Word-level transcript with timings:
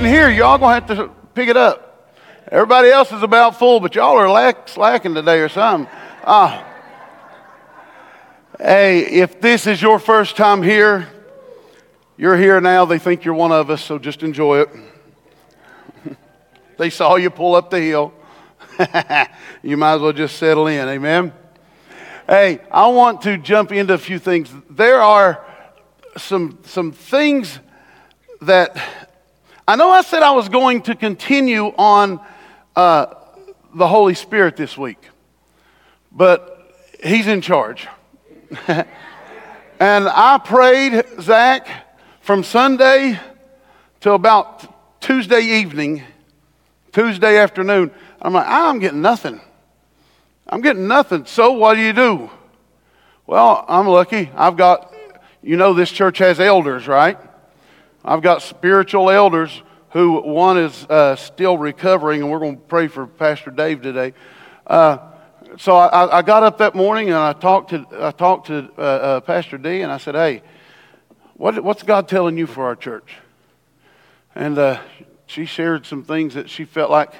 here, 0.00 0.30
y'all 0.30 0.56
gonna 0.56 0.72
have 0.72 0.86
to 0.86 1.10
pick 1.34 1.50
it 1.50 1.56
up. 1.56 2.10
Everybody 2.50 2.88
else 2.88 3.12
is 3.12 3.22
about 3.22 3.58
full, 3.58 3.78
but 3.78 3.94
y'all 3.94 4.16
are 4.16 4.30
lack, 4.30 4.68
slacking 4.68 5.14
today 5.14 5.40
or 5.40 5.50
something. 5.50 5.92
Ah. 6.24 6.66
Hey, 8.58 9.00
if 9.00 9.40
this 9.40 9.66
is 9.66 9.82
your 9.82 9.98
first 9.98 10.36
time 10.36 10.62
here, 10.62 11.08
you're 12.16 12.38
here 12.38 12.58
now. 12.60 12.86
They 12.86 12.98
think 12.98 13.24
you're 13.24 13.34
one 13.34 13.52
of 13.52 13.68
us, 13.68 13.84
so 13.84 13.98
just 13.98 14.22
enjoy 14.22 14.62
it. 14.62 14.70
they 16.78 16.88
saw 16.88 17.16
you 17.16 17.28
pull 17.28 17.54
up 17.54 17.68
the 17.68 17.80
hill. 17.80 18.14
you 19.62 19.76
might 19.76 19.94
as 19.94 20.00
well 20.00 20.12
just 20.12 20.36
settle 20.36 20.68
in. 20.68 20.88
Amen. 20.88 21.34
Hey, 22.26 22.60
I 22.70 22.86
want 22.88 23.20
to 23.22 23.36
jump 23.36 23.72
into 23.72 23.92
a 23.92 23.98
few 23.98 24.18
things. 24.18 24.50
There 24.70 25.02
are 25.02 25.44
some, 26.16 26.58
some 26.64 26.92
things 26.92 27.60
that 28.40 29.01
I 29.66 29.76
know 29.76 29.90
I 29.90 30.02
said 30.02 30.24
I 30.24 30.32
was 30.32 30.48
going 30.48 30.82
to 30.82 30.96
continue 30.96 31.66
on 31.66 32.20
uh, 32.74 33.06
the 33.72 33.86
Holy 33.86 34.14
Spirit 34.14 34.56
this 34.56 34.76
week, 34.76 34.98
but 36.10 36.48
He's 37.02 37.28
in 37.28 37.40
charge. 37.40 37.86
and 38.66 38.88
I 39.80 40.40
prayed, 40.44 41.04
Zach, 41.20 41.68
from 42.20 42.42
Sunday 42.42 43.18
till 44.00 44.16
about 44.16 45.00
Tuesday 45.00 45.40
evening, 45.40 46.02
Tuesday 46.92 47.38
afternoon. 47.38 47.92
I'm 48.20 48.32
like, 48.32 48.46
I'm 48.48 48.80
getting 48.80 49.00
nothing. 49.00 49.40
I'm 50.48 50.60
getting 50.60 50.88
nothing. 50.88 51.24
So 51.26 51.52
what 51.52 51.74
do 51.74 51.80
you 51.80 51.92
do? 51.92 52.30
Well, 53.28 53.64
I'm 53.68 53.86
lucky. 53.86 54.28
I've 54.34 54.56
got, 54.56 54.92
you 55.40 55.56
know, 55.56 55.72
this 55.72 55.90
church 55.90 56.18
has 56.18 56.40
elders, 56.40 56.88
right? 56.88 57.16
I've 58.04 58.22
got 58.22 58.42
spiritual 58.42 59.10
elders 59.10 59.62
who 59.90 60.20
one 60.20 60.58
is 60.58 60.84
uh, 60.88 61.16
still 61.16 61.56
recovering, 61.56 62.22
and 62.22 62.30
we're 62.30 62.38
going 62.38 62.56
to 62.56 62.62
pray 62.62 62.88
for 62.88 63.06
Pastor 63.06 63.50
Dave 63.50 63.82
today. 63.82 64.14
Uh, 64.66 64.98
so 65.58 65.76
I, 65.76 66.18
I, 66.18 66.22
got 66.22 66.42
up 66.42 66.58
that 66.58 66.74
morning 66.74 67.08
and 67.08 67.16
I 67.16 67.34
talked 67.34 67.70
to, 67.70 67.86
I 67.92 68.10
talked 68.10 68.46
to 68.46 68.70
uh, 68.78 68.80
uh, 68.80 69.20
Pastor 69.20 69.58
Dee, 69.58 69.82
and 69.82 69.92
I 69.92 69.98
said, 69.98 70.14
Hey, 70.14 70.42
what, 71.34 71.62
what's 71.62 71.82
God 71.82 72.08
telling 72.08 72.38
you 72.38 72.46
for 72.46 72.64
our 72.64 72.74
church? 72.74 73.16
And 74.34 74.56
uh, 74.56 74.80
she 75.26 75.44
shared 75.44 75.84
some 75.84 76.04
things 76.04 76.34
that 76.34 76.48
she 76.48 76.64
felt 76.64 76.90
like 76.90 77.12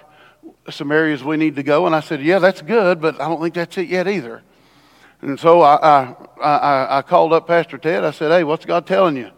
some 0.70 0.90
areas 0.90 1.22
we 1.22 1.36
need 1.36 1.56
to 1.56 1.62
go. 1.62 1.86
And 1.86 1.94
I 1.94 2.00
said, 2.00 2.22
Yeah, 2.22 2.38
that's 2.38 2.62
good, 2.62 3.00
but 3.00 3.20
I 3.20 3.28
don't 3.28 3.40
think 3.40 3.54
that's 3.54 3.76
it 3.76 3.88
yet 3.88 4.08
either. 4.08 4.42
And 5.20 5.38
so 5.38 5.60
I, 5.60 5.76
I, 5.76 6.14
I, 6.42 6.98
I 6.98 7.02
called 7.02 7.32
up 7.34 7.46
Pastor 7.46 7.76
Ted. 7.76 8.02
I 8.02 8.12
said, 8.12 8.32
Hey, 8.32 8.44
what's 8.44 8.64
God 8.64 8.86
telling 8.86 9.16
you? 9.16 9.30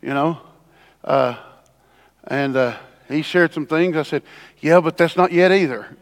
You 0.00 0.14
know? 0.14 0.40
Uh, 1.04 1.36
and 2.26 2.56
uh, 2.56 2.76
he 3.08 3.22
shared 3.22 3.52
some 3.52 3.66
things. 3.66 3.96
I 3.96 4.02
said, 4.02 4.22
Yeah, 4.60 4.80
but 4.80 4.96
that's 4.96 5.16
not 5.16 5.30
yet 5.32 5.52
either. 5.52 5.94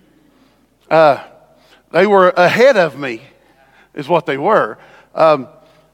Uh, 0.89 1.22
they 1.91 2.06
were 2.06 2.31
ahead 2.31 2.77
of 2.77 2.98
me, 2.98 3.22
is 3.94 4.09
what 4.09 4.27
they 4.27 4.39
were. 4.39 4.78
Um, 5.14 5.48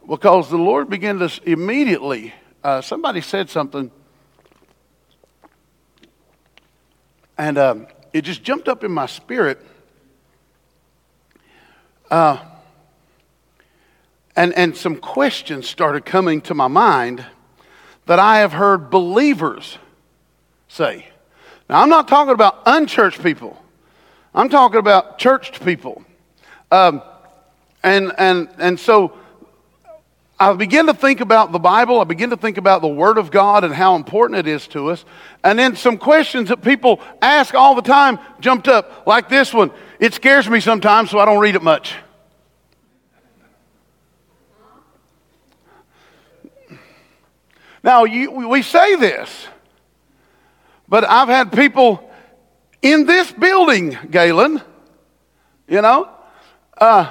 because 0.07 0.51
the 0.51 0.59
Lord 0.59 0.89
began 0.89 1.19
to 1.19 1.31
immediately, 1.45 2.35
uh, 2.63 2.81
somebody 2.81 3.21
said 3.21 3.51
something, 3.51 3.91
and 7.37 7.59
um, 7.59 7.87
it 8.13 8.23
just 8.23 8.43
jumped 8.43 8.69
up 8.69 8.85
in 8.85 8.91
my 8.91 9.07
spirit. 9.07 9.65
Uh, 12.11 12.39
and, 14.35 14.55
and 14.55 14.77
some 14.77 14.97
questions 14.97 15.69
started 15.69 16.05
coming 16.05 16.41
to 16.43 16.55
my 16.55 16.69
mind 16.69 17.27
that 18.09 18.19
I 18.19 18.39
have 18.39 18.53
heard 18.53 18.91
believers 18.91 19.79
say. 20.67 21.07
Now, 21.69 21.83
I'm 21.83 21.91
not 21.91 22.09
talking 22.09 22.33
about 22.33 22.63
unchurched 22.67 23.23
people, 23.23 23.63
I'm 24.35 24.49
talking 24.49 24.81
about 24.81 25.19
churched 25.19 25.65
people. 25.65 26.03
Um, 26.71 27.01
and, 27.83 28.13
and, 28.19 28.49
and 28.59 28.81
so 28.81 29.17
I 30.41 30.53
begin 30.55 30.87
to 30.87 30.95
think 30.95 31.21
about 31.21 31.53
the 31.53 31.59
Bible, 31.59 32.01
I 32.01 32.05
begin 32.05 32.31
to 32.31 32.37
think 32.37 32.59
about 32.59 32.81
the 32.83 32.89
Word 32.89 33.19
of 33.19 33.31
God 33.31 33.63
and 33.63 33.73
how 33.73 33.95
important 33.95 34.39
it 34.39 34.47
is 34.47 34.67
to 34.69 34.91
us. 34.91 35.05
And 35.45 35.59
then 35.59 35.77
some 35.77 35.99
questions 35.99 36.49
that 36.49 36.63
people 36.63 37.01
ask 37.23 37.55
all 37.55 37.75
the 37.75 37.83
time 37.83 38.19
jumped 38.41 38.69
up, 38.69 39.07
like 39.07 39.29
this 39.29 39.53
one. 39.55 39.71
It 40.01 40.15
scares 40.15 40.49
me 40.49 40.61
sometimes, 40.61 41.11
so 41.11 41.19
I 41.19 41.25
don't 41.25 41.41
read 41.41 41.57
it 41.57 41.63
much. 41.63 41.95
Now, 47.89 48.05
you, 48.05 48.31
we 48.31 48.61
say 48.61 48.97
this, 48.97 49.49
but 50.91 51.09
I've 51.09 51.29
had 51.29 51.51
people 51.51 52.07
in 52.83 53.07
this 53.07 53.33
building, 53.33 53.97
Galen, 54.11 54.61
you 55.67 55.81
know, 55.81 56.11
uh, 56.77 57.11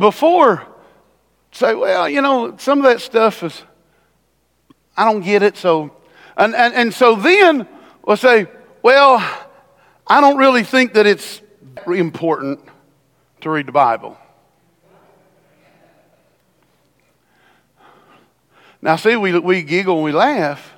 before 0.00 0.66
say, 1.52 1.76
well, 1.76 2.08
you 2.08 2.20
know, 2.20 2.56
some 2.56 2.78
of 2.78 2.84
that 2.86 3.00
stuff 3.00 3.44
is, 3.44 3.62
I 4.96 5.04
don't 5.04 5.22
get 5.22 5.44
it. 5.44 5.56
So, 5.56 5.92
and, 6.36 6.52
and, 6.52 6.74
and 6.74 6.92
so 6.92 7.14
then 7.14 7.68
we'll 8.04 8.16
say, 8.16 8.48
well, 8.82 9.18
I 10.08 10.20
don't 10.20 10.38
really 10.38 10.64
think 10.64 10.94
that 10.94 11.06
it's 11.06 11.40
important 11.86 12.58
to 13.42 13.50
read 13.50 13.66
the 13.66 13.72
Bible. 13.72 14.18
Now, 18.82 18.96
see, 18.96 19.16
we, 19.16 19.38
we 19.38 19.62
giggle 19.62 19.96
and 19.96 20.04
we 20.04 20.12
laugh, 20.12 20.72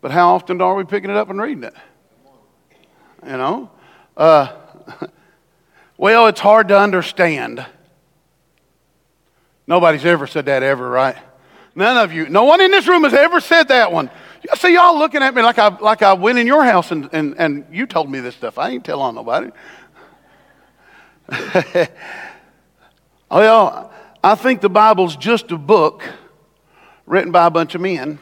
but 0.00 0.10
how 0.10 0.34
often 0.34 0.60
are 0.60 0.74
we 0.74 0.84
picking 0.84 1.10
it 1.10 1.16
up 1.16 1.30
and 1.30 1.40
reading 1.40 1.64
it? 1.64 1.74
You 3.24 3.36
know? 3.36 3.70
Uh, 4.16 4.48
well, 5.96 6.26
it's 6.26 6.40
hard 6.40 6.68
to 6.68 6.78
understand. 6.78 7.64
Nobody's 9.66 10.04
ever 10.04 10.26
said 10.26 10.46
that 10.46 10.62
ever, 10.62 10.88
right? 10.88 11.16
None 11.74 11.96
of 11.96 12.12
you. 12.12 12.28
No 12.28 12.44
one 12.44 12.60
in 12.60 12.70
this 12.70 12.86
room 12.86 13.04
has 13.04 13.14
ever 13.14 13.40
said 13.40 13.68
that 13.68 13.92
one. 13.92 14.10
See 14.56 14.74
y'all 14.74 14.98
looking 14.98 15.22
at 15.22 15.34
me 15.34 15.42
like 15.42 15.58
I, 15.58 15.68
like 15.78 16.02
I 16.02 16.12
went 16.14 16.38
in 16.38 16.46
your 16.46 16.64
house 16.64 16.90
and, 16.90 17.08
and, 17.12 17.34
and 17.38 17.64
you 17.70 17.86
told 17.86 18.10
me 18.10 18.20
this 18.20 18.34
stuff. 18.34 18.58
I 18.58 18.70
ain't 18.70 18.84
telling 18.84 19.14
nobody. 19.14 19.50
well, 23.30 23.92
I 24.22 24.34
think 24.34 24.60
the 24.60 24.68
Bible's 24.68 25.16
just 25.16 25.52
a 25.52 25.58
book 25.58 26.02
written 27.10 27.32
by 27.32 27.44
a 27.44 27.50
bunch 27.50 27.74
of 27.74 27.80
men. 27.80 28.20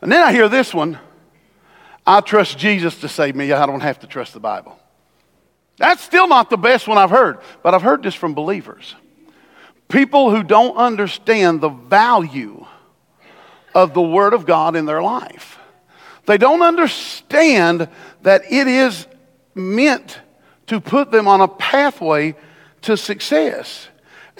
And 0.00 0.10
then 0.10 0.22
I 0.22 0.32
hear 0.32 0.48
this 0.48 0.72
one 0.72 0.98
I 2.06 2.20
trust 2.20 2.58
Jesus 2.58 2.98
to 3.00 3.08
save 3.08 3.36
me. 3.36 3.52
I 3.52 3.66
don't 3.66 3.82
have 3.82 4.00
to 4.00 4.06
trust 4.06 4.32
the 4.32 4.40
Bible. 4.40 4.78
That's 5.76 6.02
still 6.02 6.28
not 6.28 6.48
the 6.48 6.56
best 6.56 6.88
one 6.88 6.96
I've 6.96 7.10
heard, 7.10 7.38
but 7.62 7.74
I've 7.74 7.82
heard 7.82 8.02
this 8.02 8.14
from 8.14 8.34
believers. 8.34 8.94
People 9.88 10.30
who 10.30 10.42
don't 10.42 10.76
understand 10.76 11.60
the 11.60 11.68
value 11.68 12.64
of 13.74 13.92
the 13.92 14.00
Word 14.00 14.32
of 14.32 14.46
God 14.46 14.76
in 14.76 14.86
their 14.86 15.02
life. 15.02 15.58
They 16.26 16.38
don't 16.38 16.62
understand 16.62 17.88
that 18.22 18.42
it 18.50 18.66
is 18.66 19.06
meant 19.54 20.20
to 20.68 20.80
put 20.80 21.10
them 21.10 21.26
on 21.26 21.40
a 21.40 21.48
pathway 21.48 22.36
to 22.82 22.96
success. 22.96 23.89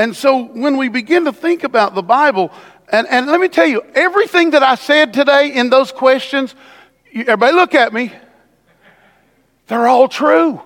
And 0.00 0.17
so 0.17 0.44
when 0.44 0.79
we 0.79 0.88
begin 0.88 1.26
to 1.26 1.32
think 1.32 1.62
about 1.62 1.94
the 1.94 2.00
Bible, 2.02 2.50
and, 2.88 3.06
and 3.08 3.26
let 3.26 3.38
me 3.38 3.49
tell 3.49 3.67
you, 3.67 3.82
everything 3.94 4.52
that 4.52 4.62
I 4.62 4.75
said 4.75 5.12
today 5.12 5.52
in 5.52 5.69
those 5.69 5.93
questions, 5.93 6.55
everybody 7.14 7.52
look 7.52 7.75
at 7.75 7.93
me, 7.93 8.11
they're 9.67 9.87
all 9.87 10.08
true. 10.08 10.62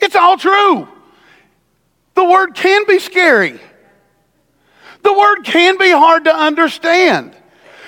It's 0.00 0.16
all 0.16 0.36
true. 0.36 0.88
The 2.14 2.24
word 2.24 2.56
can 2.56 2.86
be 2.88 2.98
scary. 2.98 3.60
The 5.04 5.12
word 5.12 5.44
can 5.44 5.78
be 5.78 5.92
hard 5.92 6.24
to 6.24 6.36
understand. 6.36 7.36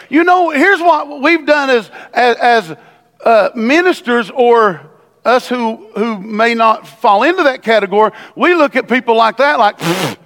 You 0.08 0.22
know, 0.22 0.50
here's 0.50 0.80
what 0.80 1.20
we've 1.22 1.44
done 1.44 1.70
as, 1.70 1.90
as, 2.14 2.36
as 2.36 2.76
uh, 3.24 3.50
ministers 3.56 4.30
or 4.30 4.91
us 5.24 5.48
who, 5.48 5.88
who 5.96 6.18
may 6.18 6.54
not 6.54 6.86
fall 6.86 7.22
into 7.22 7.44
that 7.44 7.62
category, 7.62 8.10
we 8.34 8.54
look 8.54 8.76
at 8.76 8.88
people 8.88 9.16
like 9.16 9.36
that 9.38 9.58
like, 9.58 9.80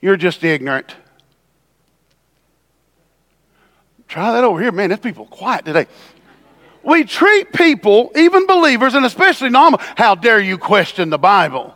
you're 0.00 0.16
just 0.16 0.42
ignorant. 0.44 0.94
Try 4.08 4.32
that 4.32 4.44
over 4.44 4.60
here. 4.60 4.72
Man, 4.72 4.90
there's 4.90 5.00
people 5.00 5.26
quiet 5.26 5.64
today. 5.64 5.86
We 6.82 7.04
treat 7.04 7.52
people, 7.52 8.12
even 8.14 8.46
believers, 8.46 8.94
and 8.94 9.04
especially 9.04 9.50
normal, 9.50 9.80
how 9.96 10.14
dare 10.14 10.38
you 10.38 10.56
question 10.56 11.10
the 11.10 11.18
Bible? 11.18 11.74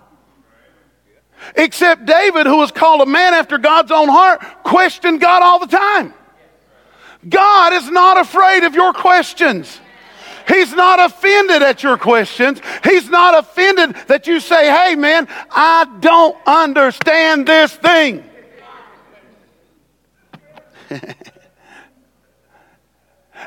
Except 1.56 2.06
David, 2.06 2.46
who 2.46 2.58
was 2.58 2.70
called 2.70 3.00
a 3.00 3.06
man 3.06 3.35
after 3.35 3.58
God's 3.58 3.91
own 3.91 4.08
heart, 4.08 4.41
questioned 4.62 5.20
God 5.20 5.43
all 5.43 5.58
the 5.58 5.67
time. 5.67 6.14
God 7.29 7.73
is 7.73 7.91
not 7.91 8.19
afraid 8.19 8.64
of 8.64 8.75
your 8.75 8.93
questions. 8.93 9.81
He's 10.52 10.73
not 10.73 10.99
offended 10.99 11.62
at 11.62 11.82
your 11.82 11.97
questions. 11.97 12.61
He's 12.85 13.08
not 13.08 13.38
offended 13.38 13.94
that 14.08 14.26
you 14.26 14.41
say, 14.41 14.70
hey, 14.70 14.97
man, 14.97 15.29
I 15.50 15.87
don't 16.00 16.37
understand 16.47 17.47
this 17.47 17.75
thing. 17.75 18.25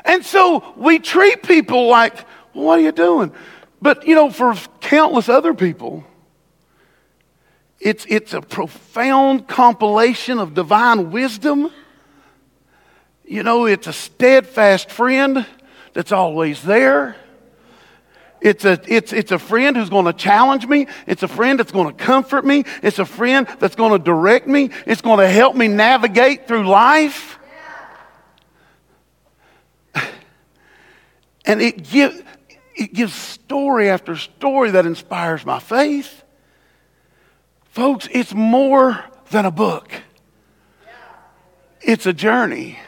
And 0.04 0.24
so 0.24 0.74
we 0.76 0.98
treat 0.98 1.42
people 1.42 1.88
like, 1.88 2.14
well, 2.52 2.66
what 2.66 2.78
are 2.78 2.82
you 2.82 2.92
doing? 2.92 3.32
But, 3.80 4.06
you 4.06 4.14
know, 4.14 4.30
for 4.30 4.54
countless 4.80 5.28
other 5.28 5.54
people, 5.54 6.04
it's, 7.80 8.04
it's 8.08 8.32
a 8.32 8.40
profound 8.40 9.46
compilation 9.46 10.38
of 10.38 10.54
divine 10.54 11.10
wisdom. 11.10 11.70
You 13.24 13.42
know, 13.42 13.66
it's 13.66 13.86
a 13.86 13.92
steadfast 13.92 14.90
friend 14.90 15.46
that's 15.94 16.12
always 16.12 16.62
there. 16.62 17.16
It's 18.40 18.66
a, 18.66 18.78
it's, 18.86 19.14
it's 19.14 19.32
a 19.32 19.38
friend 19.38 19.74
who's 19.74 19.88
going 19.88 20.04
to 20.04 20.12
challenge 20.12 20.66
me. 20.66 20.86
It's 21.06 21.22
a 21.22 21.28
friend 21.28 21.58
that's 21.58 21.72
going 21.72 21.86
to 21.86 22.04
comfort 22.04 22.44
me. 22.44 22.64
It's 22.82 22.98
a 22.98 23.06
friend 23.06 23.48
that's 23.58 23.74
going 23.74 23.92
to 23.92 23.98
direct 23.98 24.46
me. 24.46 24.68
It's 24.86 25.00
going 25.00 25.18
to 25.20 25.28
help 25.28 25.56
me 25.56 25.66
navigate 25.66 26.46
through 26.46 26.68
life. 26.68 27.38
And 31.46 31.60
it, 31.60 31.82
give, 31.90 32.24
it 32.74 32.94
gives 32.94 33.12
story 33.12 33.90
after 33.90 34.16
story 34.16 34.70
that 34.70 34.86
inspires 34.86 35.44
my 35.44 35.58
faith. 35.58 36.24
Folks, 37.64 38.08
it's 38.10 38.32
more 38.32 39.04
than 39.30 39.44
a 39.44 39.50
book, 39.50 39.92
it's 41.82 42.06
a 42.06 42.14
journey, 42.14 42.78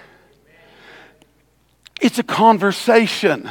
it's 2.00 2.18
a 2.18 2.22
conversation, 2.22 3.50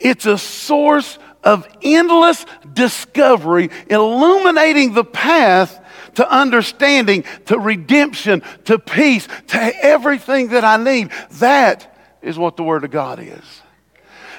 it's 0.00 0.26
a 0.26 0.38
source 0.38 1.18
of 1.44 1.66
endless 1.82 2.44
discovery, 2.72 3.70
illuminating 3.88 4.94
the 4.94 5.04
path 5.04 5.78
to 6.14 6.30
understanding, 6.30 7.24
to 7.46 7.58
redemption, 7.58 8.42
to 8.64 8.78
peace, 8.78 9.26
to 9.48 9.58
everything 9.58 10.48
that 10.48 10.64
I 10.64 10.76
need. 10.76 11.10
That 11.38 11.96
is 12.20 12.38
what 12.38 12.56
the 12.56 12.62
Word 12.62 12.84
of 12.84 12.90
God 12.90 13.18
is. 13.18 13.62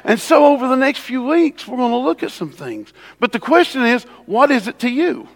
And 0.04 0.20
so, 0.20 0.48
over 0.48 0.68
the 0.68 0.76
next 0.76 1.00
few 1.00 1.24
weeks, 1.24 1.68
we're 1.68 1.78
going 1.78 1.92
to 1.92 1.98
look 1.98 2.24
at 2.24 2.32
some 2.32 2.52
things. 2.52 2.92
But 3.20 3.32
the 3.32 3.40
question 3.40 3.84
is 3.84 4.04
what 4.26 4.52
is 4.52 4.68
it 4.68 4.80
to 4.80 4.90
you? 4.90 5.28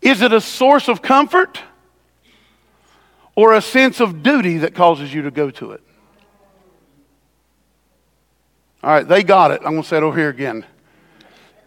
Is 0.00 0.22
it 0.22 0.32
a 0.32 0.40
source 0.40 0.88
of 0.88 1.02
comfort 1.02 1.60
or 3.40 3.54
a 3.54 3.62
sense 3.62 4.00
of 4.00 4.22
duty 4.22 4.58
that 4.58 4.74
causes 4.74 5.14
you 5.14 5.22
to 5.22 5.30
go 5.30 5.50
to 5.50 5.72
it? 5.72 5.80
All 8.82 8.90
right, 8.90 9.08
they 9.08 9.22
got 9.22 9.50
it. 9.50 9.62
I'm 9.64 9.72
going 9.72 9.82
to 9.82 9.88
say 9.88 9.96
it 9.96 10.02
over 10.02 10.18
here 10.18 10.28
again. 10.28 10.66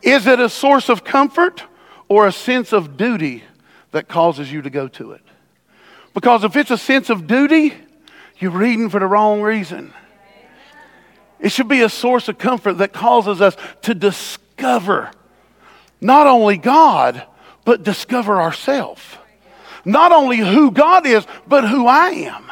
Is 0.04 0.28
it 0.28 0.40
a 0.40 0.50
source 0.50 0.88
of 0.88 1.04
comfort 1.04 1.64
or 2.08 2.28
a 2.28 2.32
sense 2.32 2.74
of 2.74 2.96
duty 2.96 3.44
that 3.90 4.08
causes 4.08 4.52
you 4.52 4.62
to 4.62 4.70
go 4.70 4.88
to 4.90 5.14
it? 5.14 5.24
Because 6.14 6.44
if 6.44 6.56
it's 6.56 6.70
a 6.70 6.78
sense 6.78 7.10
of 7.10 7.26
duty, 7.26 7.74
you're 8.38 8.52
reading 8.52 8.92
for 8.92 9.00
the 9.00 9.08
wrong 9.08 9.42
reason. 9.42 9.96
It 11.40 11.52
should 11.52 11.68
be 11.68 11.82
a 11.82 11.90
source 11.90 12.28
of 12.28 12.38
comfort 12.38 12.74
that 12.74 12.94
causes 12.94 13.42
us 13.42 13.58
to 13.82 13.96
discover 13.96 15.10
not 16.00 16.28
only 16.28 16.58
God, 16.58 17.24
but 17.66 17.82
discover 17.82 18.40
ourselves. 18.40 19.02
Not 19.86 20.12
only 20.12 20.38
who 20.38 20.72
God 20.72 21.06
is, 21.06 21.26
but 21.48 21.68
who 21.68 21.88
I 21.88 22.10
am. 22.10 22.52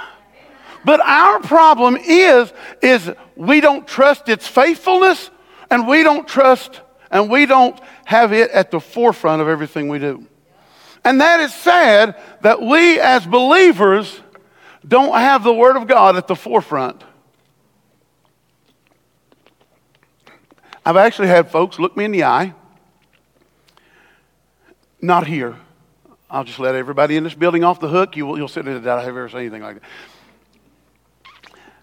But 0.83 0.99
our 1.01 1.39
problem 1.39 1.95
is, 1.95 2.51
is 2.81 3.11
we 3.35 3.61
don't 3.61 3.87
trust 3.87 4.29
its 4.29 4.47
faithfulness 4.47 5.29
and 5.69 5.87
we 5.87 6.03
don't 6.03 6.27
trust 6.27 6.81
and 7.11 7.29
we 7.29 7.45
don't 7.45 7.79
have 8.05 8.33
it 8.33 8.51
at 8.51 8.71
the 8.71 8.79
forefront 8.79 9.41
of 9.41 9.47
everything 9.47 9.89
we 9.89 9.99
do. 9.99 10.25
And 11.03 11.21
that 11.21 11.39
is 11.39 11.53
sad 11.53 12.15
that 12.41 12.61
we 12.61 12.99
as 12.99 13.25
believers 13.25 14.19
don't 14.87 15.13
have 15.13 15.43
the 15.43 15.53
Word 15.53 15.77
of 15.77 15.87
God 15.87 16.15
at 16.15 16.27
the 16.27 16.35
forefront. 16.35 17.03
I've 20.85 20.97
actually 20.97 21.27
had 21.27 21.51
folks 21.51 21.77
look 21.79 21.95
me 21.95 22.05
in 22.05 22.11
the 22.11 22.23
eye 22.23 22.53
not 25.01 25.27
here. 25.27 25.57
I'll 26.33 26.45
just 26.45 26.59
let 26.59 26.75
everybody 26.75 27.17
in 27.17 27.25
this 27.25 27.33
building 27.33 27.65
off 27.65 27.81
the 27.81 27.89
hook. 27.89 28.15
You 28.15 28.25
will, 28.25 28.37
you'll 28.37 28.47
sit 28.47 28.65
in 28.65 28.73
the 28.73 28.79
doubt 28.79 28.99
I've 28.99 29.09
ever 29.09 29.27
seen 29.27 29.39
anything 29.41 29.61
like 29.61 29.81
that. 29.81 29.83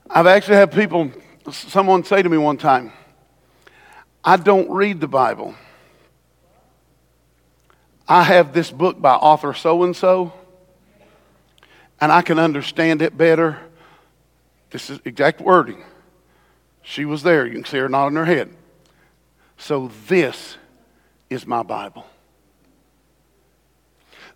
I've 0.09 0.27
actually 0.27 0.57
had 0.57 0.73
people, 0.73 1.13
someone 1.51 2.03
say 2.03 2.23
to 2.23 2.29
me 2.31 2.39
one 2.39 2.57
time, 2.57 2.91
I 4.25 4.39
don't 4.39 4.71
read 4.71 5.01
the 5.01 5.07
Bible. 5.07 5.55
I 8.09 8.23
have 8.23 8.55
this 8.55 8.71
book 8.71 8.99
by 8.99 9.13
author 9.13 9.53
so 9.53 9.83
and 9.83 9.95
so, 9.95 10.33
and 12.01 12.11
I 12.11 12.23
can 12.23 12.39
understand 12.39 13.03
it 13.03 13.19
better. 13.19 13.61
This 14.71 14.89
is 14.89 14.99
exact 15.05 15.43
wording. 15.43 15.85
She 16.81 17.05
was 17.05 17.23
there. 17.23 17.47
You 17.47 17.53
can 17.53 17.67
see 17.67 17.77
her 17.77 17.89
nodding 17.91 18.17
her 18.17 18.25
head. 18.25 18.49
So 19.59 19.91
this 20.09 20.57
is 21.29 21.47
my 21.47 21.63
Bible. 21.63 22.07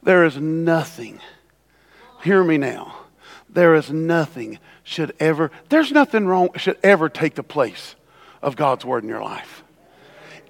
There 0.02 0.24
is 0.24 0.36
nothing, 0.36 1.20
hear 2.22 2.42
me 2.42 2.58
now, 2.58 2.96
there 3.48 3.74
is 3.74 3.90
nothing 3.90 4.58
should 4.82 5.14
ever, 5.20 5.50
there's 5.68 5.92
nothing 5.92 6.26
wrong, 6.26 6.50
should 6.56 6.78
ever 6.82 7.08
take 7.08 7.34
the 7.34 7.42
place 7.42 7.94
of 8.40 8.56
God's 8.56 8.84
Word 8.84 9.04
in 9.04 9.08
your 9.08 9.22
life. 9.22 9.62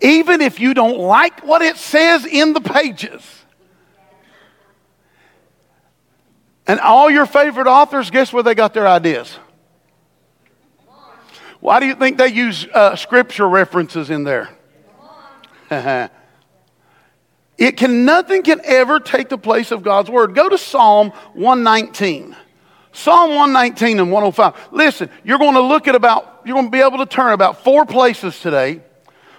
Even 0.01 0.41
if 0.41 0.59
you 0.59 0.73
don't 0.75 0.99
like 0.99 1.45
what 1.45 1.63
it 1.63 1.77
says 1.77 2.25
in 2.25 2.55
the 2.55 2.61
pages. 2.61 3.23
And 6.67 6.81
all 6.81 7.11
your 7.11 7.27
favorite 7.27 7.67
authors, 7.67 8.11
guess 8.11 8.33
where 8.33 8.43
they 8.43 8.55
got 8.55 8.73
their 8.73 8.89
ideas? 8.89 9.39
Why 11.61 11.79
do 11.79 11.87
you 11.87 11.95
think 11.95 12.19
they 12.19 12.29
use 12.29 12.67
uh, 12.73 12.97
scripture 12.97 13.49
references 13.49 14.11
in 14.11 14.25
there? 14.25 14.49
It 17.59 17.77
can, 17.77 18.05
nothing 18.05 18.43
can 18.43 18.61
ever 18.65 18.99
take 18.99 19.29
the 19.29 19.39
place 19.39 19.71
of 19.71 19.83
God's 19.83 20.11
word. 20.11 20.35
Go 20.35 20.49
to 20.49 20.59
Psalm 20.59 21.11
119. 21.35 22.37
Psalm 22.93 23.31
119 23.31 24.01
and 24.01 24.13
105. 24.13 24.69
Listen, 24.73 25.11
you're 25.25 25.39
going 25.39 25.55
to 25.55 25.63
look 25.63 25.89
at 25.89 25.95
about, 25.95 26.43
you're 26.45 26.55
going 26.55 26.67
to 26.67 26.71
be 26.71 26.81
able 26.81 26.99
to 26.99 27.07
turn 27.07 27.33
about 27.33 27.65
four 27.65 27.87
places 27.87 28.39
today 28.41 28.83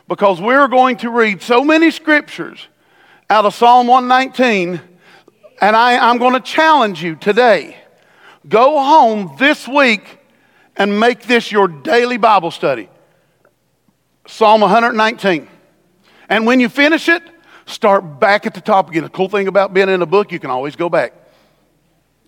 because 0.07 0.41
we're 0.41 0.67
going 0.67 0.97
to 0.97 1.09
read 1.09 1.41
so 1.41 1.63
many 1.63 1.91
scriptures 1.91 2.67
out 3.29 3.45
of 3.45 3.53
Psalm 3.53 3.87
119, 3.87 4.81
and 5.61 5.75
I, 5.75 5.97
I'm 5.97 6.17
going 6.17 6.33
to 6.33 6.39
challenge 6.39 7.03
you 7.03 7.15
today. 7.15 7.77
Go 8.47 8.77
home 8.77 9.35
this 9.39 9.67
week 9.67 10.19
and 10.75 10.99
make 10.99 11.23
this 11.23 11.51
your 11.51 11.67
daily 11.67 12.17
Bible 12.17 12.51
study. 12.51 12.89
Psalm 14.27 14.61
119. 14.61 15.47
And 16.29 16.45
when 16.45 16.59
you 16.59 16.69
finish 16.69 17.07
it, 17.09 17.23
start 17.65 18.19
back 18.19 18.45
at 18.45 18.53
the 18.53 18.61
top 18.61 18.89
again. 18.89 19.03
The 19.03 19.09
cool 19.09 19.29
thing 19.29 19.47
about 19.47 19.73
being 19.73 19.89
in 19.89 20.01
a 20.01 20.05
book, 20.05 20.31
you 20.31 20.39
can 20.39 20.49
always 20.49 20.75
go 20.75 20.89
back. 20.89 21.13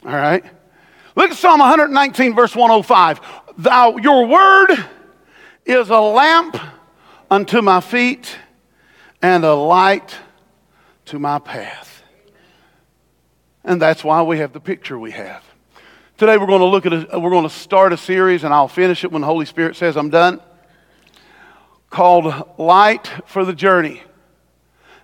All 0.05 0.11
right? 0.11 0.43
Look 1.15 1.31
at 1.31 1.37
Psalm 1.37 1.59
119, 1.59 2.35
verse 2.35 2.55
105. 2.55 3.21
Thou, 3.57 3.97
your 3.97 4.27
word 4.27 4.85
is 5.65 5.89
a 5.89 5.99
lamp 5.99 6.57
unto 7.31 7.61
my 7.61 7.81
feet 7.81 8.37
and 9.21 9.43
a 9.43 9.53
light 9.53 10.15
to 11.05 11.19
my 11.19 11.39
path. 11.39 12.03
And 13.63 13.81
that's 13.81 14.03
why 14.03 14.21
we 14.21 14.39
have 14.39 14.53
the 14.53 14.59
picture 14.59 14.99
we 14.99 15.11
have. 15.11 15.43
Today 16.17 16.37
we're 16.37 16.45
going 16.45 16.59
to 16.59 16.65
look 16.65 16.85
at 16.85 16.93
a, 16.93 17.19
we're 17.19 17.31
going 17.31 17.43
to 17.43 17.49
start 17.49 17.91
a 17.91 17.97
series 17.97 18.43
and 18.43 18.53
I'll 18.53 18.67
finish 18.67 19.03
it 19.03 19.11
when 19.11 19.21
the 19.21 19.27
Holy 19.27 19.45
Spirit 19.45 19.75
says 19.75 19.97
I'm 19.97 20.09
done 20.09 20.39
called 21.89 22.57
Light 22.57 23.09
for 23.25 23.45
the 23.45 23.53
Journey 23.53 24.03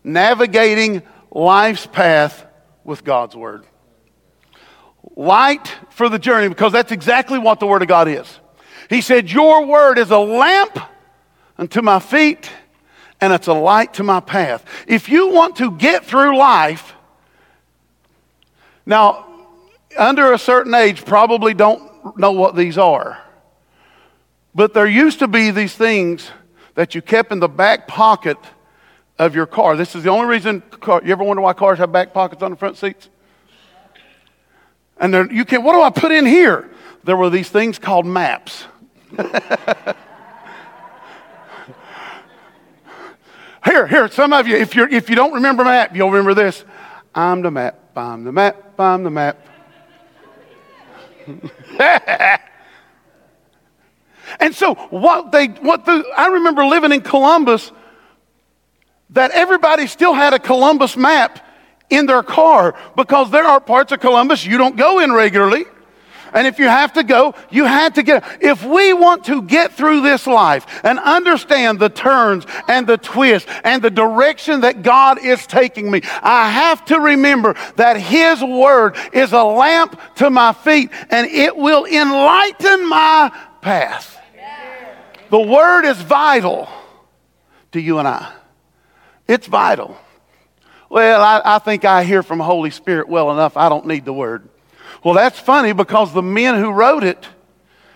navigating 0.03 1.03
life's 1.31 1.85
path 1.85 2.45
with 2.83 3.03
God's 3.03 3.35
Word. 3.35 3.65
Light 5.15 5.67
for 5.89 6.09
the 6.09 6.19
journey, 6.19 6.47
because 6.47 6.71
that's 6.71 6.91
exactly 6.91 7.39
what 7.39 7.59
the 7.59 7.67
Word 7.67 7.81
of 7.81 7.87
God 7.87 8.07
is. 8.07 8.39
He 8.89 9.01
said, 9.01 9.31
Your 9.31 9.65
Word 9.65 9.97
is 9.97 10.11
a 10.11 10.17
lamp 10.17 10.77
unto 11.57 11.81
my 11.81 11.99
feet, 11.99 12.49
and 13.19 13.33
it's 13.33 13.47
a 13.47 13.53
light 13.53 13.95
to 13.95 14.03
my 14.03 14.19
path. 14.19 14.65
If 14.87 15.09
you 15.09 15.29
want 15.29 15.57
to 15.57 15.71
get 15.71 16.05
through 16.05 16.37
life, 16.37 16.93
now, 18.85 19.25
under 19.97 20.33
a 20.33 20.39
certain 20.39 20.73
age, 20.73 21.05
probably 21.05 21.53
don't 21.53 22.17
know 22.17 22.31
what 22.31 22.55
these 22.55 22.77
are. 22.77 23.21
But 24.53 24.73
there 24.73 24.87
used 24.87 25.19
to 25.19 25.27
be 25.27 25.51
these 25.51 25.75
things 25.75 26.29
that 26.75 26.95
you 26.95 27.01
kept 27.01 27.31
in 27.31 27.39
the 27.39 27.47
back 27.47 27.87
pocket 27.87 28.37
of 29.21 29.35
your 29.35 29.45
car. 29.45 29.77
This 29.77 29.95
is 29.95 30.01
the 30.03 30.09
only 30.09 30.25
reason, 30.25 30.61
car, 30.61 30.99
you 31.05 31.11
ever 31.11 31.23
wonder 31.23 31.41
why 31.41 31.53
cars 31.53 31.77
have 31.77 31.91
back 31.91 32.11
pockets 32.11 32.41
on 32.41 32.49
the 32.49 32.57
front 32.57 32.75
seats? 32.75 33.07
And 34.97 35.13
you 35.31 35.45
can, 35.45 35.63
what 35.63 35.73
do 35.73 35.81
I 35.81 35.91
put 35.91 36.11
in 36.11 36.25
here? 36.25 36.71
There 37.03 37.15
were 37.15 37.29
these 37.29 37.47
things 37.47 37.77
called 37.77 38.07
maps. 38.07 38.65
here, 43.63 43.85
here, 43.85 44.09
some 44.09 44.33
of 44.33 44.47
you, 44.47 44.57
if, 44.57 44.73
you're, 44.73 44.89
if 44.89 45.07
you 45.07 45.15
don't 45.15 45.33
remember 45.33 45.63
map, 45.63 45.95
you'll 45.95 46.09
remember 46.09 46.33
this. 46.33 46.65
I'm 47.13 47.43
the 47.43 47.51
map, 47.51 47.79
I'm 47.95 48.23
the 48.23 48.31
map, 48.31 48.79
I'm 48.79 49.03
the 49.03 49.11
map. 49.11 49.47
And 54.39 54.55
so 54.55 54.75
what 54.75 55.33
they 55.33 55.47
what 55.47 55.83
the 55.85 56.05
I 56.15 56.27
remember 56.27 56.63
living 56.63 56.93
in 56.93 57.01
Columbus 57.01 57.73
that 59.11 59.31
everybody 59.31 59.87
still 59.87 60.13
had 60.13 60.33
a 60.33 60.39
Columbus 60.39 60.95
map 60.97 61.45
in 61.89 62.05
their 62.05 62.23
car 62.23 62.75
because 62.95 63.29
there 63.31 63.43
are 63.43 63.59
parts 63.59 63.91
of 63.91 63.99
Columbus 63.99 64.45
you 64.45 64.57
don't 64.57 64.77
go 64.77 64.99
in 64.99 65.11
regularly. 65.11 65.65
And 66.33 66.47
if 66.47 66.59
you 66.59 66.67
have 66.67 66.93
to 66.93 67.03
go, 67.03 67.35
you 67.49 67.65
had 67.65 67.95
to 67.95 68.03
get. 68.03 68.23
If 68.41 68.63
we 68.63 68.93
want 68.93 69.25
to 69.25 69.41
get 69.41 69.73
through 69.73 70.01
this 70.01 70.25
life 70.25 70.65
and 70.83 70.97
understand 70.97 71.79
the 71.79 71.89
turns 71.89 72.45
and 72.69 72.87
the 72.87 72.97
twists 72.97 73.51
and 73.65 73.81
the 73.81 73.89
direction 73.89 74.61
that 74.61 74.81
God 74.81 75.19
is 75.19 75.45
taking 75.45 75.91
me, 75.91 76.01
I 76.21 76.49
have 76.49 76.85
to 76.85 77.01
remember 77.01 77.55
that 77.75 77.97
His 77.97 78.41
Word 78.41 78.95
is 79.11 79.33
a 79.33 79.43
lamp 79.43 79.99
to 80.15 80.29
my 80.29 80.53
feet 80.53 80.89
and 81.09 81.27
it 81.27 81.57
will 81.57 81.85
enlighten 81.85 82.87
my 82.87 83.37
path. 83.61 84.17
The 85.29 85.39
Word 85.39 85.83
is 85.83 86.01
vital 86.01 86.69
to 87.73 87.81
you 87.81 87.99
and 87.99 88.07
I. 88.07 88.31
It's 89.31 89.47
vital. 89.47 89.95
Well, 90.89 91.21
I, 91.21 91.55
I 91.55 91.59
think 91.59 91.85
I 91.85 92.03
hear 92.03 92.21
from 92.21 92.41
Holy 92.41 92.69
Spirit 92.69 93.07
well 93.07 93.31
enough. 93.31 93.55
I 93.55 93.69
don't 93.69 93.87
need 93.87 94.03
the 94.03 94.11
Word. 94.11 94.49
Well, 95.05 95.13
that's 95.13 95.39
funny 95.39 95.71
because 95.71 96.11
the 96.11 96.21
men 96.21 96.55
who 96.55 96.69
wrote 96.69 97.05
it 97.05 97.29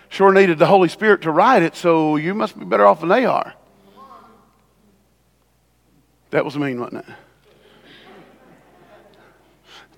sure 0.08 0.32
needed 0.32 0.60
the 0.60 0.66
Holy 0.66 0.88
Spirit 0.88 1.24
to 1.24 1.32
write 1.32 1.62
it, 1.62 1.76
so 1.76 2.16
you 2.16 2.34
must 2.34 2.58
be 2.58 2.64
better 2.64 2.86
off 2.86 3.02
than 3.02 3.10
they 3.10 3.26
are. 3.26 3.54
That 6.30 6.46
was 6.46 6.58
mean, 6.58 6.80
wasn't 6.80 7.06
it? 7.06 7.16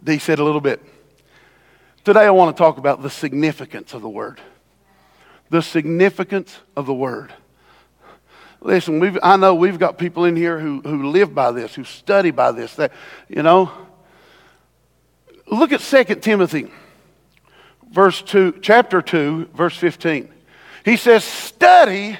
Dee 0.04 0.18
said 0.18 0.40
a 0.40 0.44
little 0.44 0.60
bit. 0.60 0.84
Today 2.04 2.26
I 2.26 2.32
want 2.32 2.58
to 2.58 2.60
talk 2.60 2.80
about 2.80 3.04
the 3.04 3.12
significance 3.12 3.94
of 3.94 4.02
the 4.02 4.10
Word. 4.10 4.42
The 5.52 5.62
significance 5.62 6.58
of 6.76 6.88
the 6.88 6.96
Word. 6.96 7.32
Listen, 8.68 9.00
we 9.00 9.18
I 9.24 9.38
know 9.38 9.56
we've 9.56 9.80
got 9.80 9.98
people 9.98 10.26
in 10.26 10.36
here 10.36 10.60
who, 10.60 10.82
who 10.82 11.08
live 11.08 11.34
by 11.34 11.52
this, 11.54 11.74
who 11.74 11.86
study 11.86 12.32
by 12.32 12.52
this. 12.52 12.76
That, 12.76 12.92
you 13.30 13.42
know, 13.42 13.72
look 15.50 15.72
at 15.72 15.80
2 15.80 16.16
Timothy, 16.16 16.70
verse 17.90 18.22
2, 18.22 18.60
chapter 18.62 19.02
2, 19.02 19.52
verse 19.54 19.78
15. 19.78 20.28
He 20.84 20.98
says, 20.98 21.24
Study 21.24 22.20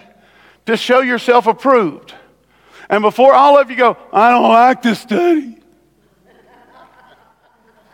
to 0.66 0.78
show 0.78 1.02
yourself 1.02 1.48
approved. 1.48 2.14
And 2.90 3.02
before 3.02 3.34
all 3.34 3.58
of 3.58 3.70
you 3.70 3.76
go, 3.76 3.98
I 4.14 4.32
don't 4.32 4.50
like 4.50 4.82
to 4.84 4.96
study. 4.96 5.60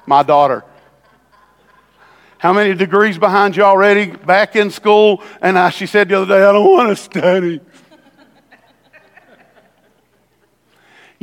My 0.06 0.22
daughter. 0.22 0.64
How 2.38 2.54
many 2.54 2.76
degrees 2.76 3.18
behind 3.18 3.56
you 3.56 3.64
already? 3.64 4.12
Back 4.12 4.56
in 4.56 4.70
school. 4.70 5.24
And 5.42 5.58
I, 5.58 5.72
she 5.72 5.88
said 5.88 6.10
the 6.10 6.22
other 6.22 6.38
day, 6.38 6.44
I 6.44 6.52
don't 6.52 6.72
want 6.72 6.96
to 6.96 6.96
study. 6.96 7.60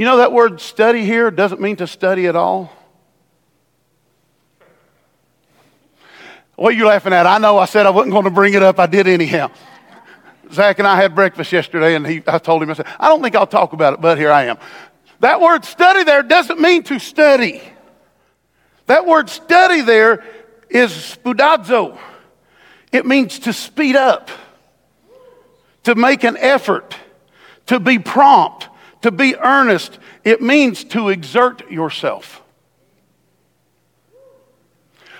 You 0.00 0.06
know 0.06 0.16
that 0.16 0.32
word 0.32 0.62
study 0.62 1.04
here 1.04 1.30
doesn't 1.30 1.60
mean 1.60 1.76
to 1.76 1.86
study 1.86 2.26
at 2.26 2.34
all. 2.34 2.72
What 6.56 6.72
are 6.72 6.76
you 6.78 6.86
laughing 6.86 7.12
at? 7.12 7.26
I 7.26 7.36
know 7.36 7.58
I 7.58 7.66
said 7.66 7.84
I 7.84 7.90
wasn't 7.90 8.12
going 8.12 8.24
to 8.24 8.30
bring 8.30 8.54
it 8.54 8.62
up. 8.62 8.78
I 8.78 8.86
did 8.86 9.06
anyhow. 9.06 9.50
Zach 10.50 10.78
and 10.78 10.88
I 10.88 10.96
had 10.96 11.14
breakfast 11.14 11.52
yesterday, 11.52 11.96
and 11.96 12.06
he, 12.06 12.22
I 12.26 12.38
told 12.38 12.62
him, 12.62 12.70
I 12.70 12.72
said, 12.72 12.86
I 12.98 13.08
don't 13.08 13.20
think 13.20 13.36
I'll 13.36 13.46
talk 13.46 13.74
about 13.74 13.92
it, 13.92 14.00
but 14.00 14.16
here 14.16 14.32
I 14.32 14.44
am. 14.44 14.56
That 15.18 15.38
word 15.38 15.66
study 15.66 16.02
there 16.02 16.22
doesn't 16.22 16.58
mean 16.58 16.82
to 16.84 16.98
study. 16.98 17.60
That 18.86 19.04
word 19.04 19.28
study 19.28 19.82
there 19.82 20.24
is 20.70 20.92
spoudazo. 20.92 21.98
It 22.90 23.04
means 23.04 23.40
to 23.40 23.52
speed 23.52 23.96
up, 23.96 24.30
to 25.82 25.94
make 25.94 26.24
an 26.24 26.38
effort, 26.38 26.96
to 27.66 27.78
be 27.78 27.98
prompt, 27.98 28.69
to 29.02 29.10
be 29.10 29.36
earnest, 29.36 29.98
it 30.24 30.40
means 30.40 30.84
to 30.84 31.08
exert 31.08 31.70
yourself. 31.70 32.42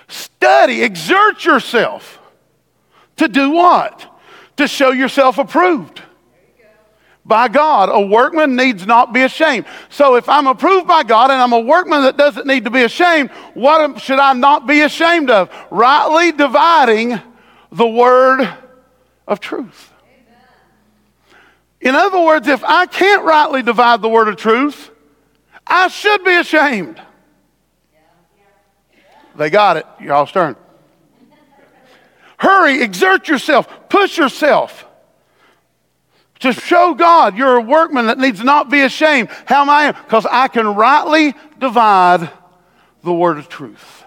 Study, 0.07 0.83
exert 0.83 1.45
yourself. 1.45 2.19
To 3.17 3.27
do 3.27 3.51
what? 3.51 4.07
To 4.57 4.67
show 4.67 4.91
yourself 4.91 5.37
approved 5.37 6.01
by 7.25 7.47
God. 7.47 7.89
A 7.89 8.01
workman 8.01 8.55
needs 8.55 8.85
not 8.85 9.13
be 9.13 9.21
ashamed. 9.21 9.65
So 9.89 10.15
if 10.15 10.27
I'm 10.27 10.47
approved 10.47 10.87
by 10.87 11.03
God 11.03 11.31
and 11.31 11.41
I'm 11.41 11.53
a 11.53 11.59
workman 11.59 12.01
that 12.03 12.17
doesn't 12.17 12.47
need 12.47 12.65
to 12.65 12.71
be 12.71 12.83
ashamed, 12.83 13.29
what 13.53 14.01
should 14.01 14.19
I 14.19 14.33
not 14.33 14.67
be 14.67 14.81
ashamed 14.81 15.29
of? 15.29 15.49
Rightly 15.69 16.31
dividing 16.31 17.21
the 17.71 17.87
word 17.87 18.47
of 19.27 19.39
truth. 19.39 19.90
In 21.81 21.95
other 21.95 22.21
words, 22.21 22.47
if 22.47 22.63
I 22.63 22.85
can't 22.85 23.23
rightly 23.23 23.63
divide 23.63 24.01
the 24.01 24.09
word 24.09 24.27
of 24.27 24.35
truth, 24.35 24.91
I 25.65 25.87
should 25.87 26.23
be 26.23 26.35
ashamed. 26.35 27.01
They 29.35 29.49
got 29.49 29.77
it. 29.77 29.85
Y'all 29.99 30.27
stern. 30.27 30.55
Hurry, 32.37 32.81
exert 32.81 33.27
yourself, 33.27 33.67
push 33.89 34.17
yourself 34.17 34.85
to 36.39 36.51
show 36.53 36.93
God 36.93 37.37
you're 37.37 37.57
a 37.57 37.61
workman 37.61 38.07
that 38.07 38.17
needs 38.17 38.43
not 38.43 38.69
be 38.69 38.81
ashamed. 38.81 39.29
How 39.45 39.61
am 39.61 39.69
I? 39.69 39.91
Because 39.91 40.25
I 40.25 40.47
can 40.47 40.67
rightly 40.67 41.35
divide 41.59 42.29
the 43.03 43.13
word 43.13 43.37
of 43.37 43.47
truth. 43.47 44.03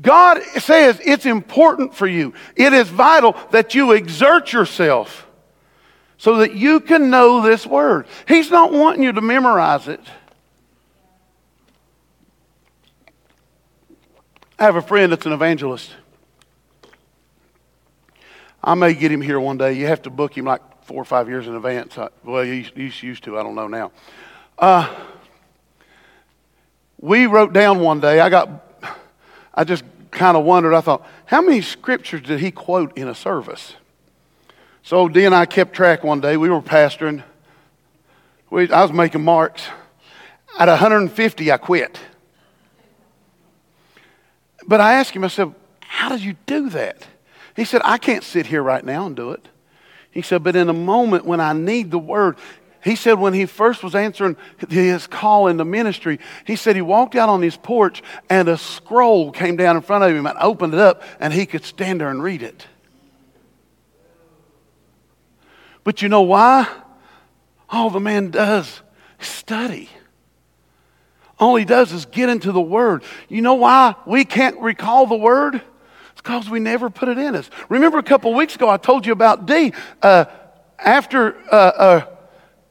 God 0.00 0.42
says 0.58 1.00
it's 1.04 1.26
important 1.26 1.94
for 1.94 2.06
you. 2.06 2.34
It 2.56 2.72
is 2.72 2.88
vital 2.88 3.36
that 3.50 3.74
you 3.74 3.92
exert 3.92 4.52
yourself 4.52 5.26
so 6.22 6.36
that 6.36 6.54
you 6.54 6.78
can 6.78 7.10
know 7.10 7.42
this 7.42 7.66
word. 7.66 8.06
He's 8.28 8.48
not 8.48 8.70
wanting 8.72 9.02
you 9.02 9.10
to 9.10 9.20
memorize 9.20 9.88
it. 9.88 9.98
I 14.56 14.62
have 14.62 14.76
a 14.76 14.82
friend 14.82 15.10
that's 15.10 15.26
an 15.26 15.32
evangelist. 15.32 15.90
I 18.62 18.74
may 18.74 18.94
get 18.94 19.10
him 19.10 19.20
here 19.20 19.40
one 19.40 19.58
day. 19.58 19.72
You 19.72 19.88
have 19.88 20.02
to 20.02 20.10
book 20.10 20.38
him 20.38 20.44
like 20.44 20.60
four 20.84 20.98
or 20.98 21.04
five 21.04 21.28
years 21.28 21.48
in 21.48 21.56
advance. 21.56 21.98
Well, 22.22 22.44
he's 22.44 23.02
used 23.02 23.24
to. 23.24 23.36
I 23.36 23.42
don't 23.42 23.56
know 23.56 23.66
now. 23.66 23.90
Uh, 24.56 24.94
we 27.00 27.26
wrote 27.26 27.52
down 27.52 27.80
one 27.80 27.98
day. 27.98 28.20
I 28.20 28.28
got. 28.28 28.48
I 29.52 29.64
just 29.64 29.82
kind 30.12 30.36
of 30.36 30.44
wondered. 30.44 30.72
I 30.72 30.82
thought, 30.82 31.04
how 31.26 31.42
many 31.42 31.62
scriptures 31.62 32.20
did 32.22 32.38
he 32.38 32.52
quote 32.52 32.96
in 32.96 33.08
a 33.08 33.14
service? 33.16 33.74
So 34.82 35.08
Dee 35.08 35.24
and 35.24 35.34
I 35.34 35.46
kept 35.46 35.74
track 35.74 36.02
one 36.02 36.20
day. 36.20 36.36
We 36.36 36.50
were 36.50 36.60
pastoring. 36.60 37.22
We, 38.50 38.70
I 38.70 38.82
was 38.82 38.92
making 38.92 39.24
marks. 39.24 39.62
At 40.58 40.68
150, 40.68 41.50
I 41.50 41.56
quit. 41.56 41.98
But 44.66 44.80
I 44.80 44.94
asked 44.94 45.12
him, 45.12 45.24
I 45.24 45.28
said, 45.28 45.54
How 45.80 46.08
did 46.08 46.20
you 46.20 46.36
do 46.46 46.68
that? 46.70 47.06
He 47.56 47.64
said, 47.64 47.80
I 47.84 47.98
can't 47.98 48.24
sit 48.24 48.46
here 48.46 48.62
right 48.62 48.84
now 48.84 49.06
and 49.06 49.16
do 49.16 49.30
it. 49.30 49.48
He 50.10 50.22
said, 50.22 50.42
But 50.42 50.56
in 50.56 50.68
a 50.68 50.74
moment 50.74 51.24
when 51.24 51.40
I 51.40 51.52
need 51.52 51.90
the 51.90 51.98
word, 51.98 52.36
he 52.82 52.96
said 52.96 53.18
when 53.18 53.32
he 53.32 53.46
first 53.46 53.84
was 53.84 53.94
answering 53.94 54.36
his 54.68 55.06
call 55.06 55.46
in 55.46 55.56
the 55.56 55.64
ministry, 55.64 56.18
he 56.44 56.56
said 56.56 56.74
he 56.74 56.82
walked 56.82 57.14
out 57.14 57.28
on 57.28 57.40
his 57.40 57.56
porch 57.56 58.02
and 58.28 58.48
a 58.48 58.58
scroll 58.58 59.30
came 59.30 59.56
down 59.56 59.76
in 59.76 59.82
front 59.82 60.02
of 60.02 60.10
him 60.10 60.26
and 60.26 60.36
opened 60.38 60.74
it 60.74 60.80
up 60.80 61.02
and 61.20 61.32
he 61.32 61.46
could 61.46 61.64
stand 61.64 62.00
there 62.00 62.10
and 62.10 62.22
read 62.22 62.42
it. 62.42 62.66
But 65.84 66.02
you 66.02 66.08
know 66.08 66.22
why? 66.22 66.68
All 67.68 67.90
the 67.90 68.00
man 68.00 68.30
does 68.30 68.82
is 69.20 69.26
study. 69.26 69.88
All 71.38 71.56
he 71.56 71.64
does 71.64 71.92
is 71.92 72.04
get 72.06 72.28
into 72.28 72.52
the 72.52 72.60
Word. 72.60 73.02
You 73.28 73.42
know 73.42 73.54
why 73.54 73.96
we 74.06 74.24
can't 74.24 74.60
recall 74.60 75.06
the 75.06 75.16
Word? 75.16 75.56
It's 75.56 76.20
because 76.22 76.48
we 76.48 76.60
never 76.60 76.90
put 76.90 77.08
it 77.08 77.18
in 77.18 77.34
us. 77.34 77.50
Remember 77.68 77.98
a 77.98 78.02
couple 78.02 78.32
weeks 78.34 78.54
ago, 78.54 78.68
I 78.68 78.76
told 78.76 79.06
you 79.06 79.12
about 79.12 79.46
Dee. 79.46 79.72
Uh, 80.00 80.26
after, 80.78 81.36
uh, 81.50 81.54
uh, 81.56 82.06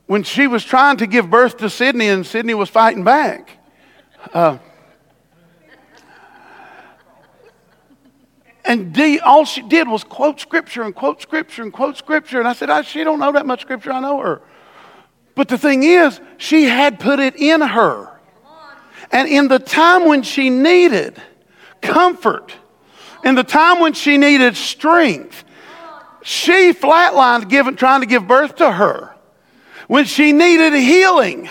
when 0.05 0.23
she 0.23 0.47
was 0.47 0.63
trying 0.63 0.97
to 0.97 1.07
give 1.07 1.29
birth 1.29 1.57
to 1.57 1.69
Sydney 1.69 2.07
and 2.07 2.25
Sydney 2.25 2.53
was 2.53 2.69
fighting 2.69 3.03
back. 3.03 3.57
And 8.63 8.93
Dee, 8.93 9.19
all 9.19 9.45
she 9.45 9.61
did 9.61 9.87
was 9.87 10.03
quote 10.03 10.39
scripture 10.39 10.83
and 10.83 10.93
quote 10.93 11.21
scripture 11.21 11.63
and 11.63 11.73
quote 11.73 11.97
scripture. 11.97 12.39
And 12.39 12.47
I 12.47 12.53
said, 12.53 12.69
I, 12.69 12.81
she 12.83 13.03
don't 13.03 13.19
know 13.19 13.31
that 13.31 13.45
much 13.45 13.61
scripture. 13.61 13.91
I 13.91 13.99
know 13.99 14.19
her. 14.19 14.41
But 15.35 15.47
the 15.47 15.57
thing 15.57 15.83
is, 15.83 16.19
she 16.37 16.65
had 16.65 16.99
put 16.99 17.19
it 17.19 17.35
in 17.35 17.61
her. 17.61 18.19
And 19.11 19.27
in 19.27 19.47
the 19.47 19.59
time 19.59 20.07
when 20.07 20.23
she 20.23 20.49
needed 20.49 21.21
comfort, 21.81 22.53
in 23.23 23.35
the 23.35 23.43
time 23.43 23.79
when 23.79 23.93
she 23.93 24.17
needed 24.17 24.55
strength, 24.55 25.43
she 26.23 26.73
flatlined 26.73 27.49
giving, 27.49 27.75
trying 27.75 28.01
to 28.01 28.07
give 28.07 28.27
birth 28.27 28.57
to 28.57 28.71
her. 28.71 29.15
When 29.87 30.05
she 30.05 30.31
needed 30.31 30.73
healing, 30.73 31.49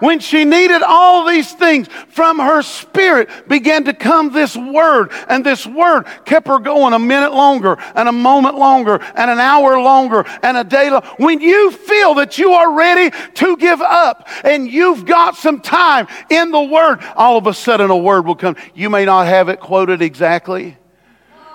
When 0.00 0.20
she 0.20 0.44
needed 0.44 0.82
all 0.82 1.26
these 1.26 1.52
things, 1.52 1.88
from 2.08 2.38
her 2.38 2.62
spirit 2.62 3.28
began 3.48 3.84
to 3.84 3.94
come 3.94 4.32
this 4.32 4.56
word, 4.56 5.12
and 5.28 5.44
this 5.44 5.66
word 5.66 6.04
kept 6.24 6.48
her 6.48 6.58
going 6.58 6.94
a 6.94 6.98
minute 6.98 7.32
longer, 7.32 7.76
and 7.94 8.08
a 8.08 8.12
moment 8.12 8.56
longer, 8.56 9.00
and 9.14 9.30
an 9.30 9.38
hour 9.38 9.80
longer, 9.80 10.24
and 10.42 10.56
a 10.56 10.64
day 10.64 10.90
longer. 10.90 11.06
When 11.18 11.40
you 11.40 11.70
feel 11.70 12.14
that 12.14 12.38
you 12.38 12.52
are 12.52 12.76
ready 12.76 13.16
to 13.34 13.56
give 13.56 13.80
up, 13.80 14.28
and 14.44 14.70
you've 14.70 15.06
got 15.06 15.36
some 15.36 15.60
time 15.60 16.06
in 16.30 16.50
the 16.50 16.62
word, 16.62 16.98
all 17.16 17.36
of 17.36 17.46
a 17.46 17.54
sudden 17.54 17.90
a 17.90 17.96
word 17.96 18.26
will 18.26 18.36
come. 18.36 18.56
You 18.74 18.90
may 18.90 19.04
not 19.04 19.26
have 19.26 19.48
it 19.48 19.60
quoted 19.60 20.02
exactly 20.02 20.76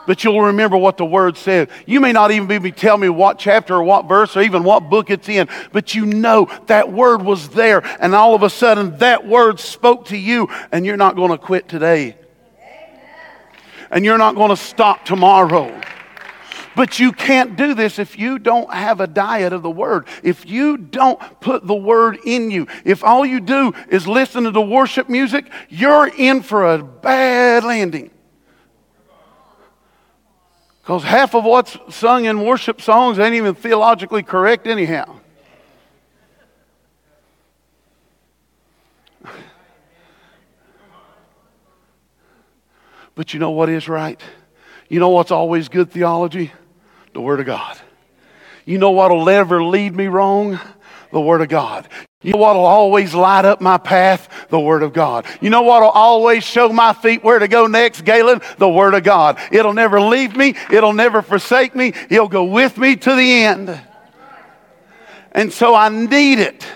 but 0.10 0.24
you'll 0.24 0.42
remember 0.42 0.76
what 0.76 0.98
the 0.98 1.06
word 1.06 1.38
said. 1.38 1.70
You 1.86 2.00
may 2.00 2.12
not 2.12 2.32
even 2.32 2.48
be 2.48 2.56
able 2.56 2.72
to 2.72 2.76
tell 2.76 2.98
me 2.98 3.10
what 3.10 3.38
chapter 3.38 3.76
or 3.76 3.84
what 3.84 4.08
verse 4.08 4.36
or 4.36 4.42
even 4.42 4.64
what 4.64 4.90
book 4.90 5.12
it's 5.12 5.30
in, 5.30 5.48
but 5.72 5.94
you 5.94 6.04
know 6.04 6.50
that 6.66 6.92
word 6.92 7.22
was 7.22 7.50
there, 7.50 7.84
and 8.00 8.16
all 8.16 8.34
of 8.34 8.42
a 8.42 8.50
sudden 8.50 8.98
that 8.98 9.28
word 9.28 9.60
spoke 9.60 10.06
to 10.06 10.18
you, 10.18 10.50
and 10.72 10.84
you're 10.84 10.98
not 10.98 11.16
going 11.16 11.30
to 11.30 11.38
quit 11.38 11.70
today. 11.70 12.18
And 13.92 14.04
you're 14.04 14.18
not 14.18 14.34
going 14.34 14.50
to 14.50 14.58
stop 14.58 15.06
tomorrow. 15.06 15.80
But 16.76 16.98
you 16.98 17.12
can't 17.12 17.56
do 17.56 17.76
this 17.76 18.00
if 18.00 18.18
you 18.18 18.40
don't 18.40 18.74
have 18.74 19.02
a 19.02 19.08
diet 19.08 19.54
of 19.54 19.62
the 19.62 19.70
Word. 19.70 20.08
If 20.24 20.50
you 20.50 20.78
don't 20.78 21.20
put 21.40 21.68
the 21.68 21.76
Word 21.76 22.18
in 22.26 22.50
you. 22.50 22.66
If 22.84 23.04
all 23.04 23.28
you 23.28 23.40
do 23.40 23.74
is 23.90 24.08
listen 24.08 24.46
to 24.46 24.52
the 24.52 24.60
worship 24.60 25.08
music, 25.08 25.52
you're 25.70 26.08
in 26.08 26.42
for 26.42 26.74
a 26.74 26.84
bad 26.84 27.64
landing. 27.64 28.10
Because 30.90 31.04
half 31.04 31.36
of 31.36 31.44
what's 31.46 31.78
sung 31.96 32.26
in 32.26 32.44
worship 32.44 32.82
songs 32.82 33.20
ain't 33.20 33.36
even 33.36 33.54
theologically 33.54 34.24
correct, 34.24 34.66
anyhow. 34.66 35.20
But 43.14 43.36
you 43.36 43.40
know 43.40 43.52
what 43.52 43.70
is 43.70 43.88
right? 43.88 44.20
You 44.88 45.00
know 45.00 45.10
what's 45.10 45.30
always 45.30 45.70
good 45.70 45.92
theology? 45.92 46.52
The 47.14 47.22
Word 47.22 47.40
of 47.40 47.46
God. 47.46 47.78
You 48.66 48.80
know 48.80 48.90
what'll 48.90 49.26
never 49.26 49.64
lead 49.64 49.96
me 49.96 50.08
wrong? 50.08 50.60
The 51.12 51.22
Word 51.22 51.42
of 51.42 51.50
God. 51.50 51.88
You 52.22 52.34
know 52.34 52.40
what 52.40 52.56
will 52.56 52.66
always 52.66 53.14
light 53.14 53.46
up 53.46 53.62
my 53.62 53.78
path? 53.78 54.48
The 54.50 54.60
Word 54.60 54.84
of 54.84 54.94
God. 54.94 55.26
You 55.42 55.50
know 55.50 55.62
what 55.62 55.82
will 55.82 55.90
always 55.90 56.44
show 56.44 56.70
my 56.70 56.94
feet 56.94 57.24
where 57.24 57.40
to 57.40 57.48
go 57.48 57.66
next, 57.66 58.04
Galen? 58.04 58.42
The 58.58 58.70
Word 58.70 58.94
of 58.94 59.04
God. 59.04 59.40
It'll 59.52 59.74
never 59.74 60.02
leave 60.02 60.36
me. 60.36 60.56
It'll 60.70 60.94
never 60.94 61.22
forsake 61.22 61.76
me. 61.76 61.94
He'll 62.10 62.28
go 62.28 62.44
with 62.44 62.78
me 62.78 62.98
to 62.98 63.16
the 63.16 63.44
end. 63.44 63.82
And 65.32 65.54
so 65.54 65.74
I 65.74 65.90
need 65.90 66.40
it. 66.40 66.68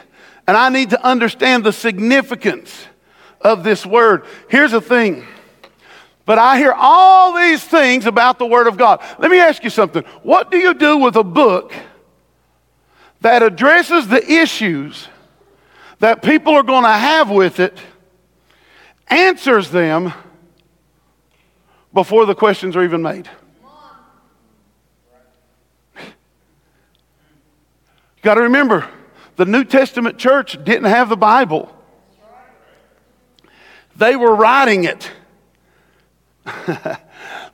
And 0.48 0.56
I 0.56 0.70
need 0.70 0.92
to 0.92 1.06
understand 1.06 1.64
the 1.64 1.74
significance 1.74 2.86
of 3.42 3.64
this 3.64 3.86
Word. 3.86 4.26
Here's 4.50 4.72
the 4.72 4.82
thing. 4.82 5.26
But 6.26 6.38
I 6.38 6.58
hear 6.58 6.72
all 6.72 7.34
these 7.34 7.64
things 7.64 8.06
about 8.06 8.40
the 8.40 8.46
Word 8.46 8.68
of 8.68 8.78
God. 8.78 9.02
Let 9.20 9.30
me 9.30 9.40
ask 9.40 9.64
you 9.64 9.70
something. 9.70 10.04
What 10.22 10.52
do 10.52 10.58
you 10.58 10.74
do 10.74 10.98
with 10.98 11.18
a 11.18 11.24
book 11.24 11.74
that 13.24 13.42
addresses 13.42 14.08
the 14.10 14.22
issues 14.32 15.08
that 16.00 16.22
people 16.22 16.54
are 16.54 16.64
going 16.64 16.84
to 16.84 16.90
have 16.90 17.30
with 17.30 17.62
it 17.62 17.78
answers 19.08 19.72
them 19.72 20.12
before 21.94 22.26
the 22.26 22.36
questions 22.36 22.76
are 22.76 22.84
even 22.84 23.02
made. 23.02 23.30
You 25.98 26.04
got 28.24 28.34
to 28.36 28.42
remember, 28.42 28.90
the 29.38 29.46
New 29.46 29.64
Testament 29.64 30.18
church 30.18 30.62
didn't 30.62 30.90
have 30.90 31.08
the 31.08 31.16
Bible. 31.16 31.74
They 33.96 34.18
were 34.18 34.36
writing 34.36 34.84
it. 34.84 35.10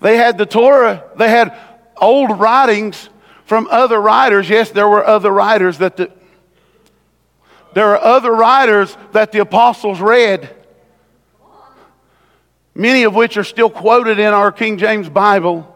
they 0.02 0.18
had 0.18 0.40
the 0.40 0.48
Torah, 0.48 1.04
they 1.16 1.30
had 1.30 1.56
old 2.02 2.40
writings 2.40 3.10
from 3.50 3.68
other 3.72 4.00
writers. 4.00 4.48
Yes, 4.48 4.70
there 4.70 4.88
were 4.88 5.04
other 5.04 5.32
writers 5.32 5.80
that 5.80 5.98
the, 5.98 6.12
there 7.74 7.88
are 7.88 7.98
other 8.00 8.32
writers 8.32 8.96
that 9.12 9.32
the 9.32 9.40
apostles 9.40 10.00
read, 10.00 10.56
many 12.76 13.02
of 13.04 13.16
which 13.16 13.38
are 13.38 13.44
still 13.44 13.72
quoted 13.72 14.20
in 14.20 14.36
our 14.36 14.52
King 14.52 14.78
James 14.78 15.10
Bible. 15.10 15.76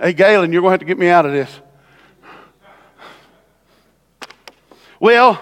Hey, 0.00 0.12
Galen, 0.12 0.52
you're 0.52 0.60
going 0.60 0.70
to 0.70 0.72
have 0.72 0.80
to 0.80 0.86
get 0.86 0.98
me 0.98 1.06
out 1.06 1.24
of 1.24 1.30
this. 1.30 1.60
Well, 4.98 5.40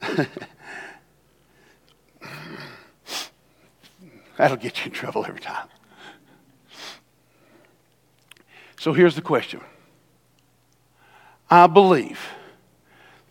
that'll 4.38 4.56
get 4.56 4.78
you 4.78 4.86
in 4.86 4.92
trouble 4.92 5.26
every 5.26 5.40
time. 5.40 5.68
So 8.80 8.94
here's 8.94 9.14
the 9.14 9.20
question 9.20 9.60
I 11.50 11.66
believe 11.66 12.18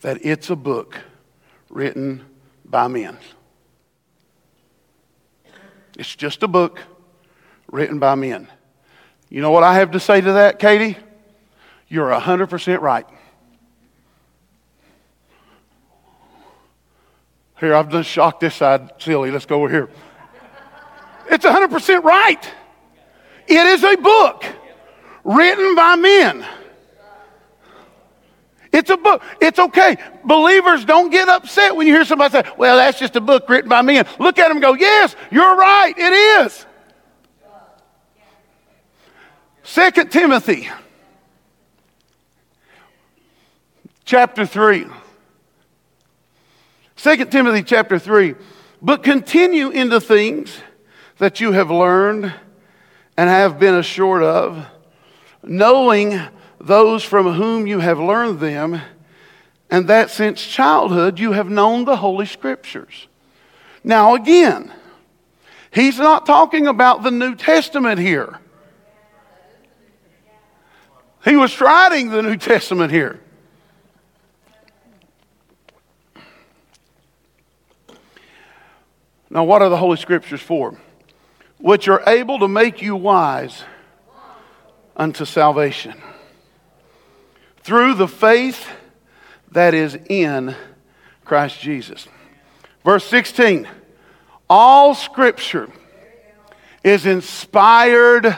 that 0.01 0.23
it's 0.23 0.51
a 0.51 0.55
book 0.55 0.99
written 1.71 2.23
by 2.63 2.87
men. 2.87 3.17
It's 5.97 6.15
just 6.15 6.43
a 6.43 6.47
book 6.47 6.79
written 7.71 7.97
by 7.97 8.13
men. 8.13 8.47
You 9.29 9.41
know 9.41 9.49
what 9.49 9.63
I 9.63 9.73
have 9.73 9.89
to 9.93 9.99
say 9.99 10.21
to 10.21 10.33
that, 10.33 10.59
Katie? 10.59 10.95
You're 11.87 12.11
100% 12.11 12.81
right. 12.81 13.07
Here, 17.59 17.73
I've 17.73 17.89
done 17.89 18.03
shocked 18.03 18.41
this 18.41 18.53
side 18.53 18.91
silly. 18.99 19.31
Let's 19.31 19.47
go 19.47 19.63
over 19.63 19.69
here. 19.69 19.89
It's 21.27 21.43
100% 21.43 22.03
right. 22.03 22.51
It 23.47 23.65
is 23.65 23.83
a 23.83 23.95
book 23.95 24.45
written 25.29 25.75
by 25.75 25.95
men. 25.95 26.45
It's 28.71 28.89
a 28.89 28.97
book. 28.97 29.23
It's 29.39 29.59
okay. 29.59 29.97
Believers 30.23 30.85
don't 30.85 31.09
get 31.09 31.27
upset 31.27 31.75
when 31.75 31.87
you 31.87 31.93
hear 31.93 32.05
somebody 32.05 32.31
say, 32.31 32.51
well, 32.57 32.77
that's 32.77 32.99
just 32.99 33.15
a 33.15 33.21
book 33.21 33.47
written 33.47 33.69
by 33.69 33.81
men. 33.81 34.05
Look 34.19 34.39
at 34.39 34.47
them 34.49 34.59
go, 34.59 34.73
yes, 34.73 35.15
you're 35.31 35.55
right. 35.55 35.93
It 35.97 36.13
is. 36.45 36.65
Second 39.63 40.11
Timothy 40.11 40.67
chapter 44.03 44.45
3. 44.45 44.87
2 46.95 47.25
Timothy 47.25 47.63
chapter 47.63 47.99
3. 47.99 48.35
But 48.81 49.03
continue 49.03 49.69
in 49.69 49.89
the 49.89 50.01
things 50.01 50.57
that 51.17 51.39
you 51.39 51.51
have 51.51 51.69
learned 51.69 52.33
and 53.17 53.29
have 53.29 53.59
been 53.59 53.75
assured 53.75 54.23
of, 54.23 54.65
knowing 55.43 56.19
those 56.59 57.03
from 57.03 57.33
whom 57.33 57.67
you 57.67 57.79
have 57.79 57.99
learned 57.99 58.39
them, 58.39 58.81
and 59.69 59.87
that 59.87 60.09
since 60.09 60.45
childhood 60.45 61.19
you 61.19 61.31
have 61.33 61.49
known 61.49 61.85
the 61.85 61.97
Holy 61.97 62.25
Scriptures. 62.25 63.07
Now, 63.83 64.15
again, 64.15 64.73
he's 65.71 65.97
not 65.97 66.25
talking 66.25 66.67
about 66.67 67.03
the 67.03 67.11
New 67.11 67.35
Testament 67.35 67.99
here. 67.99 68.39
He 71.23 71.35
was 71.35 71.59
writing 71.59 72.09
the 72.09 72.21
New 72.21 72.37
Testament 72.37 72.91
here. 72.91 73.19
Now, 79.29 79.43
what 79.43 79.61
are 79.61 79.69
the 79.69 79.77
Holy 79.77 79.97
Scriptures 79.97 80.41
for? 80.41 80.77
Which 81.59 81.87
are 81.87 82.01
able 82.07 82.39
to 82.39 82.47
make 82.47 82.81
you 82.81 82.95
wise 82.95 83.63
unto 84.99 85.23
salvation 85.23 85.95
through 87.63 87.93
the 87.93 88.07
faith 88.07 88.67
that 89.51 89.73
is 89.73 89.97
in 90.09 90.53
Christ 91.23 91.61
Jesus. 91.61 92.07
Verse 92.83 93.05
16 93.05 93.67
All 94.49 94.93
scripture 94.93 95.69
is 96.83 97.05
inspired 97.05 98.37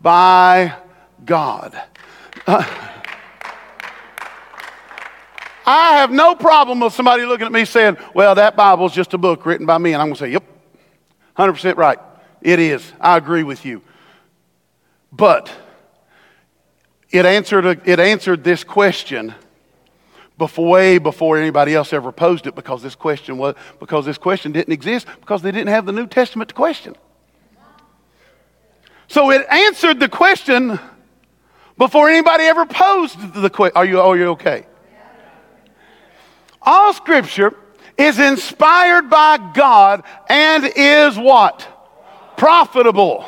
by 0.00 0.74
God. 1.24 1.78
Uh, 2.46 2.64
I 5.66 5.96
have 5.96 6.10
no 6.10 6.34
problem 6.34 6.80
with 6.80 6.94
somebody 6.94 7.24
looking 7.24 7.46
at 7.46 7.52
me 7.52 7.64
saying, 7.64 7.96
Well, 8.14 8.36
that 8.36 8.56
Bible 8.56 8.86
is 8.86 8.92
just 8.92 9.12
a 9.12 9.18
book 9.18 9.44
written 9.44 9.66
by 9.66 9.78
me. 9.78 9.92
And 9.92 10.00
I'm 10.00 10.08
going 10.08 10.14
to 10.14 10.20
say, 10.20 10.30
Yep, 10.30 10.44
100% 11.36 11.76
right. 11.76 11.98
It 12.40 12.58
is. 12.58 12.92
I 13.00 13.16
agree 13.16 13.42
with 13.42 13.64
you. 13.64 13.82
But 15.12 15.50
it 17.10 17.26
answered, 17.26 17.80
it 17.84 17.98
answered 18.00 18.44
this 18.44 18.64
question 18.64 19.34
before, 20.38 20.68
way 20.68 20.98
before 20.98 21.36
anybody 21.36 21.74
else 21.74 21.92
ever 21.92 22.12
posed 22.12 22.46
it 22.46 22.54
because 22.54 22.82
this 22.82 22.94
question 22.94 23.36
was 23.36 23.54
because 23.78 24.06
this 24.06 24.18
question 24.18 24.52
didn't 24.52 24.72
exist 24.72 25.06
because 25.20 25.42
they 25.42 25.50
didn't 25.50 25.68
have 25.68 25.86
the 25.86 25.92
New 25.92 26.06
Testament 26.06 26.48
to 26.48 26.54
question. 26.54 26.96
So 29.08 29.30
it 29.30 29.44
answered 29.50 29.98
the 29.98 30.08
question 30.08 30.78
before 31.76 32.08
anybody 32.08 32.44
ever 32.44 32.64
posed 32.64 33.34
the 33.34 33.50
question. 33.50 33.76
Are 33.76 33.84
you, 33.84 34.00
are 34.00 34.16
you 34.16 34.26
okay? 34.28 34.66
All 36.62 36.92
scripture 36.94 37.56
is 37.98 38.18
inspired 38.18 39.10
by 39.10 39.52
God 39.52 40.04
and 40.28 40.64
is 40.76 41.18
what? 41.18 41.66
Profitable. 42.36 43.26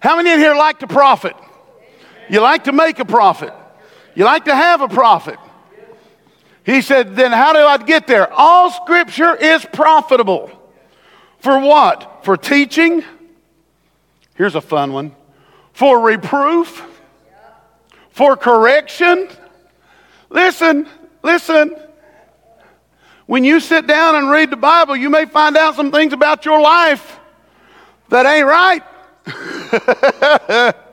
How 0.00 0.16
many 0.16 0.30
in 0.30 0.38
here 0.38 0.54
like 0.54 0.80
to 0.80 0.86
profit? 0.86 1.34
You 2.28 2.40
like 2.40 2.64
to 2.64 2.72
make 2.72 2.98
a 2.98 3.04
profit. 3.04 3.52
You 4.14 4.24
like 4.24 4.44
to 4.46 4.54
have 4.54 4.80
a 4.80 4.88
profit. 4.88 5.38
He 6.64 6.80
said, 6.80 7.14
then 7.14 7.30
how 7.32 7.52
do 7.52 7.58
I 7.58 7.76
get 7.78 8.06
there? 8.06 8.32
All 8.32 8.70
scripture 8.70 9.34
is 9.34 9.64
profitable. 9.66 10.50
For 11.40 11.58
what? 11.58 12.24
For 12.24 12.36
teaching. 12.36 13.04
Here's 14.34 14.54
a 14.54 14.60
fun 14.60 14.92
one. 14.92 15.14
For 15.74 16.00
reproof. 16.00 16.82
For 18.10 18.36
correction. 18.36 19.28
Listen, 20.30 20.88
listen. 21.22 21.76
When 23.26 23.44
you 23.44 23.60
sit 23.60 23.86
down 23.86 24.16
and 24.16 24.30
read 24.30 24.50
the 24.50 24.56
Bible, 24.56 24.96
you 24.96 25.10
may 25.10 25.26
find 25.26 25.56
out 25.56 25.76
some 25.76 25.90
things 25.90 26.12
about 26.12 26.44
your 26.44 26.60
life 26.60 27.18
that 28.08 28.26
ain't 28.26 28.46
right. 28.46 28.82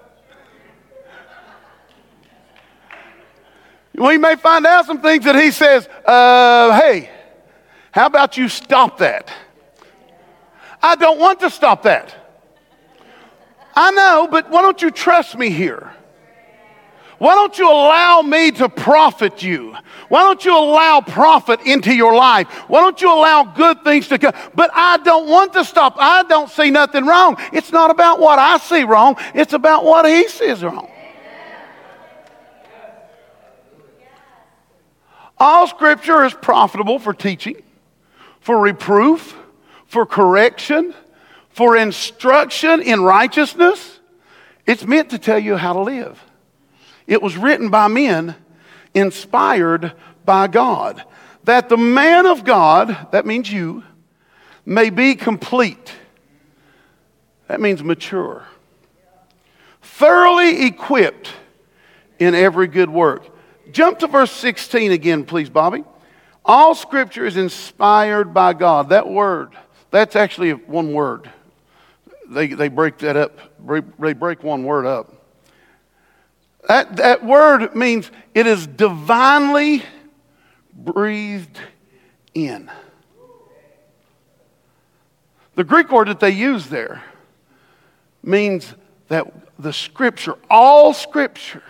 we 4.01 4.17
may 4.17 4.35
find 4.35 4.65
out 4.65 4.85
some 4.85 5.01
things 5.01 5.25
that 5.25 5.35
he 5.35 5.51
says, 5.51 5.87
uh, 6.05 6.79
hey, 6.79 7.09
how 7.91 8.05
about 8.05 8.37
you 8.37 8.49
stop 8.49 8.97
that? 8.99 9.31
I 10.81 10.95
don't 10.95 11.19
want 11.19 11.39
to 11.41 11.49
stop 11.49 11.83
that. 11.83 12.15
I 13.75 13.91
know, 13.91 14.27
but 14.29 14.49
why 14.49 14.61
don't 14.61 14.81
you 14.81 14.91
trust 14.91 15.37
me 15.37 15.49
here? 15.49 15.93
Why 17.19 17.35
don't 17.35 17.55
you 17.59 17.69
allow 17.69 18.23
me 18.23 18.49
to 18.53 18.67
profit 18.67 19.43
you? 19.43 19.75
Why 20.09 20.23
don't 20.23 20.43
you 20.43 20.57
allow 20.57 21.01
profit 21.01 21.61
into 21.61 21.93
your 21.93 22.15
life? 22.15 22.47
Why 22.67 22.81
don't 22.81 22.99
you 22.99 23.13
allow 23.13 23.43
good 23.43 23.83
things 23.83 24.07
to 24.07 24.17
come? 24.17 24.33
But 24.55 24.71
I 24.73 24.97
don't 24.97 25.29
want 25.29 25.53
to 25.53 25.63
stop. 25.63 25.97
I 25.99 26.23
don't 26.23 26.49
see 26.49 26.71
nothing 26.71 27.05
wrong. 27.05 27.37
It's 27.53 27.71
not 27.71 27.91
about 27.91 28.19
what 28.19 28.39
I 28.39 28.57
see 28.57 28.83
wrong, 28.83 29.17
it's 29.35 29.53
about 29.53 29.85
what 29.85 30.07
he 30.07 30.27
sees 30.27 30.63
wrong. 30.63 30.89
All 35.43 35.65
scripture 35.65 36.23
is 36.23 36.35
profitable 36.35 36.99
for 36.99 37.15
teaching, 37.15 37.63
for 38.41 38.59
reproof, 38.59 39.35
for 39.87 40.05
correction, 40.05 40.93
for 41.49 41.75
instruction 41.75 42.79
in 42.79 43.01
righteousness. 43.01 43.99
It's 44.67 44.85
meant 44.85 45.09
to 45.09 45.17
tell 45.17 45.39
you 45.39 45.57
how 45.57 45.73
to 45.73 45.79
live. 45.79 46.23
It 47.07 47.23
was 47.23 47.37
written 47.37 47.71
by 47.71 47.87
men, 47.87 48.35
inspired 48.93 49.93
by 50.23 50.45
God, 50.45 51.03
that 51.45 51.69
the 51.69 51.77
man 51.77 52.27
of 52.27 52.43
God, 52.43 53.07
that 53.11 53.25
means 53.25 53.51
you, 53.51 53.83
may 54.63 54.91
be 54.91 55.15
complete. 55.15 55.91
That 57.47 57.59
means 57.59 57.83
mature. 57.83 58.45
Thoroughly 59.81 60.67
equipped 60.67 61.33
in 62.19 62.35
every 62.35 62.67
good 62.67 62.91
work. 62.91 63.25
Jump 63.71 63.99
to 63.99 64.07
verse 64.07 64.31
16 64.31 64.91
again, 64.91 65.25
please, 65.25 65.49
Bobby. 65.49 65.83
All 66.43 66.75
scripture 66.75 67.25
is 67.25 67.37
inspired 67.37 68.33
by 68.33 68.53
God. 68.53 68.89
That 68.89 69.07
word, 69.07 69.55
that's 69.91 70.15
actually 70.15 70.51
one 70.51 70.93
word. 70.93 71.29
They, 72.29 72.47
they 72.47 72.69
break 72.69 72.97
that 72.99 73.17
up, 73.17 73.37
they 73.99 74.13
break 74.13 74.43
one 74.43 74.63
word 74.63 74.85
up. 74.85 75.13
That, 76.67 76.97
that 76.97 77.25
word 77.25 77.75
means 77.75 78.11
it 78.33 78.47
is 78.47 78.67
divinely 78.67 79.83
breathed 80.73 81.59
in. 82.33 82.69
The 85.55 85.63
Greek 85.63 85.91
word 85.91 86.07
that 86.07 86.19
they 86.19 86.29
use 86.31 86.67
there 86.67 87.03
means 88.23 88.73
that 89.09 89.27
the 89.59 89.73
scripture, 89.73 90.35
all 90.49 90.93
scripture, 90.93 91.63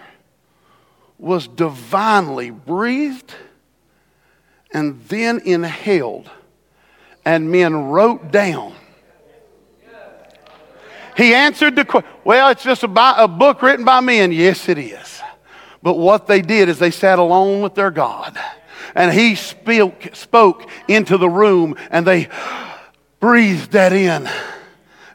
was 1.22 1.48
divinely 1.48 2.50
breathed 2.50 3.34
and 4.74 5.00
then 5.08 5.40
inhaled, 5.46 6.30
and 7.24 7.50
men 7.52 7.90
wrote 7.90 8.32
down 8.32 8.74
he 11.22 11.34
answered 11.34 11.76
the 11.76 11.86
question. 11.86 12.10
Well, 12.24 12.50
it's 12.50 12.64
just 12.64 12.84
a, 12.84 13.24
a 13.24 13.28
book 13.28 13.62
written 13.62 13.86
by 13.86 14.00
men. 14.00 14.32
Yes, 14.32 14.70
it 14.70 14.78
is. 14.78 15.22
But 15.84 15.98
what 15.98 16.28
they 16.28 16.42
did 16.42 16.70
is 16.70 16.80
they 16.80 16.92
sat 16.92 17.20
alone 17.20 17.62
with 17.62 17.76
their 17.76 17.92
God. 17.92 18.40
And 18.96 19.14
he 19.14 19.36
spoke, 19.36 20.10
spoke 20.14 20.70
into 20.88 21.18
the 21.18 21.30
room 21.30 21.76
and 21.90 22.06
they 22.06 22.28
breathed 23.20 23.72
that 23.72 23.94
in. 23.94 24.30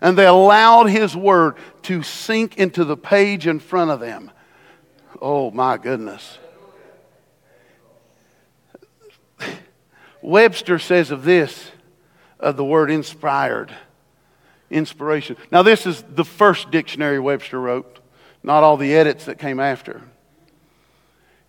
And 0.00 0.16
they 0.16 0.26
allowed 0.26 0.86
his 0.86 1.16
word 1.16 1.56
to 1.82 2.02
sink 2.02 2.58
into 2.58 2.84
the 2.84 2.96
page 2.96 3.46
in 3.46 3.58
front 3.58 3.90
of 3.90 4.00
them. 4.00 4.30
Oh, 5.20 5.50
my 5.50 5.76
goodness. 5.78 6.38
Webster 10.22 10.78
says 10.78 11.10
of 11.10 11.24
this, 11.24 11.70
of 12.40 12.56
the 12.56 12.64
word 12.64 12.90
inspired 12.90 13.74
inspiration. 14.70 15.36
Now, 15.50 15.62
this 15.62 15.86
is 15.86 16.02
the 16.02 16.24
first 16.24 16.70
dictionary 16.70 17.18
Webster 17.18 17.60
wrote, 17.60 18.00
not 18.42 18.62
all 18.62 18.76
the 18.76 18.94
edits 18.94 19.26
that 19.26 19.38
came 19.38 19.60
after. 19.60 20.02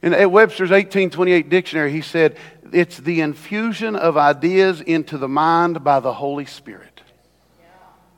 In 0.02 0.12
Webster's 0.32 0.70
1828 0.70 1.50
dictionary, 1.50 1.92
he 1.92 2.02
said, 2.02 2.38
It's 2.72 2.98
the 2.98 3.22
infusion 3.22 3.96
of 3.96 4.16
ideas 4.16 4.80
into 4.82 5.18
the 5.18 5.28
mind 5.28 5.84
by 5.84 6.00
the 6.00 6.14
Holy 6.14 6.46
Spirit. 6.46 7.02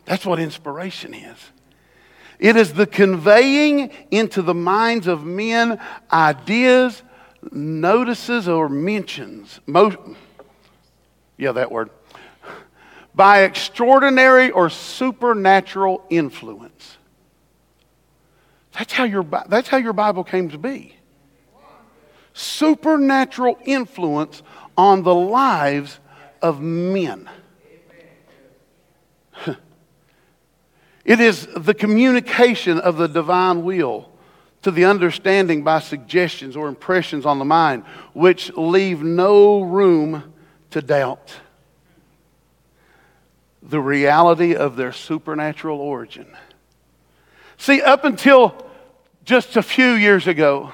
That's 0.06 0.26
what 0.26 0.40
inspiration 0.40 1.14
is. 1.14 1.38
It 2.40 2.56
is 2.56 2.74
the 2.74 2.88
conveying 2.88 3.92
into 4.12 4.42
the 4.42 4.54
minds 4.54 5.08
of 5.08 5.26
men 5.26 5.80
ideas, 6.12 7.04
notices, 7.52 8.48
or 8.48 8.70
mentions. 8.70 9.60
Yeah, 11.38 11.52
that 11.52 11.72
word 11.72 11.90
by 13.20 13.42
extraordinary 13.42 14.50
or 14.50 14.70
supernatural 14.70 16.02
influence. 16.10 16.98
That's 18.72 18.94
how 18.94 19.04
your, 19.04 19.24
that's 19.24 19.68
how 19.68 19.76
your 19.76 19.92
Bible 19.92 20.24
came 20.24 20.50
to 20.52 20.58
be. 20.58 20.96
Supernatural 22.32 23.60
influence 23.66 24.42
on 24.78 25.04
the 25.04 25.14
lives 25.14 26.00
of 26.42 26.62
men. 26.62 27.30
It 31.10 31.20
is 31.20 31.48
the 31.58 31.74
communication 31.74 32.80
of 32.80 32.98
the 32.98 33.08
divine 33.08 33.64
will 33.64 34.12
to 34.62 34.70
the 34.70 34.86
understanding 34.86 35.64
by 35.64 35.80
suggestions 35.80 36.56
or 36.56 36.68
impressions 36.68 37.26
on 37.26 37.40
the 37.40 37.46
mind, 37.46 37.84
which 38.14 38.56
leave 38.56 39.02
no 39.02 39.62
room 39.62 40.32
to 40.70 40.84
doubt 40.84 41.34
the 43.64 43.80
reality 43.80 44.56
of 44.56 44.76
their 44.76 44.92
supernatural 44.92 45.82
origin. 45.82 46.28
See, 47.58 47.82
up 47.82 48.06
until 48.06 48.54
just 49.26 49.58
a 49.58 49.64
few 49.64 49.94
years 49.94 50.28
ago, 50.28 50.74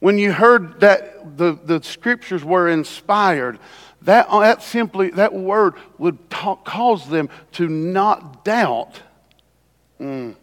when 0.00 0.18
you 0.18 0.32
heard 0.32 0.80
that 0.80 1.36
the, 1.36 1.52
the 1.52 1.80
scriptures 1.84 2.42
were 2.42 2.68
inspired, 2.68 3.60
that, 4.02 4.30
that 4.30 4.62
simply, 4.62 5.10
that 5.10 5.32
word 5.34 5.74
would 5.98 6.18
cause 6.30 7.08
them 7.08 7.28
to 7.52 7.68
not 7.68 8.44
doubt. 8.44 9.00
Mm, 10.00 10.34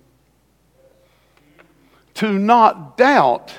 to 2.15 2.31
not 2.31 2.97
doubt 2.97 3.53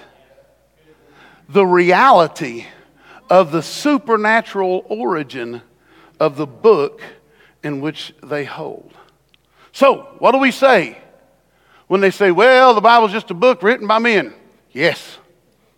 the 1.49 1.65
reality 1.65 2.67
of 3.31 3.53
the 3.53 3.63
supernatural 3.63 4.85
origin 4.89 5.63
of 6.21 6.37
the 6.37 6.47
book 6.47 7.01
in 7.63 7.81
which 7.81 8.15
they 8.23 8.45
hold. 8.45 8.93
So, 9.73 10.09
what 10.19 10.33
do 10.33 10.39
we 10.39 10.51
say 10.51 10.99
when 11.87 12.01
they 12.01 12.11
say, 12.11 12.31
well, 12.31 12.75
the 12.75 12.81
Bible's 12.81 13.13
just 13.13 13.31
a 13.31 13.35
book 13.35 13.63
written 13.63 13.87
by 13.87 13.99
men? 13.99 14.35
Yes, 14.73 15.19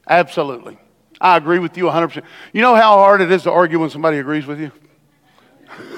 absolutely. 0.09 0.79
I 1.21 1.37
agree 1.37 1.59
with 1.59 1.77
you 1.77 1.85
100%. 1.85 2.23
You 2.53 2.63
know 2.63 2.75
how 2.75 2.97
hard 2.97 3.21
it 3.21 3.31
is 3.31 3.43
to 3.43 3.53
argue 3.53 3.79
when 3.79 3.91
somebody 3.91 4.19
agrees 4.19 4.47
with 4.47 4.59
you? 4.59 4.73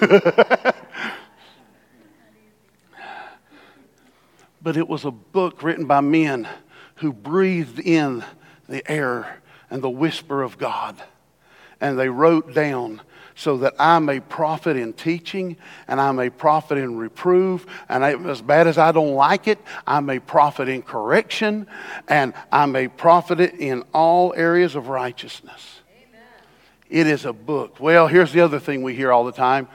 but 4.62 4.76
it 4.76 4.88
was 4.88 5.04
a 5.04 5.10
book 5.10 5.62
written 5.62 5.86
by 5.86 6.00
men 6.00 6.48
who 6.96 7.12
breathed 7.12 7.78
in 7.78 8.24
the 8.68 8.88
air 8.90 9.40
and 9.70 9.82
the 9.82 9.90
whisper 9.90 10.42
of 10.42 10.58
God. 10.58 11.00
And 11.80 11.98
they 11.98 12.08
wrote 12.08 12.52
down 12.54 13.00
so 13.34 13.58
that 13.58 13.74
I 13.78 13.98
may 13.98 14.20
profit 14.20 14.76
in 14.76 14.92
teaching 14.92 15.56
and 15.88 16.00
I 16.00 16.12
may 16.12 16.30
profit 16.30 16.78
in 16.78 16.96
reproof. 16.96 17.66
And 17.88 18.04
I, 18.04 18.14
as 18.28 18.42
bad 18.42 18.66
as 18.66 18.78
I 18.78 18.92
don't 18.92 19.14
like 19.14 19.48
it, 19.48 19.58
I 19.86 20.00
may 20.00 20.18
profit 20.18 20.68
in 20.68 20.82
correction 20.82 21.66
and 22.08 22.34
I 22.50 22.66
may 22.66 22.88
profit 22.88 23.40
it 23.40 23.54
in 23.54 23.84
all 23.92 24.34
areas 24.36 24.74
of 24.74 24.88
righteousness. 24.88 25.80
Amen. 25.90 26.20
It 26.90 27.06
is 27.06 27.24
a 27.24 27.32
book. 27.32 27.80
Well, 27.80 28.06
here's 28.06 28.32
the 28.32 28.40
other 28.40 28.58
thing 28.58 28.82
we 28.82 28.94
hear 28.94 29.12
all 29.12 29.24
the 29.24 29.32
time 29.32 29.68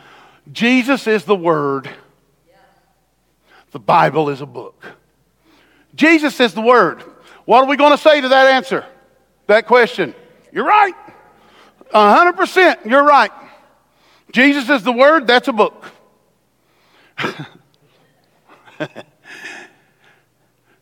Jesus 0.51 1.07
is 1.07 1.25
the 1.25 1.35
Word, 1.35 1.89
the 3.71 3.79
Bible 3.79 4.29
is 4.29 4.41
a 4.41 4.45
book. 4.45 4.85
Jesus 5.95 6.39
is 6.39 6.53
the 6.53 6.61
Word. 6.61 7.03
What 7.45 7.63
are 7.63 7.67
we 7.67 7.77
going 7.77 7.91
to 7.91 7.97
say 7.97 8.21
to 8.21 8.29
that 8.29 8.47
answer, 8.53 8.85
that 9.47 9.67
question? 9.67 10.13
You're 10.51 10.65
right. 10.65 10.93
100%, 11.93 12.85
you're 12.85 13.03
right. 13.03 13.31
Jesus 14.31 14.69
is 14.69 14.83
the 14.83 14.91
Word, 14.91 15.27
that's 15.27 15.47
a 15.47 15.53
book. 15.53 15.85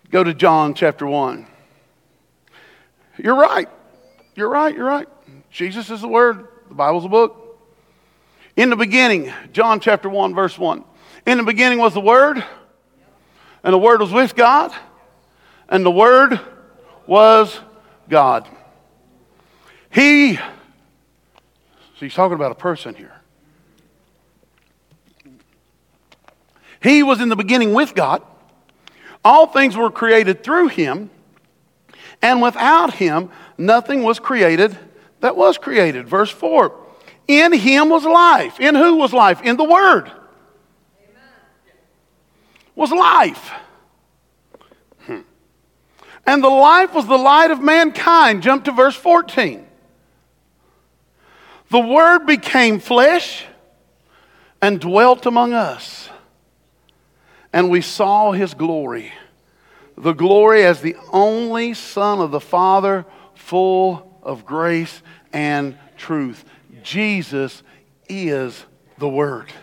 Go 0.10 0.24
to 0.24 0.34
John 0.34 0.74
chapter 0.74 1.06
1. 1.06 1.46
You're 3.18 3.36
right. 3.36 3.70
You're 4.36 4.50
right. 4.50 4.76
You're 4.76 4.86
right. 4.86 5.08
Jesus 5.52 5.90
is 5.90 6.02
the 6.02 6.08
Word, 6.08 6.48
the 6.68 6.76
Bible's 6.76 7.06
a 7.06 7.10
book. 7.10 7.60
In 8.56 8.70
the 8.70 8.76
beginning, 8.76 9.34
John 9.52 9.80
chapter 9.80 10.10
1, 10.10 10.34
verse 10.34 10.58
1. 10.58 10.84
In 11.26 11.38
the 11.38 11.44
beginning 11.44 11.80
was 11.80 11.94
the 11.94 12.02
Word, 12.02 12.44
and 13.64 13.74
the 13.74 13.78
Word 13.78 14.02
was 14.02 14.12
with 14.12 14.36
God, 14.36 14.74
and 15.70 15.86
the 15.86 15.92
Word 15.92 16.40
was 17.08 17.60
God. 18.10 18.48
He, 19.90 20.36
so 20.36 20.42
he's 22.00 22.14
talking 22.14 22.36
about 22.36 22.52
a 22.52 22.56
person 22.56 22.96
here. 22.96 23.15
He 26.86 27.02
was 27.02 27.20
in 27.20 27.30
the 27.30 27.36
beginning 27.36 27.74
with 27.74 27.96
God. 27.96 28.22
All 29.24 29.48
things 29.48 29.76
were 29.76 29.90
created 29.90 30.44
through 30.44 30.68
him, 30.68 31.10
and 32.22 32.44
without 32.44 32.94
him, 32.94 33.32
nothing 33.58 34.04
was 34.04 34.20
created 34.20 34.78
that 35.20 35.36
was 35.36 35.58
created. 35.58 36.08
Verse 36.08 36.30
4 36.30 36.80
In 37.28 37.54
him 37.54 37.90
was 37.90 38.06
life. 38.06 38.60
In 38.60 38.76
who 38.76 38.98
was 38.98 39.14
life? 39.14 39.42
In 39.42 39.58
the 39.58 39.64
Word. 39.64 40.12
Was 42.76 42.92
life. 42.92 43.52
Hmm. 45.08 45.22
And 46.28 46.44
the 46.44 46.50
life 46.50 46.94
was 46.94 47.08
the 47.08 47.18
light 47.18 47.50
of 47.50 47.64
mankind. 47.64 48.44
Jump 48.44 48.66
to 48.66 48.72
verse 48.72 48.96
14. 48.96 49.66
The 51.72 51.80
Word 51.80 52.28
became 52.28 52.80
flesh 52.80 53.44
and 54.62 54.80
dwelt 54.80 55.26
among 55.26 55.54
us. 55.54 56.10
And 57.56 57.70
we 57.70 57.80
saw 57.80 58.34
his 58.34 58.54
glory. 58.54 59.14
The 59.98 60.12
glory 60.12 60.66
as 60.66 60.82
the 60.82 60.98
only 61.14 61.74
Son 61.74 62.20
of 62.20 62.32
the 62.32 62.42
Father, 62.42 63.06
full 63.34 64.20
of 64.22 64.46
grace 64.46 65.02
and 65.32 65.78
truth. 65.96 66.44
Jesus 66.84 67.64
is 68.10 68.66
the 68.98 69.08
Word. 69.08 69.54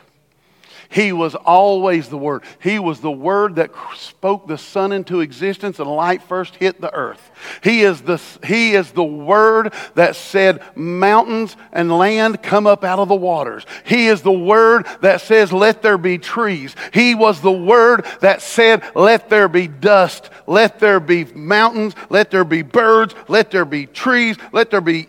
He 0.92 1.11
was 1.11 1.35
always 1.35 2.11
the 2.11 2.18
Word. 2.18 2.42
He 2.61 2.78
was 2.78 3.00
the 3.00 3.11
Word 3.11 3.55
that 3.55 3.70
spoke 3.96 4.46
the 4.46 4.59
sun 4.59 4.92
into 4.92 5.20
existence 5.20 5.78
and 5.78 5.88
light 5.88 6.22
first 6.22 6.57
hit 6.57 6.83
the 6.83 6.92
earth. 6.92 7.31
He 7.64 7.81
is 7.81 8.02
the, 8.02 8.20
he 8.44 8.74
is 8.74 8.92
the 8.92 9.02
Word 9.02 9.72
that 9.94 10.16
said, 10.16 10.62
Mountains 10.76 11.57
and 11.72 11.90
land 11.90 12.42
come 12.42 12.66
up 12.66 12.85
out 12.85 12.98
of 12.98 13.09
the 13.09 13.14
waters. 13.14 13.64
He 13.87 14.09
is 14.09 14.20
the 14.20 14.31
Word 14.31 14.87
that 15.00 15.22
says, 15.22 15.50
Let 15.50 15.81
there 15.81 15.96
be 15.96 16.18
trees. 16.18 16.76
He 16.92 17.14
was 17.14 17.40
the 17.40 17.50
Word 17.50 18.05
that 18.20 18.42
said, 18.42 18.83
Let 18.94 19.31
there 19.31 19.48
be 19.48 19.68
dust. 19.68 20.28
Let 20.46 20.78
there 20.78 21.00
be 21.00 21.24
mountains. 21.24 21.94
Let 22.11 22.31
there 22.31 22.44
be 22.44 22.61
birds. 22.61 23.14
Let 23.28 23.50
there 23.50 23.64
be 23.64 23.87
trees. 23.87 24.37
Let 24.52 24.70
there 24.70 24.83
be, 24.83 25.09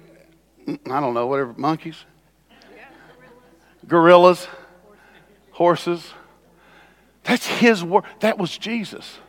I 0.65 1.01
don't 1.01 1.13
know, 1.13 1.27
whatever, 1.27 1.53
monkeys? 1.57 1.97
Gorillas 3.85 4.47
horses. 5.53 6.13
That's 7.23 7.47
his 7.47 7.83
word. 7.83 8.03
That 8.19 8.37
was 8.37 8.55
Jesus. 8.57 9.19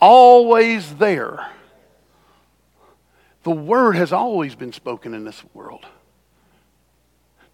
Always 0.00 0.96
there. 0.96 1.48
The 3.44 3.50
word 3.50 3.96
has 3.96 4.12
always 4.12 4.54
been 4.54 4.72
spoken 4.72 5.14
in 5.14 5.24
this 5.24 5.42
world. 5.54 5.86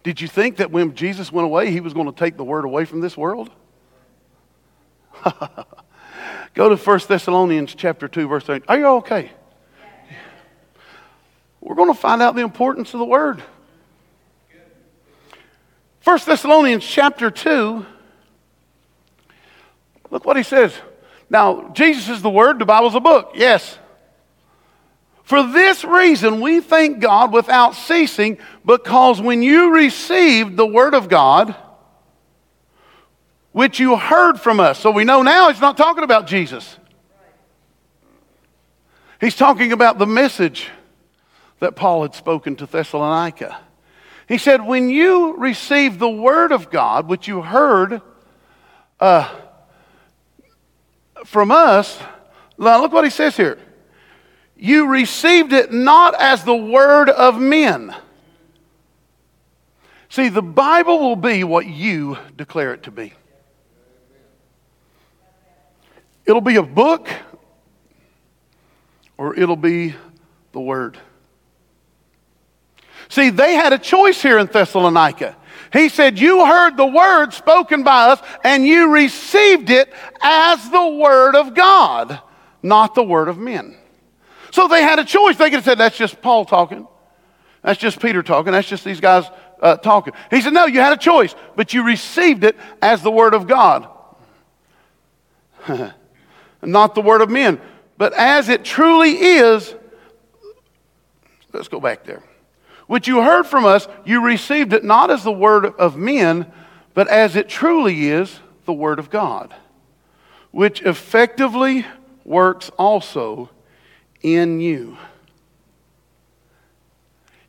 Did 0.03 0.19
you 0.19 0.27
think 0.27 0.57
that 0.57 0.71
when 0.71 0.95
Jesus 0.95 1.31
went 1.31 1.45
away, 1.45 1.69
he 1.69 1.79
was 1.79 1.93
going 1.93 2.11
to 2.11 2.17
take 2.17 2.37
the 2.37 2.43
word 2.43 2.65
away 2.65 2.85
from 2.85 3.01
this 3.01 3.15
world? 3.15 3.51
Go 6.53 6.69
to 6.69 6.75
1 6.75 6.99
Thessalonians 7.07 7.75
chapter 7.75 8.07
2, 8.07 8.27
verse 8.27 8.49
8. 8.49 8.63
Are 8.67 8.77
you 8.77 8.87
okay? 8.87 9.31
We're 11.59 11.75
going 11.75 11.93
to 11.93 11.99
find 11.99 12.21
out 12.21 12.35
the 12.35 12.41
importance 12.41 12.93
of 12.93 12.99
the 12.99 13.05
word. 13.05 13.43
1 16.03 16.19
Thessalonians 16.25 16.83
chapter 16.83 17.29
2, 17.29 17.85
look 20.09 20.25
what 20.25 20.35
he 20.35 20.43
says. 20.43 20.73
Now, 21.29 21.69
Jesus 21.73 22.09
is 22.09 22.21
the 22.21 22.29
Word, 22.29 22.59
the 22.59 22.65
Bible's 22.65 22.95
a 22.95 22.99
book, 22.99 23.33
yes. 23.35 23.77
For 25.23 25.43
this 25.43 25.85
reason, 25.85 26.41
we 26.41 26.59
thank 26.59 26.99
God 26.99 27.31
without 27.31 27.75
ceasing, 27.75 28.39
because 28.65 29.21
when 29.21 29.43
you 29.43 29.73
received 29.73 30.57
the 30.57 30.65
Word 30.65 30.93
of 30.93 31.07
God, 31.07 31.55
which 33.51 33.79
you 33.79 33.95
heard 33.95 34.39
from 34.39 34.59
us, 34.59 34.79
so 34.79 34.91
we 34.91 35.03
know 35.03 35.21
now 35.21 35.49
he's 35.49 35.61
not 35.61 35.77
talking 35.77 36.03
about 36.03 36.25
Jesus. 36.25 36.77
He's 39.19 39.35
talking 39.35 39.71
about 39.71 39.99
the 39.99 40.07
message 40.07 40.67
that 41.59 41.75
Paul 41.75 42.01
had 42.01 42.15
spoken 42.15 42.55
to 42.55 42.65
Thessalonica. 42.65 43.57
He 44.31 44.37
said, 44.37 44.65
When 44.65 44.89
you 44.89 45.35
received 45.35 45.99
the 45.99 46.09
word 46.09 46.53
of 46.53 46.69
God, 46.69 47.09
which 47.09 47.27
you 47.27 47.41
heard 47.41 48.01
uh, 48.97 49.29
from 51.25 51.51
us, 51.51 51.99
now 52.57 52.79
look 52.79 52.93
what 52.93 53.03
he 53.03 53.09
says 53.09 53.35
here. 53.35 53.59
You 54.55 54.87
received 54.87 55.51
it 55.51 55.73
not 55.73 56.15
as 56.17 56.45
the 56.45 56.55
word 56.55 57.09
of 57.09 57.41
men. 57.41 57.93
See, 60.07 60.29
the 60.29 60.41
Bible 60.41 60.99
will 60.99 61.17
be 61.17 61.43
what 61.43 61.65
you 61.65 62.17
declare 62.37 62.73
it 62.73 62.83
to 62.83 62.91
be. 62.91 63.11
It'll 66.25 66.39
be 66.39 66.55
a 66.55 66.63
book 66.63 67.09
or 69.17 69.35
it'll 69.35 69.57
be 69.57 69.93
the 70.53 70.61
Word. 70.61 70.97
See, 73.11 73.29
they 73.29 73.55
had 73.55 73.73
a 73.73 73.77
choice 73.77 74.21
here 74.21 74.39
in 74.39 74.47
Thessalonica. 74.47 75.35
He 75.73 75.89
said, 75.89 76.17
You 76.17 76.45
heard 76.45 76.77
the 76.77 76.85
word 76.85 77.33
spoken 77.33 77.83
by 77.83 78.11
us, 78.11 78.21
and 78.41 78.65
you 78.65 78.93
received 78.93 79.69
it 79.69 79.91
as 80.21 80.69
the 80.69 80.87
word 80.87 81.35
of 81.35 81.53
God, 81.53 82.21
not 82.63 82.95
the 82.95 83.03
word 83.03 83.27
of 83.27 83.37
men. 83.37 83.75
So 84.51 84.69
they 84.69 84.81
had 84.81 84.97
a 84.97 85.03
choice. 85.03 85.35
They 85.35 85.49
could 85.49 85.55
have 85.55 85.65
said, 85.65 85.77
That's 85.77 85.97
just 85.97 86.21
Paul 86.21 86.45
talking. 86.45 86.87
That's 87.63 87.77
just 87.77 87.99
Peter 87.99 88.23
talking. 88.23 88.53
That's 88.53 88.69
just 88.69 88.85
these 88.85 89.01
guys 89.01 89.25
uh, 89.61 89.75
talking. 89.75 90.13
He 90.29 90.39
said, 90.39 90.53
No, 90.53 90.65
you 90.65 90.79
had 90.79 90.93
a 90.93 90.97
choice, 90.97 91.35
but 91.57 91.73
you 91.73 91.83
received 91.83 92.45
it 92.45 92.55
as 92.81 93.03
the 93.03 93.11
word 93.11 93.33
of 93.33 93.45
God, 93.45 93.89
not 96.61 96.95
the 96.95 97.01
word 97.01 97.19
of 97.19 97.29
men. 97.29 97.59
But 97.97 98.13
as 98.13 98.47
it 98.47 98.63
truly 98.63 99.11
is, 99.21 99.75
let's 101.51 101.67
go 101.67 101.81
back 101.81 102.05
there 102.05 102.23
which 102.91 103.07
you 103.07 103.21
heard 103.21 103.47
from 103.47 103.63
us, 103.63 103.87
you 104.03 104.21
received 104.21 104.73
it 104.73 104.83
not 104.83 105.09
as 105.09 105.23
the 105.23 105.31
word 105.31 105.65
of 105.65 105.95
men, 105.95 106.45
but 106.93 107.07
as 107.07 107.37
it 107.37 107.47
truly 107.47 108.09
is 108.09 108.41
the 108.65 108.73
word 108.73 108.99
of 108.99 109.09
God, 109.09 109.55
which 110.51 110.81
effectively 110.81 111.85
works 112.25 112.69
also 112.77 113.49
in 114.21 114.59
you. 114.59 114.97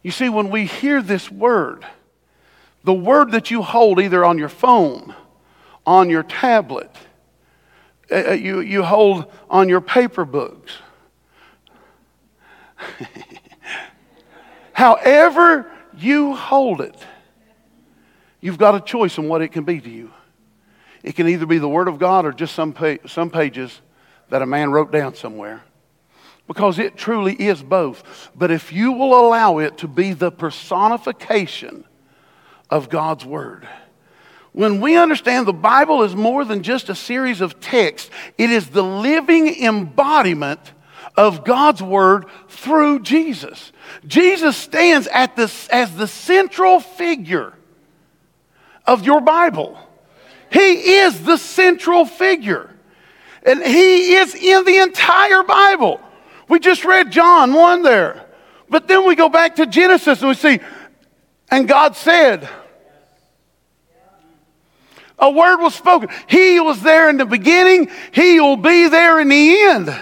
You 0.05 0.13
see, 0.13 0.29
when 0.29 0.49
we 0.49 0.65
hear 0.65 1.03
this 1.03 1.29
word, 1.29 1.85
the 2.85 2.95
word 2.95 3.33
that 3.33 3.51
you 3.51 3.63
hold 3.63 3.99
either 3.99 4.25
on 4.25 4.39
your 4.39 4.49
phone, 4.49 5.13
on 5.85 6.09
your 6.09 6.23
tablet, 6.23 6.95
uh, 8.13 8.29
uh 8.29 8.33
you, 8.35 8.61
you 8.61 8.85
hold 8.85 9.25
on 9.51 9.69
your 9.69 9.81
paper 9.81 10.25
books, 10.25 10.75
However, 14.83 15.71
you 15.97 16.35
hold 16.35 16.81
it, 16.81 16.97
you've 18.41 18.59
got 18.59 18.75
a 18.75 18.81
choice 18.81 19.17
on 19.17 19.29
what 19.29 19.41
it 19.41 19.53
can 19.53 19.63
be 19.63 19.81
to 19.81 19.89
you. 19.89 20.11
It 21.05 21.15
can 21.15 21.29
either 21.29 21.47
be 21.47 21.59
the 21.59 21.69
Word 21.69 21.87
of 21.87 22.01
God 22.01 22.27
or 22.27 22.33
just 22.33 22.53
some, 22.53 22.73
pa- 22.73 22.97
some 23.07 23.31
pages 23.31 23.81
that 24.29 24.43
a 24.43 24.47
man 24.47 24.73
wrote 24.73 24.91
down 24.91 25.15
somewhere. 25.15 25.63
Because 26.49 26.81
it 26.81 26.97
truly 26.97 27.35
is 27.35 27.63
both. 27.63 28.33
But 28.35 28.51
if 28.51 28.73
you 28.73 28.91
will 28.91 29.25
allow 29.25 29.59
it 29.59 29.79
to 29.79 29.87
be 29.87 30.15
the 30.15 30.33
personification 30.33 31.85
of 32.69 32.89
God's 32.89 33.25
Word, 33.25 33.69
when 34.51 34.81
we 34.81 34.97
understand 34.97 35.47
the 35.47 35.53
Bible 35.53 36.03
is 36.03 36.17
more 36.17 36.45
than 36.45 36.65
just 36.65 36.89
a 36.89 36.97
series 36.97 37.41
of 37.41 37.61
texts, 37.61 38.11
it 38.37 38.51
is 38.51 38.71
the 38.71 38.83
living 38.83 39.63
embodiment 39.63 40.73
of 41.17 41.45
God's 41.45 41.83
word 41.83 42.27
through 42.49 43.01
Jesus. 43.01 43.73
Jesus 44.07 44.57
stands 44.57 45.07
at 45.09 45.37
this, 45.37 45.69
as 45.69 45.95
the 45.95 46.09
central 46.09 46.81
figure 46.81 47.53
of 48.87 49.05
your 49.05 49.21
Bible. 49.21 49.79
He 50.51 50.95
is 50.97 51.25
the 51.25 51.37
central 51.37 52.05
figure. 52.05 52.71
And 53.45 53.63
he 53.63 54.15
is 54.15 54.35
in 54.35 54.65
the 54.65 54.79
entire 54.79 55.43
Bible. 55.43 56.01
We 56.49 56.61
just 56.61 56.85
read 56.85 57.11
John 57.11 57.53
1 57.55 57.83
there. 57.83 58.27
But 58.69 58.89
then 58.89 59.07
we 59.07 59.15
go 59.15 59.29
back 59.29 59.57
to 59.57 59.67
Genesis 59.67 60.21
and 60.21 60.29
we 60.29 60.35
see, 60.35 60.61
and 61.51 61.69
God 61.69 61.97
said, 61.97 62.49
a 65.19 65.31
word 65.31 65.59
was 65.59 65.75
spoken. 65.75 66.09
He 66.27 66.59
was 66.59 66.83
there 66.83 67.09
in 67.09 67.17
the 67.17 67.25
beginning, 67.25 67.91
He 68.13 68.41
will 68.41 68.57
be 68.57 68.89
there 68.89 69.21
in 69.21 69.29
the 69.29 69.61
end. 69.61 69.97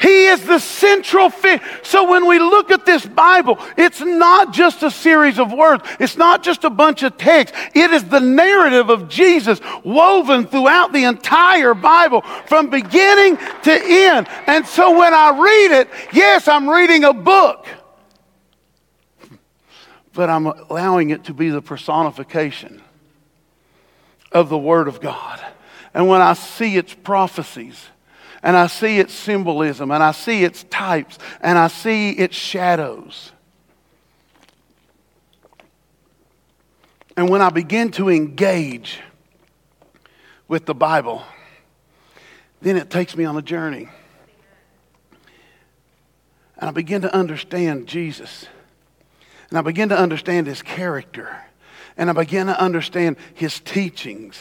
He 0.00 0.26
is 0.26 0.44
the 0.44 0.58
central 0.58 1.28
figure. 1.28 1.66
So 1.82 2.08
when 2.08 2.26
we 2.26 2.38
look 2.38 2.70
at 2.70 2.86
this 2.86 3.04
Bible, 3.04 3.58
it's 3.76 4.00
not 4.00 4.52
just 4.52 4.82
a 4.82 4.90
series 4.90 5.38
of 5.38 5.52
words. 5.52 5.82
It's 5.98 6.16
not 6.16 6.42
just 6.42 6.64
a 6.64 6.70
bunch 6.70 7.02
of 7.02 7.16
text. 7.16 7.54
It 7.74 7.90
is 7.90 8.04
the 8.04 8.20
narrative 8.20 8.90
of 8.90 9.08
Jesus 9.08 9.60
woven 9.84 10.46
throughout 10.46 10.92
the 10.92 11.04
entire 11.04 11.74
Bible 11.74 12.22
from 12.46 12.70
beginning 12.70 13.36
to 13.36 13.72
end. 13.72 14.28
And 14.46 14.66
so 14.66 14.98
when 14.98 15.12
I 15.12 15.30
read 15.30 15.80
it, 15.80 15.88
yes, 16.12 16.46
I'm 16.46 16.68
reading 16.68 17.04
a 17.04 17.12
book. 17.12 17.66
But 20.12 20.30
I'm 20.30 20.46
allowing 20.46 21.10
it 21.10 21.24
to 21.24 21.34
be 21.34 21.50
the 21.50 21.62
personification 21.62 22.82
of 24.30 24.48
the 24.48 24.58
Word 24.58 24.88
of 24.88 25.00
God. 25.00 25.44
And 25.94 26.06
when 26.06 26.20
I 26.20 26.34
see 26.34 26.76
its 26.76 26.94
prophecies, 26.94 27.84
and 28.42 28.56
I 28.56 28.66
see 28.66 28.98
its 28.98 29.12
symbolism, 29.12 29.90
and 29.90 30.02
I 30.02 30.12
see 30.12 30.44
its 30.44 30.64
types, 30.64 31.18
and 31.40 31.58
I 31.58 31.68
see 31.68 32.10
its 32.10 32.36
shadows. 32.36 33.32
And 37.16 37.28
when 37.28 37.42
I 37.42 37.50
begin 37.50 37.90
to 37.92 38.08
engage 38.08 39.00
with 40.46 40.66
the 40.66 40.74
Bible, 40.74 41.22
then 42.62 42.76
it 42.76 42.90
takes 42.90 43.16
me 43.16 43.24
on 43.24 43.36
a 43.36 43.42
journey. 43.42 43.88
And 46.58 46.68
I 46.68 46.72
begin 46.72 47.02
to 47.02 47.14
understand 47.14 47.86
Jesus. 47.86 48.46
And 49.50 49.58
I 49.58 49.62
begin 49.62 49.88
to 49.88 49.98
understand 49.98 50.46
his 50.46 50.62
character. 50.62 51.36
And 51.96 52.08
I 52.08 52.12
begin 52.12 52.46
to 52.46 52.60
understand 52.60 53.16
his 53.34 53.58
teachings 53.60 54.38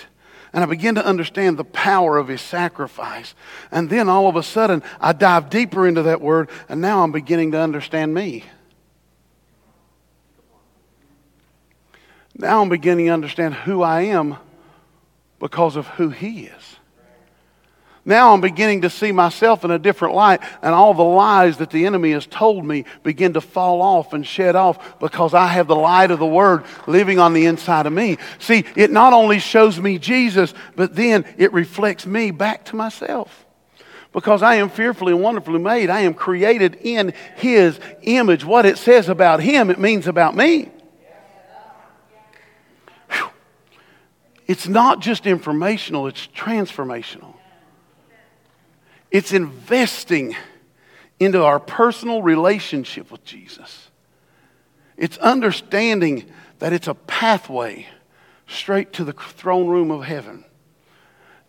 and 0.53 0.63
I 0.63 0.67
begin 0.67 0.95
to 0.95 1.05
understand 1.05 1.57
the 1.57 1.63
power 1.63 2.17
of 2.17 2.27
his 2.27 2.41
sacrifice. 2.41 3.35
And 3.71 3.89
then 3.89 4.09
all 4.09 4.27
of 4.27 4.35
a 4.35 4.43
sudden, 4.43 4.83
I 4.99 5.13
dive 5.13 5.49
deeper 5.49 5.87
into 5.87 6.03
that 6.03 6.21
word, 6.21 6.49
and 6.69 6.81
now 6.81 7.03
I'm 7.03 7.11
beginning 7.11 7.51
to 7.51 7.59
understand 7.59 8.13
me. 8.13 8.43
Now 12.35 12.61
I'm 12.61 12.69
beginning 12.69 13.07
to 13.07 13.11
understand 13.11 13.55
who 13.55 13.81
I 13.81 14.01
am 14.01 14.37
because 15.39 15.75
of 15.75 15.87
who 15.87 16.09
he 16.09 16.45
is. 16.45 16.56
Now 18.07 18.33
I'm 18.33 18.39
beginning 18.39 18.83
to 18.83 18.89
see 18.89 19.11
myself 19.11 19.65
in 19.65 19.71
a 19.71 19.77
different 19.77 20.15
light, 20.15 20.39
and 20.61 20.73
all 20.73 20.93
the 20.93 21.03
lies 21.03 21.57
that 21.57 21.71
the 21.71 21.85
enemy 21.85 22.11
has 22.11 22.25
told 22.25 22.65
me 22.65 22.85
begin 23.03 23.33
to 23.33 23.41
fall 23.41 23.81
off 23.81 24.13
and 24.13 24.25
shed 24.25 24.55
off 24.55 24.97
because 25.01 25.33
I 25.33 25.47
have 25.47 25.67
the 25.67 25.75
light 25.75 26.09
of 26.09 26.17
the 26.17 26.25
Word 26.25 26.63
living 26.87 27.19
on 27.19 27.33
the 27.33 27.45
inside 27.45 27.85
of 27.85 27.91
me. 27.91 28.17
See, 28.39 28.63
it 28.77 28.91
not 28.91 29.11
only 29.11 29.39
shows 29.39 29.77
me 29.81 29.99
Jesus, 29.99 30.53
but 30.77 30.95
then 30.95 31.25
it 31.37 31.51
reflects 31.51 32.05
me 32.05 32.31
back 32.31 32.63
to 32.65 32.77
myself. 32.77 33.45
Because 34.13 34.41
I 34.41 34.55
am 34.55 34.69
fearfully 34.69 35.11
and 35.11 35.21
wonderfully 35.21 35.59
made. 35.59 35.89
I 35.89 35.99
am 35.99 36.13
created 36.13 36.77
in 36.81 37.13
His 37.35 37.77
image. 38.03 38.45
What 38.45 38.65
it 38.65 38.77
says 38.77 39.09
about 39.09 39.41
Him, 39.41 39.69
it 39.69 39.79
means 39.79 40.07
about 40.07 40.33
me. 40.33 40.71
Whew. 43.11 43.29
It's 44.47 44.69
not 44.69 45.01
just 45.01 45.25
informational, 45.25 46.07
it's 46.07 46.25
transformational. 46.27 47.36
It's 49.11 49.31
investing 49.31 50.35
into 51.19 51.43
our 51.43 51.59
personal 51.59 52.21
relationship 52.21 53.11
with 53.11 53.23
Jesus. 53.23 53.89
It's 54.97 55.17
understanding 55.19 56.29
that 56.59 56.73
it's 56.73 56.87
a 56.87 56.93
pathway 56.93 57.87
straight 58.47 58.93
to 58.93 59.03
the 59.03 59.13
throne 59.13 59.67
room 59.67 59.91
of 59.91 60.03
heaven. 60.03 60.43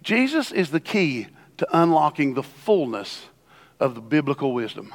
Jesus 0.02 0.52
is 0.52 0.70
the 0.70 0.80
key 0.80 1.28
to 1.56 1.68
unlocking 1.72 2.34
the 2.34 2.42
fullness 2.42 3.26
of 3.80 3.94
the 3.94 4.00
biblical 4.00 4.52
wisdom. 4.52 4.94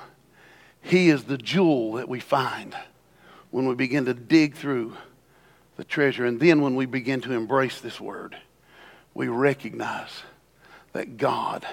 He 0.82 1.10
is 1.10 1.26
the 1.26 1.38
jewel 1.38 1.94
that 1.94 2.10
we 2.10 2.20
find 2.20 2.76
when 3.52 3.68
we 3.68 3.76
begin 3.76 4.06
to 4.06 4.14
dig 4.14 4.56
through 4.56 4.98
the 5.78 5.84
treasure. 5.84 6.26
And 6.26 6.40
then 6.40 6.62
when 6.62 6.76
we 6.76 6.86
begin 6.86 7.22
to 7.22 7.34
embrace 7.34 7.80
this 7.80 8.00
word, 8.00 8.36
we 9.14 9.28
recognize 9.28 10.24
that 10.94 11.18
God 11.18 11.66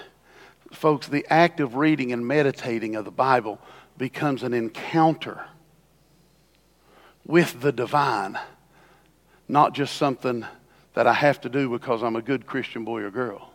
folks, 0.70 1.08
the 1.08 1.26
act 1.28 1.60
of 1.60 1.76
reading 1.76 2.12
and 2.12 2.26
meditating 2.26 2.96
of 2.96 3.04
the 3.04 3.10
Bible 3.10 3.60
becomes 3.96 4.42
an 4.42 4.54
encounter 4.54 5.44
with 7.26 7.60
the 7.60 7.72
divine, 7.72 8.38
not 9.48 9.74
just 9.74 9.96
something 9.96 10.46
that 10.94 11.06
I 11.06 11.12
have 11.12 11.40
to 11.42 11.48
do 11.48 11.68
because 11.68 12.02
I'm 12.02 12.16
a 12.16 12.22
good 12.22 12.46
Christian 12.46 12.84
boy 12.84 13.02
or 13.02 13.10
girl. 13.10 13.50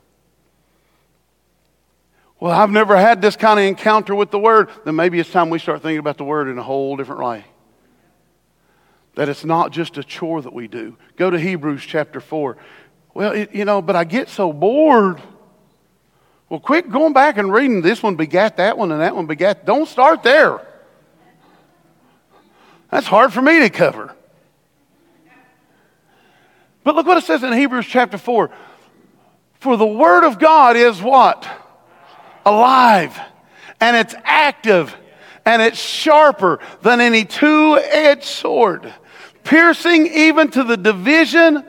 Well, 2.39 2.51
I've 2.51 2.69
never 2.69 2.97
had 2.97 3.21
this 3.21 3.35
kind 3.35 3.59
of 3.59 3.65
encounter 3.65 4.13
with 4.13 4.29
the 4.29 4.39
Word. 4.39 4.69
Then 4.83 4.95
maybe 4.95 5.19
it's 5.19 5.31
time 5.31 5.49
we 5.49 5.59
start 5.59 5.81
thinking 5.81 5.99
about 5.99 6.17
the 6.17 6.25
Word 6.25 6.47
in 6.47 6.57
a 6.57 6.63
whole 6.63 6.97
different 6.97 7.21
way. 7.21 7.45
That 9.15 9.29
it's 9.29 9.45
not 9.45 9.71
just 9.71 9.97
a 9.97 10.03
chore 10.03 10.41
that 10.41 10.53
we 10.53 10.67
do. 10.67 10.97
Go 11.15 11.29
to 11.29 11.39
Hebrews 11.39 11.83
chapter 11.85 12.19
4. 12.19 12.57
Well, 13.13 13.31
it, 13.31 13.55
you 13.55 13.63
know, 13.63 13.81
but 13.81 13.95
I 13.95 14.03
get 14.03 14.27
so 14.27 14.51
bored. 14.51 15.21
Well, 16.55 16.61
quit 16.61 16.89
going 16.89 17.11
back 17.11 17.37
and 17.37 17.51
reading 17.51 17.81
this 17.81 18.01
one 18.01 18.15
begat 18.15 18.55
that 18.55 18.77
one 18.77 18.89
and 18.93 19.01
that 19.01 19.13
one 19.13 19.25
begat. 19.25 19.65
Don't 19.65 19.89
start 19.89 20.23
there. 20.23 20.65
That's 22.89 23.07
hard 23.07 23.33
for 23.33 23.41
me 23.41 23.59
to 23.59 23.69
cover. 23.69 24.15
But 26.85 26.95
look 26.95 27.07
what 27.07 27.17
it 27.17 27.25
says 27.25 27.43
in 27.43 27.51
Hebrews 27.51 27.87
chapter 27.87 28.17
4. 28.17 28.49
For 29.55 29.75
the 29.75 29.85
word 29.85 30.23
of 30.23 30.39
God 30.39 30.77
is 30.77 31.01
what? 31.01 31.45
Alive. 32.45 33.19
And 33.81 33.97
it's 33.97 34.15
active. 34.23 34.95
And 35.43 35.61
it's 35.61 35.77
sharper 35.77 36.61
than 36.83 37.01
any 37.01 37.25
two 37.25 37.77
edged 37.83 38.23
sword, 38.23 38.93
piercing 39.43 40.07
even 40.07 40.49
to 40.51 40.63
the 40.63 40.77
division 40.77 41.65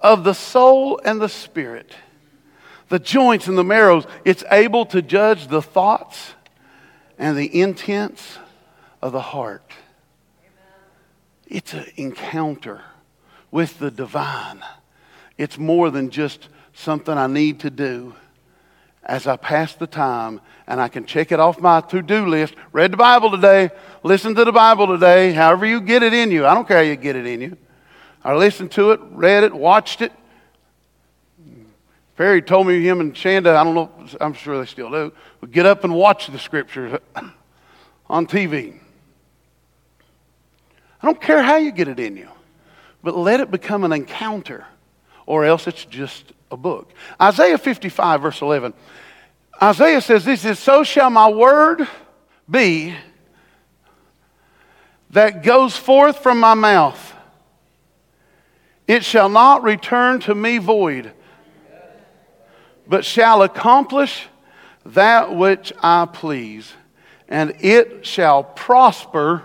of 0.00 0.24
the 0.24 0.34
soul 0.34 1.00
and 1.04 1.20
the 1.20 1.28
spirit 1.28 1.94
the 2.88 2.98
joints 2.98 3.48
and 3.48 3.56
the 3.56 3.64
marrows. 3.64 4.06
It's 4.24 4.44
able 4.50 4.86
to 4.86 5.02
judge 5.02 5.48
the 5.48 5.62
thoughts 5.62 6.34
and 7.18 7.36
the 7.36 7.60
intents 7.60 8.38
of 9.02 9.12
the 9.12 9.20
heart. 9.20 9.72
It's 11.46 11.72
an 11.72 11.86
encounter 11.96 12.82
with 13.50 13.78
the 13.78 13.90
divine. 13.90 14.62
It's 15.36 15.58
more 15.58 15.90
than 15.90 16.10
just 16.10 16.48
something 16.74 17.16
I 17.16 17.26
need 17.26 17.60
to 17.60 17.70
do 17.70 18.14
as 19.02 19.26
I 19.26 19.36
pass 19.36 19.74
the 19.74 19.86
time 19.86 20.40
and 20.66 20.80
I 20.80 20.88
can 20.88 21.06
check 21.06 21.32
it 21.32 21.40
off 21.40 21.58
my 21.58 21.80
to 21.80 22.02
do 22.02 22.26
list. 22.26 22.54
Read 22.72 22.92
the 22.92 22.98
Bible 22.98 23.30
today, 23.30 23.70
listen 24.02 24.34
to 24.34 24.44
the 24.44 24.52
Bible 24.52 24.86
today, 24.86 25.32
however 25.32 25.64
you 25.64 25.80
get 25.80 26.02
it 26.02 26.12
in 26.12 26.30
you. 26.30 26.46
I 26.46 26.54
don't 26.54 26.68
care 26.68 26.78
how 26.78 26.82
you 26.82 26.96
get 26.96 27.16
it 27.16 27.24
in 27.24 27.40
you. 27.40 27.56
I 28.22 28.34
listened 28.34 28.72
to 28.72 28.90
it, 28.90 29.00
read 29.10 29.44
it, 29.44 29.54
watched 29.54 30.02
it, 30.02 30.12
Perry 32.18 32.42
told 32.42 32.66
me 32.66 32.82
him 32.82 32.98
and 32.98 33.14
Shanda, 33.14 33.54
I 33.54 33.62
don't 33.62 33.76
know, 33.76 33.92
I'm 34.20 34.32
sure 34.32 34.58
they 34.58 34.66
still 34.66 34.90
do, 34.90 35.12
would 35.40 35.52
get 35.52 35.66
up 35.66 35.84
and 35.84 35.94
watch 35.94 36.26
the 36.26 36.36
scriptures 36.36 36.98
on 38.10 38.26
TV. 38.26 38.76
I 41.00 41.06
don't 41.06 41.20
care 41.20 41.40
how 41.44 41.58
you 41.58 41.70
get 41.70 41.86
it 41.86 42.00
in 42.00 42.16
you, 42.16 42.28
but 43.04 43.16
let 43.16 43.38
it 43.38 43.52
become 43.52 43.84
an 43.84 43.92
encounter, 43.92 44.66
or 45.26 45.44
else 45.44 45.68
it's 45.68 45.84
just 45.84 46.32
a 46.50 46.56
book. 46.56 46.90
Isaiah 47.22 47.56
55, 47.56 48.22
verse 48.22 48.42
11. 48.42 48.74
Isaiah 49.62 50.00
says, 50.00 50.24
This 50.24 50.44
is 50.44 50.58
so 50.58 50.82
shall 50.82 51.10
my 51.10 51.30
word 51.30 51.86
be 52.50 52.96
that 55.10 55.44
goes 55.44 55.76
forth 55.76 56.18
from 56.18 56.40
my 56.40 56.54
mouth. 56.54 57.14
It 58.88 59.04
shall 59.04 59.28
not 59.28 59.62
return 59.62 60.18
to 60.22 60.34
me 60.34 60.58
void 60.58 61.12
but 62.88 63.04
shall 63.04 63.42
accomplish 63.42 64.26
that 64.86 65.34
which 65.34 65.72
I 65.82 66.06
please, 66.10 66.72
and 67.28 67.54
it 67.60 68.06
shall 68.06 68.42
prosper 68.42 69.42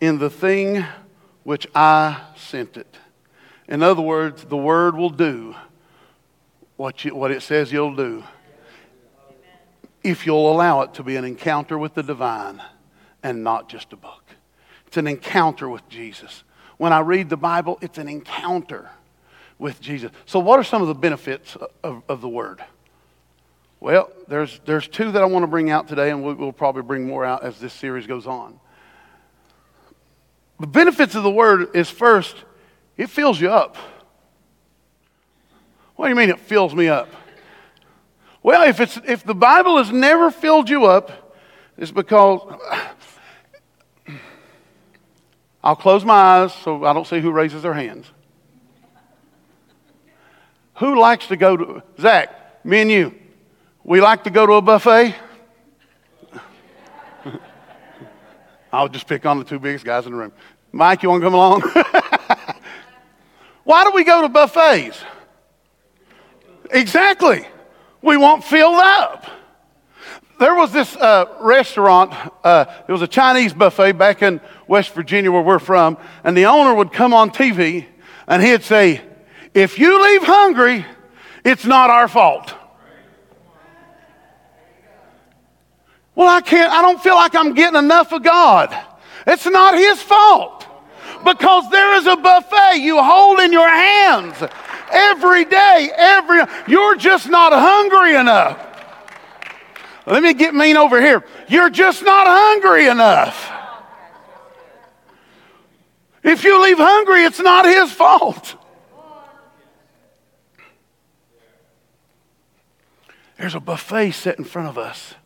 in 0.00 0.18
the 0.18 0.30
thing 0.30 0.84
which 1.44 1.66
I 1.74 2.20
sent 2.36 2.76
it. 2.76 2.96
In 3.68 3.82
other 3.82 4.02
words, 4.02 4.44
the 4.44 4.56
word 4.56 4.96
will 4.96 5.10
do 5.10 5.54
what, 6.76 7.04
you, 7.04 7.14
what 7.14 7.30
it 7.30 7.42
says 7.42 7.70
you'll 7.70 7.94
do. 7.94 8.24
if 10.02 10.26
you'll 10.26 10.50
allow 10.50 10.80
it 10.80 10.94
to 10.94 11.02
be 11.02 11.16
an 11.16 11.24
encounter 11.24 11.78
with 11.78 11.94
the 11.94 12.02
divine 12.02 12.60
and 13.22 13.44
not 13.44 13.68
just 13.68 13.92
a 13.92 13.96
book. 13.96 14.24
It's 14.86 14.96
an 14.96 15.06
encounter 15.06 15.68
with 15.68 15.88
Jesus. 15.88 16.42
When 16.76 16.92
I 16.92 17.00
read 17.00 17.28
the 17.28 17.36
Bible, 17.36 17.78
it's 17.80 17.98
an 17.98 18.08
encounter 18.08 18.90
with 19.62 19.80
Jesus. 19.80 20.10
So, 20.26 20.40
what 20.40 20.58
are 20.58 20.64
some 20.64 20.82
of 20.82 20.88
the 20.88 20.94
benefits 20.94 21.56
of, 21.84 22.02
of 22.08 22.20
the 22.20 22.28
Word? 22.28 22.62
Well, 23.78 24.10
there's, 24.28 24.60
there's 24.66 24.88
two 24.88 25.12
that 25.12 25.22
I 25.22 25.26
want 25.26 25.44
to 25.44 25.46
bring 25.46 25.70
out 25.70 25.88
today, 25.88 26.10
and 26.10 26.22
we'll, 26.22 26.34
we'll 26.34 26.52
probably 26.52 26.82
bring 26.82 27.06
more 27.06 27.24
out 27.24 27.44
as 27.44 27.58
this 27.60 27.72
series 27.72 28.06
goes 28.06 28.26
on. 28.26 28.58
The 30.60 30.66
benefits 30.66 31.14
of 31.14 31.22
the 31.22 31.30
Word 31.30 31.74
is 31.74 31.88
first, 31.88 32.36
it 32.96 33.08
fills 33.08 33.40
you 33.40 33.50
up. 33.50 33.76
What 35.94 36.06
do 36.06 36.10
you 36.10 36.16
mean 36.16 36.30
it 36.30 36.40
fills 36.40 36.74
me 36.74 36.88
up? 36.88 37.08
Well, 38.42 38.68
if, 38.68 38.80
it's, 38.80 38.98
if 39.06 39.22
the 39.22 39.34
Bible 39.34 39.78
has 39.78 39.92
never 39.92 40.32
filled 40.32 40.68
you 40.68 40.86
up, 40.86 41.36
it's 41.78 41.92
because 41.92 42.58
I'll 45.62 45.76
close 45.76 46.04
my 46.04 46.14
eyes 46.14 46.52
so 46.52 46.84
I 46.84 46.92
don't 46.92 47.06
see 47.06 47.20
who 47.20 47.30
raises 47.30 47.62
their 47.62 47.74
hands. 47.74 48.10
Who 50.82 50.98
likes 50.98 51.28
to 51.28 51.36
go 51.36 51.56
to, 51.56 51.82
Zach, 52.00 52.64
me 52.64 52.80
and 52.80 52.90
you, 52.90 53.14
we 53.84 54.00
like 54.00 54.24
to 54.24 54.30
go 54.30 54.46
to 54.46 54.54
a 54.54 54.60
buffet? 54.60 55.14
I'll 58.72 58.88
just 58.88 59.06
pick 59.06 59.24
on 59.24 59.38
the 59.38 59.44
two 59.44 59.60
biggest 59.60 59.84
guys 59.84 60.06
in 60.06 60.10
the 60.10 60.18
room. 60.18 60.32
Mike, 60.72 61.04
you 61.04 61.08
want 61.08 61.22
to 61.22 61.26
come 61.26 61.34
along? 61.34 61.60
Why 63.62 63.84
do 63.84 63.92
we 63.94 64.02
go 64.02 64.22
to 64.22 64.28
buffets? 64.28 65.00
Exactly. 66.72 67.46
We 68.02 68.16
want 68.16 68.42
filled 68.42 68.80
up. 68.80 69.24
There 70.40 70.56
was 70.56 70.72
this 70.72 70.96
uh, 70.96 71.26
restaurant, 71.42 72.12
uh, 72.42 72.64
it 72.88 72.90
was 72.90 73.02
a 73.02 73.06
Chinese 73.06 73.52
buffet 73.52 73.92
back 73.92 74.20
in 74.20 74.40
West 74.66 74.92
Virginia 74.94 75.30
where 75.30 75.42
we're 75.42 75.60
from, 75.60 75.96
and 76.24 76.36
the 76.36 76.46
owner 76.46 76.74
would 76.74 76.92
come 76.92 77.14
on 77.14 77.30
TV 77.30 77.86
and 78.26 78.42
he'd 78.42 78.64
say, 78.64 79.00
If 79.54 79.78
you 79.78 80.02
leave 80.02 80.22
hungry, 80.22 80.86
it's 81.44 81.64
not 81.64 81.90
our 81.90 82.08
fault. 82.08 82.54
Well, 86.14 86.28
I 86.28 86.40
can't, 86.40 86.72
I 86.72 86.82
don't 86.82 87.02
feel 87.02 87.14
like 87.14 87.34
I'm 87.34 87.54
getting 87.54 87.78
enough 87.78 88.12
of 88.12 88.22
God. 88.22 88.76
It's 89.26 89.46
not 89.46 89.74
His 89.74 90.00
fault 90.02 90.66
because 91.24 91.70
there 91.70 91.96
is 91.96 92.06
a 92.06 92.16
buffet 92.16 92.76
you 92.76 93.02
hold 93.02 93.40
in 93.40 93.52
your 93.52 93.68
hands 93.68 94.36
every 94.90 95.44
day, 95.44 95.90
every, 95.96 96.42
you're 96.68 96.96
just 96.96 97.28
not 97.28 97.52
hungry 97.52 98.14
enough. 98.14 98.68
Let 100.06 100.22
me 100.22 100.34
get 100.34 100.54
mean 100.54 100.76
over 100.76 101.00
here. 101.00 101.24
You're 101.48 101.70
just 101.70 102.02
not 102.02 102.26
hungry 102.26 102.88
enough. 102.88 103.50
If 106.22 106.44
you 106.44 106.62
leave 106.62 106.78
hungry, 106.78 107.24
it's 107.24 107.40
not 107.40 107.64
his 107.64 107.92
fault. 107.92 108.56
There's 113.42 113.56
a 113.56 113.60
buffet 113.60 114.12
set 114.12 114.38
in 114.38 114.44
front 114.44 114.68
of 114.68 114.78
us 114.78 115.16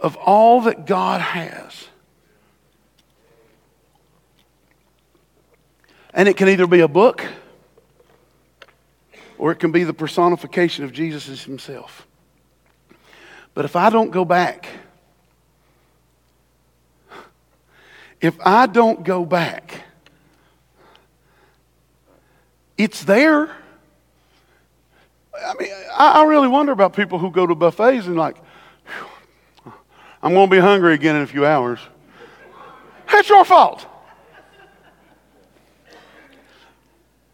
of 0.00 0.16
all 0.16 0.62
that 0.62 0.84
God 0.84 1.20
has. 1.20 1.86
And 6.12 6.28
it 6.28 6.36
can 6.36 6.48
either 6.48 6.66
be 6.66 6.80
a 6.80 6.88
book 6.88 7.24
or 9.38 9.52
it 9.52 9.60
can 9.60 9.70
be 9.70 9.84
the 9.84 9.94
personification 9.94 10.84
of 10.84 10.92
Jesus 10.92 11.44
himself. 11.44 12.04
But 13.54 13.64
if 13.64 13.76
I 13.76 13.90
don't 13.90 14.10
go 14.10 14.24
back, 14.24 14.66
if 18.20 18.36
I 18.44 18.66
don't 18.66 19.04
go 19.04 19.24
back, 19.24 19.84
it's 22.76 23.04
there. 23.04 23.54
I 25.44 25.54
mean, 25.58 25.70
I, 25.96 26.24
really 26.24 26.48
wonder 26.48 26.72
about 26.72 26.94
people 26.94 27.18
who 27.18 27.30
go 27.30 27.46
to 27.46 27.54
buffets 27.54 28.06
and 28.06 28.16
like, 28.16 28.36
I'm 30.22 30.34
going 30.34 30.48
to 30.48 30.50
be 30.50 30.60
hungry 30.60 30.94
again 30.94 31.16
in 31.16 31.22
a 31.22 31.26
few 31.26 31.46
hours. 31.46 31.80
That's 33.10 33.28
your 33.28 33.44
fault. 33.44 33.86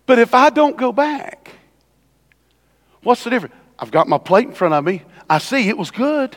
But 0.06 0.18
if 0.18 0.34
I 0.34 0.50
don't 0.50 0.76
go 0.76 0.92
back, 0.92 1.56
What's 3.06 3.22
the 3.22 3.30
difference? 3.30 3.54
I've 3.78 3.92
got 3.92 4.08
my 4.08 4.18
plate 4.18 4.48
in 4.48 4.52
front 4.52 4.74
of 4.74 4.82
me. 4.82 5.04
I 5.30 5.38
see 5.38 5.68
it 5.68 5.78
was 5.78 5.92
good. 5.92 6.36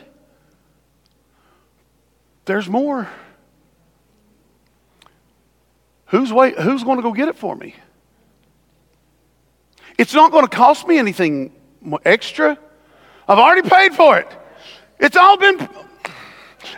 There's 2.46 2.70
more. 2.70 3.10
Who's, 6.06 6.30
who's 6.30 6.84
going 6.84 6.98
to 6.98 7.02
go 7.02 7.12
get 7.12 7.28
it 7.28 7.36
for 7.36 7.56
me? 7.56 7.74
It's 9.98 10.14
not 10.14 10.32
going 10.32 10.46
to 10.46 10.56
cost 10.56 10.88
me 10.88 11.00
anything 11.00 11.52
extra. 12.06 12.58
I've 13.28 13.40
already 13.40 13.68
paid 13.68 13.94
for 13.94 14.18
it. 14.18 14.28
It's 15.00 15.16
all 15.16 15.38
been 15.38 15.68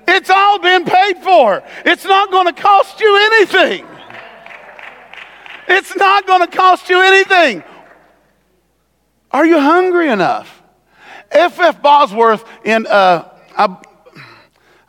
it's 0.08 0.30
all 0.30 0.60
been 0.60 0.86
paid 0.86 1.18
for. 1.18 1.64
It's 1.86 2.06
not 2.06 2.32
going 2.32 2.48
to 2.48 2.54
cost 2.54 3.00
you 3.00 3.18
anything. 3.34 3.86
It's 5.68 5.96
not 5.96 6.28
going 6.28 6.42
to 6.42 6.48
cost 6.48 6.90
you 6.90 7.02
anything. 7.02 7.64
Are 9.32 9.46
you 9.46 9.60
hungry 9.60 10.10
enough? 10.10 10.62
F. 11.32 11.60
F. 11.60 11.82
Bosworth 11.82 12.44
in, 12.66 12.86
uh, 12.88 13.30
I, 13.58 13.78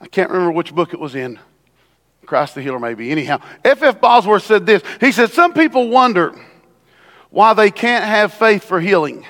I 0.00 0.06
can't 0.08 0.30
remember 0.30 0.52
which 0.52 0.74
book 0.74 0.92
it 0.92 1.00
was 1.00 1.14
in. 1.14 1.38
Christ 2.26 2.54
the 2.54 2.62
Healer, 2.62 2.80
maybe. 2.80 3.10
Anyhow, 3.10 3.40
F. 3.64 3.82
F. 3.82 4.00
Bosworth 4.00 4.44
said 4.44 4.66
this. 4.66 4.82
He 5.00 5.12
said, 5.12 5.30
Some 5.30 5.52
people 5.52 5.88
wonder 5.88 6.34
why 7.30 7.54
they 7.54 7.70
can't 7.70 8.04
have 8.04 8.32
faith 8.34 8.64
for 8.64 8.80
healing. 8.80 9.24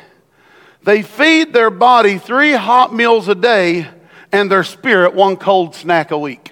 They 0.84 1.02
feed 1.02 1.52
their 1.52 1.70
body 1.70 2.18
three 2.18 2.52
hot 2.52 2.92
meals 2.92 3.28
a 3.28 3.34
day 3.34 3.86
and 4.32 4.50
their 4.50 4.64
spirit 4.64 5.14
one 5.14 5.36
cold 5.36 5.74
snack 5.74 6.10
a 6.10 6.18
week. 6.18 6.50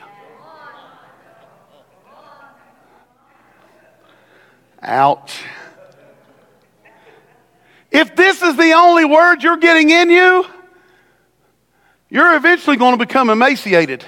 Ouch. 4.83 5.43
If 7.91 8.15
this 8.15 8.41
is 8.41 8.57
the 8.57 8.73
only 8.73 9.05
word 9.05 9.43
you're 9.43 9.57
getting 9.57 9.91
in 9.91 10.11
you, 10.11 10.47
you're 12.09 12.37
eventually 12.37 12.77
going 12.77 12.97
to 12.97 13.05
become 13.05 13.31
emaciated. 13.31 14.05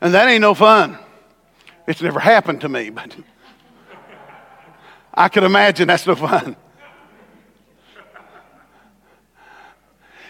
And 0.00 0.14
that 0.14 0.28
ain't 0.28 0.42
no 0.42 0.54
fun. 0.54 0.98
It's 1.86 2.02
never 2.02 2.20
happened 2.20 2.60
to 2.62 2.68
me, 2.68 2.90
but 2.90 3.16
I 5.16 5.28
can 5.28 5.44
imagine 5.44 5.88
that's 5.88 6.06
no 6.06 6.14
fun. 6.14 6.56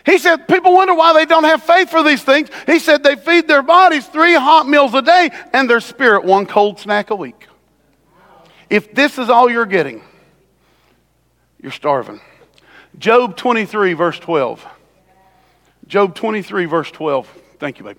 He 0.05 0.19
said, 0.19 0.47
people 0.47 0.73
wonder 0.73 0.95
why 0.95 1.13
they 1.15 1.27
don't 1.27 1.43
have 1.43 1.65
faith 1.65 1.91
for 1.91 2.05
these 2.05 2.23
things. 2.23 2.49
He 2.67 2.79
said 2.79 3.03
they 3.03 3.17
feed 3.17 3.49
their 3.49 3.63
bodies 3.63 4.07
three 4.07 4.35
hot 4.35 4.69
meals 4.69 4.95
a 4.95 5.03
day 5.03 5.31
and 5.53 5.69
their 5.69 5.81
spirit 5.81 6.25
one 6.25 6.47
cold 6.47 6.79
snack 6.79 7.11
a 7.11 7.17
week. 7.17 7.49
If 8.71 8.95
this 8.95 9.19
is 9.19 9.29
all 9.29 9.51
you're 9.51 9.67
getting, 9.67 10.03
you're 11.61 11.73
starving. 11.73 12.21
Job 12.99 13.37
23, 13.37 13.95
verse 13.95 14.19
12. 14.21 14.65
Job 15.89 16.15
23, 16.15 16.67
verse 16.67 16.91
12. 16.93 17.27
Thank 17.59 17.79
you, 17.79 17.85
babe. 17.85 17.99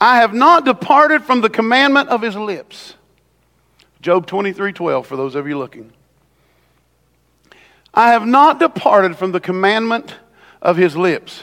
I 0.00 0.16
have 0.18 0.32
not 0.32 0.64
departed 0.64 1.24
from 1.24 1.40
the 1.40 1.50
commandment 1.50 2.08
of 2.08 2.22
his 2.22 2.36
lips. 2.36 2.94
Job 4.00 4.26
23, 4.26 4.72
12, 4.72 5.06
for 5.06 5.16
those 5.16 5.34
of 5.34 5.48
you 5.48 5.58
looking. 5.58 5.92
I 7.92 8.12
have 8.12 8.26
not 8.26 8.60
departed 8.60 9.16
from 9.16 9.32
the 9.32 9.40
commandment 9.40 10.14
of 10.62 10.76
his 10.76 10.96
lips. 10.96 11.42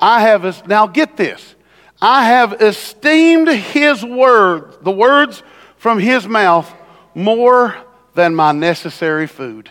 I 0.00 0.22
have, 0.22 0.66
now 0.66 0.86
get 0.86 1.16
this. 1.16 1.54
I 2.00 2.24
have 2.24 2.60
esteemed 2.62 3.48
his 3.48 4.04
word, 4.04 4.82
the 4.82 4.90
words 4.90 5.42
from 5.76 5.98
his 5.98 6.26
mouth, 6.26 6.72
more 7.14 7.76
than 8.14 8.34
my 8.34 8.52
necessary 8.52 9.26
food. 9.26 9.68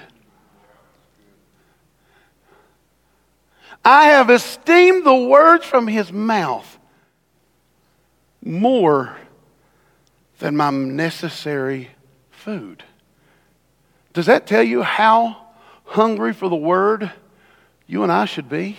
I 3.83 4.09
have 4.09 4.29
esteemed 4.29 5.05
the 5.05 5.15
words 5.15 5.65
from 5.65 5.87
his 5.87 6.11
mouth 6.11 6.77
more 8.43 9.17
than 10.39 10.55
my 10.55 10.69
necessary 10.69 11.89
food. 12.31 12.83
Does 14.13 14.25
that 14.25 14.45
tell 14.45 14.63
you 14.63 14.83
how 14.83 15.37
hungry 15.85 16.33
for 16.33 16.49
the 16.49 16.55
word 16.55 17.11
you 17.87 18.03
and 18.03 18.11
I 18.11 18.25
should 18.25 18.49
be? 18.49 18.77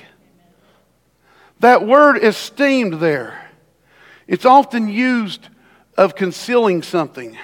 That 1.61 1.87
word 1.87 2.17
is 2.17 2.35
esteemed 2.37 2.95
there 2.95 3.45
it's 4.27 4.45
often 4.45 4.89
used 4.89 5.49
of 5.97 6.15
concealing 6.15 6.83
something, 6.83 7.37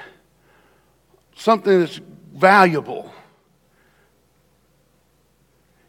something 1.37 1.81
that's 1.81 2.01
valuable. 2.33 3.12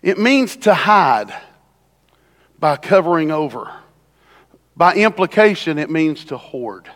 It 0.01 0.17
means 0.17 0.57
to 0.57 0.73
hide 0.73 1.33
by 2.59 2.75
covering 2.77 3.31
over. 3.31 3.73
By 4.75 4.95
implication, 4.95 5.77
it 5.77 5.89
means 5.89 6.25
to 6.25 6.37
hoard. 6.37 6.89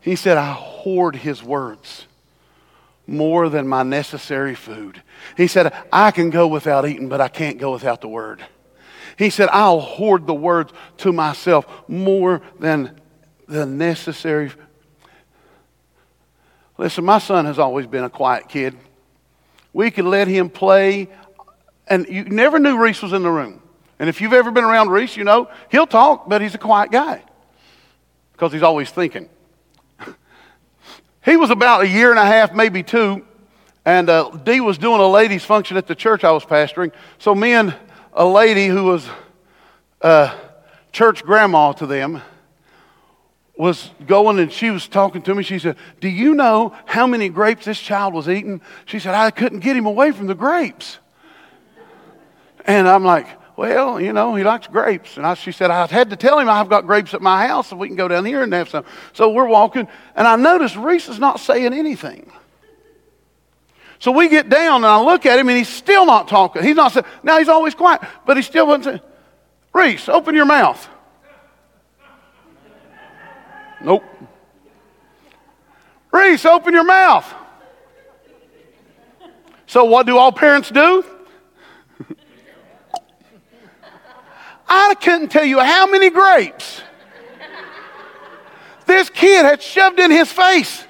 He 0.00 0.14
said, 0.14 0.36
I 0.36 0.52
hoard 0.52 1.16
his 1.16 1.42
words 1.42 2.06
more 3.06 3.48
than 3.48 3.66
my 3.66 3.82
necessary 3.82 4.54
food. 4.54 5.02
He 5.36 5.46
said, 5.46 5.72
I 5.92 6.10
can 6.10 6.30
go 6.30 6.46
without 6.46 6.88
eating, 6.88 7.08
but 7.08 7.20
I 7.20 7.28
can't 7.28 7.58
go 7.58 7.72
without 7.72 8.00
the 8.00 8.08
word. 8.08 8.44
He 9.16 9.30
said, 9.30 9.48
I'll 9.50 9.80
hoard 9.80 10.26
the 10.26 10.34
words 10.34 10.72
to 10.98 11.12
myself 11.12 11.66
more 11.88 12.42
than 12.58 13.00
the 13.48 13.64
necessary. 13.64 14.52
Listen, 16.78 17.04
my 17.04 17.18
son 17.18 17.46
has 17.46 17.58
always 17.58 17.86
been 17.86 18.04
a 18.04 18.10
quiet 18.10 18.48
kid. 18.48 18.76
We 19.72 19.90
could 19.90 20.04
let 20.04 20.28
him 20.28 20.50
play, 20.50 21.08
and 21.86 22.06
you 22.08 22.24
never 22.24 22.58
knew 22.58 22.78
Reese 22.78 23.02
was 23.02 23.12
in 23.12 23.22
the 23.22 23.30
room. 23.30 23.62
And 23.98 24.08
if 24.08 24.20
you've 24.20 24.32
ever 24.32 24.50
been 24.50 24.64
around 24.64 24.90
Reese, 24.90 25.16
you 25.16 25.24
know 25.24 25.48
he'll 25.70 25.86
talk, 25.86 26.28
but 26.28 26.42
he's 26.42 26.54
a 26.54 26.58
quiet 26.58 26.90
guy 26.90 27.22
because 28.32 28.52
he's 28.52 28.62
always 28.62 28.90
thinking. 28.90 29.28
he 31.24 31.36
was 31.36 31.50
about 31.50 31.82
a 31.82 31.88
year 31.88 32.10
and 32.10 32.18
a 32.18 32.24
half, 32.24 32.54
maybe 32.54 32.82
two, 32.82 33.24
and 33.84 34.10
uh, 34.10 34.30
Dee 34.30 34.60
was 34.60 34.78
doing 34.78 35.00
a 35.00 35.08
ladies' 35.08 35.44
function 35.44 35.76
at 35.76 35.86
the 35.86 35.94
church 35.94 36.24
I 36.24 36.32
was 36.32 36.44
pastoring. 36.44 36.92
So 37.18 37.34
me 37.34 37.52
and 37.52 37.74
a 38.12 38.26
lady 38.26 38.66
who 38.66 38.84
was 38.84 39.08
uh, 40.02 40.36
church 40.92 41.22
grandma 41.24 41.72
to 41.72 41.86
them 41.86 42.20
was 43.56 43.90
going 44.06 44.38
and 44.38 44.52
she 44.52 44.70
was 44.70 44.86
talking 44.86 45.22
to 45.22 45.34
me. 45.34 45.42
She 45.42 45.58
said, 45.58 45.76
Do 46.00 46.08
you 46.08 46.34
know 46.34 46.74
how 46.84 47.06
many 47.06 47.28
grapes 47.28 47.64
this 47.64 47.80
child 47.80 48.12
was 48.12 48.28
eating? 48.28 48.60
She 48.84 48.98
said, 48.98 49.14
I 49.14 49.30
couldn't 49.30 49.60
get 49.60 49.76
him 49.76 49.86
away 49.86 50.12
from 50.12 50.26
the 50.26 50.34
grapes. 50.34 50.98
And 52.66 52.88
I'm 52.88 53.04
like, 53.04 53.28
Well, 53.56 53.98
you 53.98 54.12
know, 54.12 54.34
he 54.34 54.44
likes 54.44 54.66
grapes. 54.66 55.16
And 55.16 55.26
I, 55.26 55.34
she 55.34 55.50
said, 55.50 55.70
I 55.70 55.86
had 55.86 56.10
to 56.10 56.16
tell 56.16 56.38
him 56.38 56.48
I've 56.48 56.68
got 56.68 56.86
grapes 56.86 57.14
at 57.14 57.22
my 57.22 57.46
house 57.46 57.68
so 57.68 57.76
we 57.76 57.88
can 57.88 57.96
go 57.96 58.06
down 58.06 58.26
here 58.26 58.42
and 58.42 58.52
have 58.52 58.68
some. 58.68 58.84
So 59.14 59.30
we're 59.30 59.48
walking, 59.48 59.88
and 60.14 60.28
I 60.28 60.36
noticed 60.36 60.76
Reese 60.76 61.08
is 61.08 61.18
not 61.18 61.40
saying 61.40 61.72
anything. 61.72 62.30
So 63.98 64.12
we 64.12 64.28
get 64.28 64.50
down 64.50 64.76
and 64.76 64.86
I 64.86 65.00
look 65.00 65.24
at 65.24 65.38
him 65.38 65.48
and 65.48 65.56
he's 65.56 65.70
still 65.70 66.04
not 66.04 66.28
talking. 66.28 66.62
He's 66.62 66.76
not 66.76 66.92
saying, 66.92 67.06
now 67.22 67.38
he's 67.38 67.48
always 67.48 67.74
quiet, 67.74 68.02
but 68.26 68.36
he 68.36 68.42
still 68.42 68.66
wasn't 68.66 68.84
saying, 68.84 69.00
Reese, 69.72 70.08
open 70.08 70.34
your 70.34 70.44
mouth. 70.44 70.86
Nope. 73.82 74.04
Reese, 76.12 76.44
open 76.44 76.74
your 76.74 76.84
mouth. 76.84 77.32
So, 79.66 79.84
what 79.84 80.06
do 80.06 80.16
all 80.16 80.32
parents 80.32 80.70
do? 80.70 81.04
I 84.68 84.94
couldn't 85.00 85.28
tell 85.28 85.44
you 85.44 85.60
how 85.60 85.86
many 85.86 86.10
grapes 86.10 86.82
this 88.86 89.10
kid 89.10 89.44
had 89.44 89.60
shoved 89.60 89.98
in 89.98 90.10
his 90.10 90.32
face. 90.32 90.84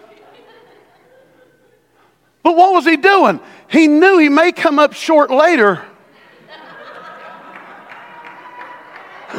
But 2.43 2.55
what 2.57 2.73
was 2.75 2.85
he 2.85 2.97
doing? 2.97 3.41
He 3.69 3.89
knew 3.89 4.19
he 4.19 4.29
may 4.29 4.53
come 4.53 4.79
up 4.79 4.93
short 4.93 5.31
later. 5.31 5.83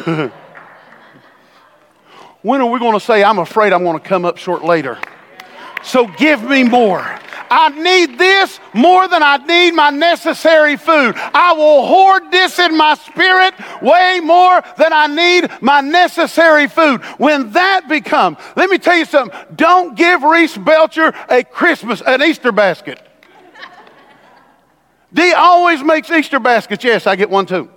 when 2.41 2.61
are 2.61 2.69
we 2.69 2.79
going 2.79 2.93
to 2.93 2.99
say, 2.99 3.23
I'm 3.23 3.39
afraid 3.39 3.71
I'm 3.73 3.83
going 3.83 3.97
to 3.97 4.05
come 4.05 4.25
up 4.25 4.37
short 4.37 4.63
later? 4.63 4.99
So 5.83 6.07
give 6.07 6.43
me 6.43 6.63
more. 6.63 7.17
I 7.49 7.69
need 7.69 8.17
this 8.17 8.59
more 8.73 9.07
than 9.07 9.23
I 9.23 9.37
need 9.37 9.71
my 9.71 9.89
necessary 9.89 10.77
food. 10.77 11.15
I 11.17 11.53
will 11.53 11.85
hoard 11.85 12.31
this 12.31 12.59
in 12.59 12.77
my 12.77 12.95
spirit 12.95 13.53
way 13.81 14.19
more 14.23 14.61
than 14.77 14.93
I 14.93 15.07
need 15.07 15.49
my 15.61 15.81
necessary 15.81 16.67
food. 16.67 17.01
When 17.17 17.51
that 17.51 17.87
becomes, 17.87 18.37
let 18.55 18.69
me 18.69 18.77
tell 18.77 18.97
you 18.97 19.05
something. 19.05 19.37
Don't 19.55 19.95
give 19.95 20.23
Reese 20.23 20.57
Belcher 20.57 21.13
a 21.29 21.43
Christmas, 21.43 22.01
an 22.01 22.21
Easter 22.21 22.51
basket. 22.51 23.01
Dee 25.13 25.33
always 25.33 25.83
makes 25.83 26.11
Easter 26.11 26.39
baskets. 26.39 26.83
Yes, 26.83 27.07
I 27.07 27.15
get 27.15 27.29
one 27.29 27.45
too. 27.45 27.69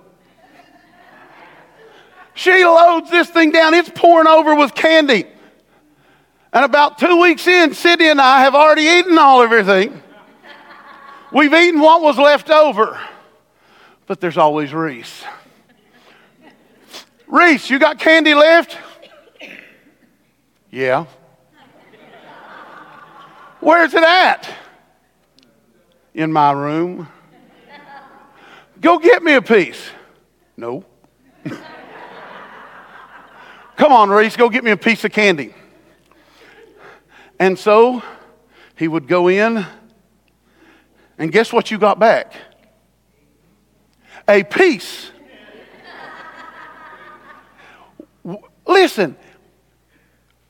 She 2.33 2.63
loads 2.65 3.09
this 3.09 3.29
thing 3.29 3.51
down. 3.51 3.73
It's 3.73 3.89
pouring 3.89 4.27
over 4.27 4.55
with 4.55 4.73
candy. 4.73 5.25
And 6.53 6.65
about 6.65 6.97
two 6.97 7.21
weeks 7.21 7.47
in, 7.47 7.73
Sydney 7.73 8.09
and 8.09 8.19
I 8.19 8.41
have 8.41 8.55
already 8.55 8.81
eaten 8.81 9.17
all 9.17 9.41
everything. 9.41 10.03
We've 11.31 11.53
eaten 11.53 11.79
what 11.79 12.01
was 12.01 12.17
left 12.17 12.49
over. 12.49 12.99
But 14.05 14.19
there's 14.19 14.37
always 14.37 14.73
Reese. 14.73 15.23
Reese, 17.27 17.69
you 17.69 17.79
got 17.79 17.99
candy 17.99 18.33
left? 18.33 18.77
Yeah. 20.69 21.05
Where's 23.61 23.93
it 23.93 24.03
at? 24.03 24.49
In 26.13 26.33
my 26.33 26.51
room. 26.51 27.07
Go 28.81 28.99
get 28.99 29.23
me 29.23 29.35
a 29.35 29.41
piece. 29.41 29.89
No. 30.57 30.83
Come 33.77 33.93
on, 33.93 34.09
Reese, 34.09 34.35
go 34.35 34.49
get 34.49 34.65
me 34.65 34.71
a 34.71 34.77
piece 34.77 35.05
of 35.05 35.13
candy. 35.13 35.53
And 37.41 37.57
so 37.57 38.03
he 38.75 38.87
would 38.87 39.07
go 39.07 39.27
in, 39.27 39.65
and 41.17 41.31
guess 41.31 41.51
what 41.51 41.71
you 41.71 41.79
got 41.79 41.97
back? 41.97 42.35
A 44.27 44.43
piece. 44.43 45.09
Listen, 48.67 49.15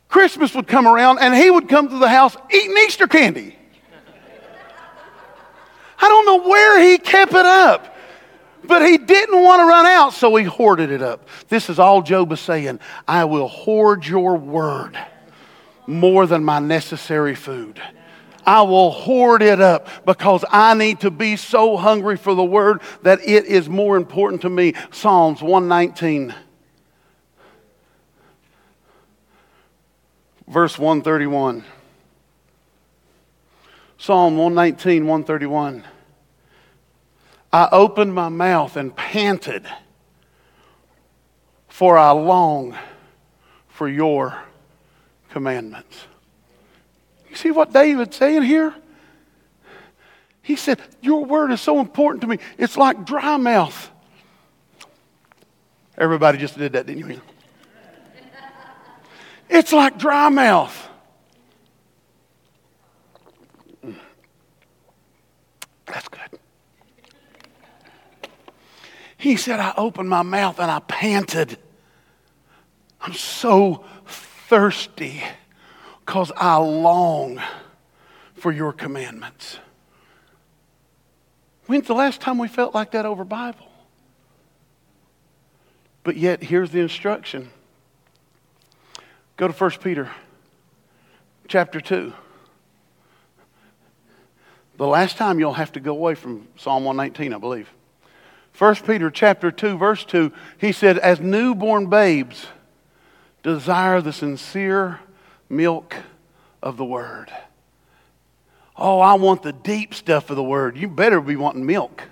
Christmas 0.10 0.54
would 0.54 0.68
come 0.68 0.86
around, 0.86 1.20
and 1.20 1.34
he 1.34 1.50
would 1.50 1.70
come 1.70 1.88
to 1.88 1.98
the 1.98 2.10
house 2.10 2.36
eating 2.54 2.76
Easter 2.86 3.08
candy. 3.08 3.56
I 5.98 6.10
don't 6.10 6.26
know 6.26 6.50
where 6.50 6.84
he 6.84 6.98
kept 6.98 7.32
it 7.32 7.46
up. 7.46 7.96
But 8.66 8.86
he 8.86 8.98
didn't 8.98 9.42
want 9.42 9.62
to 9.62 9.66
run 9.66 9.86
out, 9.86 10.12
so 10.12 10.36
he 10.36 10.44
hoarded 10.44 10.92
it 10.92 11.02
up. 11.02 11.30
This 11.48 11.70
is 11.70 11.80
all 11.80 12.02
Job 12.02 12.34
is 12.34 12.42
saying. 12.42 12.82
I 13.08 13.24
will 13.24 13.48
hoard 13.48 14.06
your 14.06 14.36
word 14.36 14.98
more 15.88 16.26
than 16.26 16.44
my 16.44 16.60
necessary 16.60 17.36
food. 17.36 17.82
I 18.46 18.62
will 18.64 18.92
hoard 18.92 19.42
it 19.42 19.62
up 19.62 19.88
because 20.06 20.44
I 20.50 20.74
need 20.74 21.02
to 21.02 21.12
be 21.12 21.36
so 21.36 21.78
hungry 21.78 22.18
for 22.18 22.34
the 22.34 22.44
word 22.44 22.82
that 23.04 23.20
it 23.22 23.46
is 23.46 23.70
more 23.70 23.98
important 23.98 24.42
to 24.42 24.50
me. 24.50 24.74
Psalms 24.92 25.42
119, 25.42 26.34
verse 30.48 30.80
131. 30.80 31.64
Psalm 33.98 34.38
119, 34.38 35.06
131. 35.06 35.84
I 37.54 37.70
opened 37.72 38.16
my 38.16 38.30
mouth 38.30 38.76
and 38.76 38.96
panted, 38.96 39.68
for 41.68 41.98
I 41.98 42.12
long 42.12 42.76
for 43.68 43.88
your 43.88 44.36
commandments. 45.32 45.98
You 47.30 47.36
see 47.36 47.52
what 47.52 47.74
David's 47.74 48.16
saying 48.16 48.44
here? 48.44 48.76
He 50.42 50.56
said, 50.56 50.80
Your 51.02 51.26
word 51.26 51.52
is 51.52 51.62
so 51.62 51.80
important 51.80 52.22
to 52.22 52.28
me. 52.28 52.40
It's 52.58 52.78
like 52.78 53.06
dry 53.06 53.38
mouth. 53.38 53.90
Everybody 55.98 56.38
just 56.38 56.58
did 56.58 56.74
that, 56.74 56.86
didn't 56.86 57.10
you? 57.10 57.22
It's 59.54 59.74
like 59.74 59.98
dry 59.98 60.30
mouth. 60.30 60.88
That's 65.86 66.08
good. 66.08 66.40
He 69.18 69.36
said, 69.36 69.60
I 69.60 69.74
opened 69.76 70.10
my 70.10 70.22
mouth 70.22 70.58
and 70.58 70.72
I 70.72 70.80
panted. 70.80 71.58
I'm 73.02 73.12
so 73.12 73.84
thirsty 74.52 75.24
because 76.06 76.30
I 76.36 76.58
long 76.58 77.42
for 78.34 78.52
your 78.52 78.74
commandments. 78.74 79.60
When's 81.68 81.88
the 81.88 81.94
last 81.94 82.20
time 82.20 82.38
we 82.38 82.50
felt 82.50 82.76
like 82.76 82.92
that 82.92 83.06
over 83.06 83.24
Bible? 83.24 83.72
But 86.04 86.18
yet, 86.18 86.44
here's 86.44 86.70
the 86.72 86.82
instruction. 86.82 87.50
Go 89.38 89.48
to 89.48 89.54
1 89.54 89.72
Peter 89.82 90.12
chapter 91.48 91.80
2. 91.80 92.12
The 94.76 94.88
last 94.88 95.16
time 95.16 95.40
you'll 95.40 95.54
have 95.54 95.72
to 95.72 95.80
go 95.80 95.92
away 95.92 96.16
from 96.16 96.50
Psalm 96.58 96.84
119, 96.84 97.34
I 97.34 97.38
believe. 97.38 97.70
1 98.58 98.76
Peter 98.86 99.10
chapter 99.10 99.50
2 99.50 99.78
verse 99.78 100.04
2 100.04 100.30
he 100.58 100.74
said 100.74 100.98
as 100.98 101.22
newborn 101.22 101.86
babes 101.86 102.48
desire 103.44 104.02
the 104.02 104.14
sincere 104.14 105.00
milk 105.50 105.96
of 106.62 106.78
the 106.78 106.86
word 106.86 107.32
Oh, 108.82 109.00
I 109.00 109.14
want 109.14 109.44
the 109.44 109.54
deep 109.54 109.94
stuff 109.94 110.32
of 110.32 110.36
the 110.36 110.44
word. 110.44 110.76
You 110.76 110.88
better 110.88 111.22
be 111.22 111.36
wanting 111.36 111.68
milk. 111.68 112.04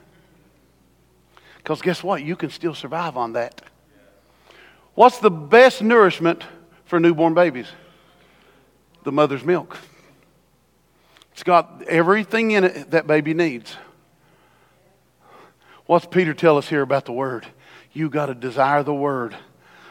Because 1.58 1.82
guess 1.82 2.04
what? 2.04 2.22
You 2.22 2.36
can 2.36 2.52
still 2.52 2.76
survive 2.76 3.18
on 3.18 3.34
that. 3.34 3.64
What's 4.94 5.18
the 5.18 5.32
best 5.32 5.82
nourishment 5.82 6.44
for 6.86 7.00
newborn 7.00 7.34
babies? 7.34 7.66
The 9.04 9.12
mother's 9.12 9.44
milk. 9.44 9.78
It's 11.32 11.42
got 11.42 11.82
everything 11.88 12.52
in 12.52 12.66
it 12.66 12.92
that 12.92 13.08
baby 13.08 13.34
needs. 13.34 13.76
What's 15.88 16.06
Peter 16.06 16.36
tell 16.36 16.60
us 16.60 16.70
here 16.70 16.84
about 16.84 17.06
the 17.06 17.14
Word? 17.14 17.48
You 17.94 18.12
got 18.12 18.28
to 18.28 18.36
desire 18.36 18.84
the 18.84 18.94
Word 18.94 19.36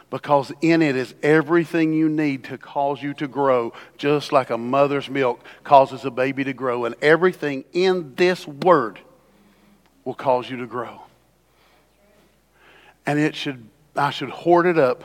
because 0.09 0.51
in 0.61 0.81
it 0.81 0.95
is 0.95 1.13
everything 1.21 1.93
you 1.93 2.09
need 2.09 2.45
to 2.45 2.57
cause 2.57 3.01
you 3.01 3.13
to 3.15 3.27
grow, 3.27 3.73
just 3.97 4.31
like 4.31 4.49
a 4.49 4.57
mother's 4.57 5.09
milk 5.09 5.43
causes 5.63 6.03
a 6.05 6.11
baby 6.11 6.43
to 6.43 6.53
grow. 6.53 6.85
And 6.85 6.95
everything 7.01 7.63
in 7.73 8.15
this 8.15 8.47
Word 8.47 8.99
will 10.03 10.15
cause 10.15 10.49
you 10.49 10.57
to 10.57 10.65
grow. 10.65 11.01
And 13.05 13.19
it 13.19 13.35
should, 13.35 13.67
I 13.95 14.09
should 14.09 14.29
hoard 14.29 14.65
it 14.65 14.79
up 14.79 15.03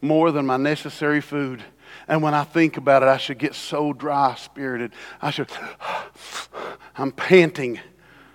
more 0.00 0.32
than 0.32 0.46
my 0.46 0.56
necessary 0.56 1.20
food. 1.20 1.62
And 2.08 2.22
when 2.22 2.34
I 2.34 2.44
think 2.44 2.76
about 2.76 3.02
it, 3.02 3.08
I 3.08 3.18
should 3.18 3.38
get 3.38 3.54
so 3.54 3.92
dry 3.92 4.34
spirited. 4.36 4.92
I 5.20 5.30
should, 5.30 5.50
I'm 6.96 7.12
panting 7.12 7.78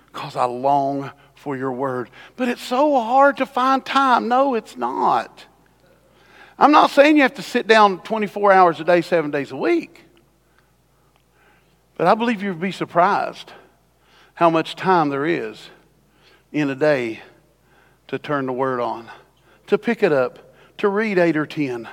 because 0.06 0.36
I 0.36 0.44
long 0.44 1.10
for 1.34 1.56
your 1.56 1.72
word. 1.72 2.10
But 2.36 2.48
it's 2.48 2.62
so 2.62 2.94
hard 3.00 3.38
to 3.38 3.46
find 3.46 3.84
time. 3.84 4.28
No, 4.28 4.54
it's 4.54 4.76
not. 4.76 5.46
I'm 6.58 6.72
not 6.72 6.90
saying 6.90 7.16
you 7.16 7.22
have 7.22 7.34
to 7.34 7.42
sit 7.42 7.66
down 7.66 8.00
24 8.00 8.52
hours 8.52 8.80
a 8.80 8.84
day, 8.84 9.02
seven 9.02 9.30
days 9.30 9.52
a 9.52 9.56
week. 9.56 10.02
But 11.96 12.06
I 12.06 12.14
believe 12.14 12.42
you'd 12.42 12.60
be 12.60 12.72
surprised 12.72 13.52
how 14.34 14.50
much 14.50 14.74
time 14.74 15.10
there 15.10 15.26
is 15.26 15.68
in 16.52 16.70
a 16.70 16.74
day 16.74 17.20
to 18.08 18.18
turn 18.18 18.46
the 18.46 18.52
word 18.52 18.80
on, 18.80 19.10
to 19.66 19.76
pick 19.76 20.02
it 20.02 20.12
up, 20.12 20.54
to 20.78 20.88
read 20.88 21.18
eight 21.18 21.36
or 21.36 21.46
ten. 21.46 21.88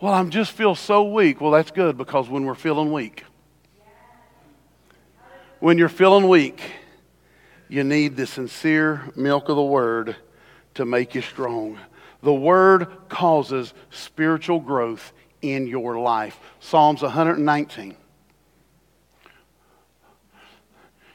Well, 0.00 0.12
I 0.12 0.24
just 0.24 0.52
feel 0.52 0.74
so 0.74 1.04
weak. 1.04 1.40
Well, 1.40 1.52
that's 1.52 1.70
good 1.70 1.96
because 1.96 2.28
when 2.28 2.44
we're 2.44 2.54
feeling 2.54 2.92
weak, 2.92 3.24
when 5.60 5.78
you're 5.78 5.88
feeling 5.88 6.28
weak, 6.28 6.60
you 7.68 7.84
need 7.84 8.16
the 8.16 8.26
sincere 8.26 9.10
milk 9.14 9.48
of 9.48 9.54
the 9.56 9.62
word 9.62 10.16
to 10.74 10.84
make 10.84 11.14
you 11.14 11.22
strong. 11.22 11.78
The 12.22 12.32
word 12.32 12.88
causes 13.08 13.74
spiritual 13.90 14.60
growth 14.60 15.12
in 15.40 15.66
your 15.66 15.98
life. 15.98 16.38
Psalms 16.60 17.02
119. 17.02 17.96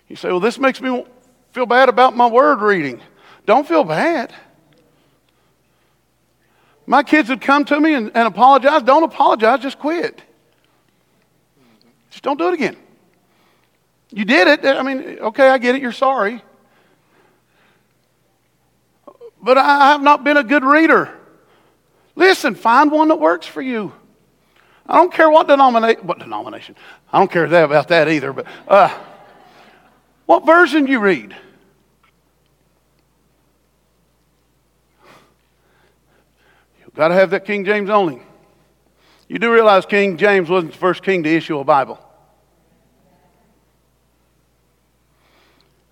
You 0.09 0.15
say, 0.15 0.29
well, 0.29 0.39
this 0.39 0.57
makes 0.57 0.81
me 0.81 1.05
feel 1.51 1.65
bad 1.65 1.89
about 1.89 2.15
my 2.15 2.27
word 2.27 2.61
reading. 2.61 3.01
Don't 3.45 3.67
feel 3.67 3.83
bad. 3.83 4.33
My 6.85 7.03
kids 7.03 7.29
would 7.29 7.41
come 7.41 7.65
to 7.65 7.79
me 7.79 7.93
and, 7.93 8.11
and 8.13 8.27
apologize. 8.27 8.83
Don't 8.83 9.03
apologize, 9.03 9.59
just 9.61 9.79
quit. 9.79 10.21
Just 12.11 12.23
don't 12.23 12.37
do 12.37 12.47
it 12.47 12.53
again. 12.53 12.77
You 14.11 14.23
did 14.23 14.47
it. 14.47 14.65
I 14.65 14.81
mean, 14.83 15.19
okay, 15.19 15.49
I 15.49 15.57
get 15.57 15.75
it. 15.75 15.81
You're 15.81 15.91
sorry. 15.91 16.41
But 19.47 19.57
I 19.57 19.91
have 19.91 20.01
not 20.01 20.25
been 20.25 20.35
a 20.35 20.43
good 20.43 20.65
reader. 20.65 21.09
Listen, 22.17 22.53
find 22.53 22.91
one 22.91 23.07
that 23.07 23.15
works 23.15 23.47
for 23.47 23.61
you. 23.61 23.93
I 24.85 24.97
don't 24.97 25.13
care 25.13 25.29
what 25.29 25.47
denomination. 25.47 26.05
What 26.05 26.19
denomination? 26.19 26.75
I 27.13 27.19
don't 27.19 27.31
care 27.31 27.45
about 27.45 27.87
that 27.87 28.09
either. 28.09 28.33
But 28.33 28.45
uh, 28.67 28.89
what 30.25 30.45
version 30.45 30.85
you 30.85 30.99
read? 30.99 31.33
You've 36.81 36.93
got 36.93 37.07
to 37.07 37.13
have 37.13 37.29
that 37.29 37.45
King 37.45 37.63
James 37.63 37.89
only. 37.89 38.21
You 39.29 39.39
do 39.39 39.49
realize 39.49 39.85
King 39.85 40.17
James 40.17 40.49
wasn't 40.49 40.73
the 40.73 40.77
first 40.77 41.03
king 41.03 41.23
to 41.23 41.29
issue 41.33 41.57
a 41.57 41.63
Bible. 41.63 41.97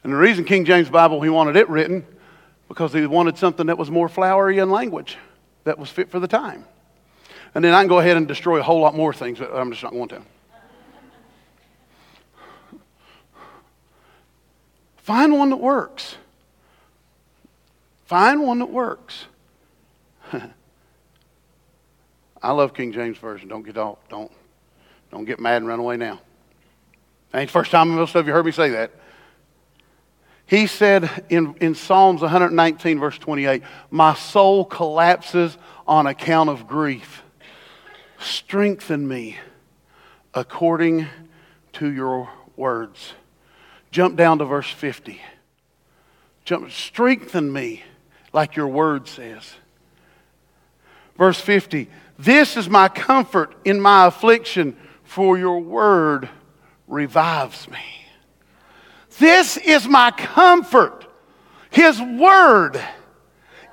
And 0.03 0.12
the 0.12 0.18
reason 0.18 0.43
King 0.43 0.66
James 0.66 0.89
Bible, 0.89 1.22
he 1.22 1.30
wanted 1.30 1.56
it 1.56 1.70
written 1.70 2.06
because 2.76 2.91
he 2.91 3.05
wanted 3.05 3.38
something 3.38 3.67
that 3.67 3.78
was 3.78 3.89
more 3.89 4.09
flowery 4.09 4.57
in 4.59 4.69
language, 4.69 5.17
that 5.63 5.80
was 5.80 5.89
fit 5.89 6.11
for 6.11 6.19
the 6.19 6.28
time. 6.28 6.65
And 7.55 7.63
then 7.63 7.73
I 7.73 7.80
can 7.80 7.88
go 7.88 7.99
ahead 7.99 8.17
and 8.17 8.28
destroy 8.28 8.59
a 8.59 8.63
whole 8.63 8.82
lot 8.82 8.93
more 8.93 9.13
things, 9.13 9.39
but 9.39 9.55
I'm 9.55 9.71
just 9.71 9.82
not 9.82 9.93
going 9.93 10.09
to. 10.09 10.21
Find 14.97 15.32
one 15.32 15.51
that 15.51 15.57
works. 15.57 16.17
Find 18.07 18.43
one 18.43 18.59
that 18.59 18.69
works. 18.69 19.28
I 22.41 22.51
love 22.51 22.73
King 22.73 22.91
James 22.91 23.17
Version. 23.17 23.47
Don't 23.47 23.63
get 23.63 23.78
off, 23.78 23.99
don't, 24.09 24.32
don't 25.11 25.23
get 25.23 25.39
mad 25.39 25.57
and 25.57 25.67
run 25.67 25.80
away 25.80 25.95
now. 25.95 26.19
Ain't 27.34 27.47
the 27.47 27.53
first 27.53 27.71
time 27.71 27.88
most 27.89 28.15
of 28.15 28.28
you 28.28 28.34
heard 28.34 28.45
me 28.45 28.51
say 28.51 28.71
that. 28.71 28.91
He 30.48 30.68
said 30.68 31.26
in, 31.30 31.56
in 31.60 31.76
Psalms 31.76 32.22
119, 32.22 33.00
verse 33.00 33.18
28, 33.18 33.64
My 33.89 34.14
soul 34.14 34.64
collapses 34.66 35.58
on 35.88 36.06
account 36.08 36.50
of 36.50 36.68
grief. 36.68 37.24
Strengthen 38.20 39.08
me 39.08 39.38
according 40.34 41.08
to 41.74 41.91
your 41.91 42.30
words. 42.56 43.14
Jump 43.91 44.16
down 44.16 44.38
to 44.39 44.46
verse 44.46 44.70
50. 44.70 45.20
Jump, 46.43 46.72
strengthen 46.72 47.52
me 47.52 47.84
like 48.34 48.56
your 48.56 48.68
word 48.68 49.08
says. 49.08 49.56
Verse 51.18 51.39
50 51.39 51.89
this 52.18 52.56
is 52.56 52.70
my 52.70 52.88
comfort 52.88 53.54
in 53.66 53.82
my 53.82 54.06
affliction, 54.06 54.78
for 55.04 55.38
your 55.38 55.60
word 55.60 56.30
revives 56.88 57.70
me. 57.70 58.05
This 59.20 59.57
is 59.57 59.88
my 59.88 60.11
comfort. 60.11 61.05
His 61.70 62.01
word 62.01 62.82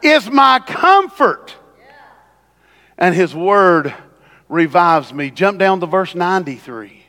is 0.03 0.31
my 0.31 0.61
comfort. 0.61 1.55
And 2.99 3.15
his 3.15 3.35
word 3.35 3.95
revives 4.49 5.13
me. 5.13 5.31
Jump 5.31 5.59
down 5.59 5.81
to 5.81 5.87
verse 5.87 6.15
93. 6.15 7.05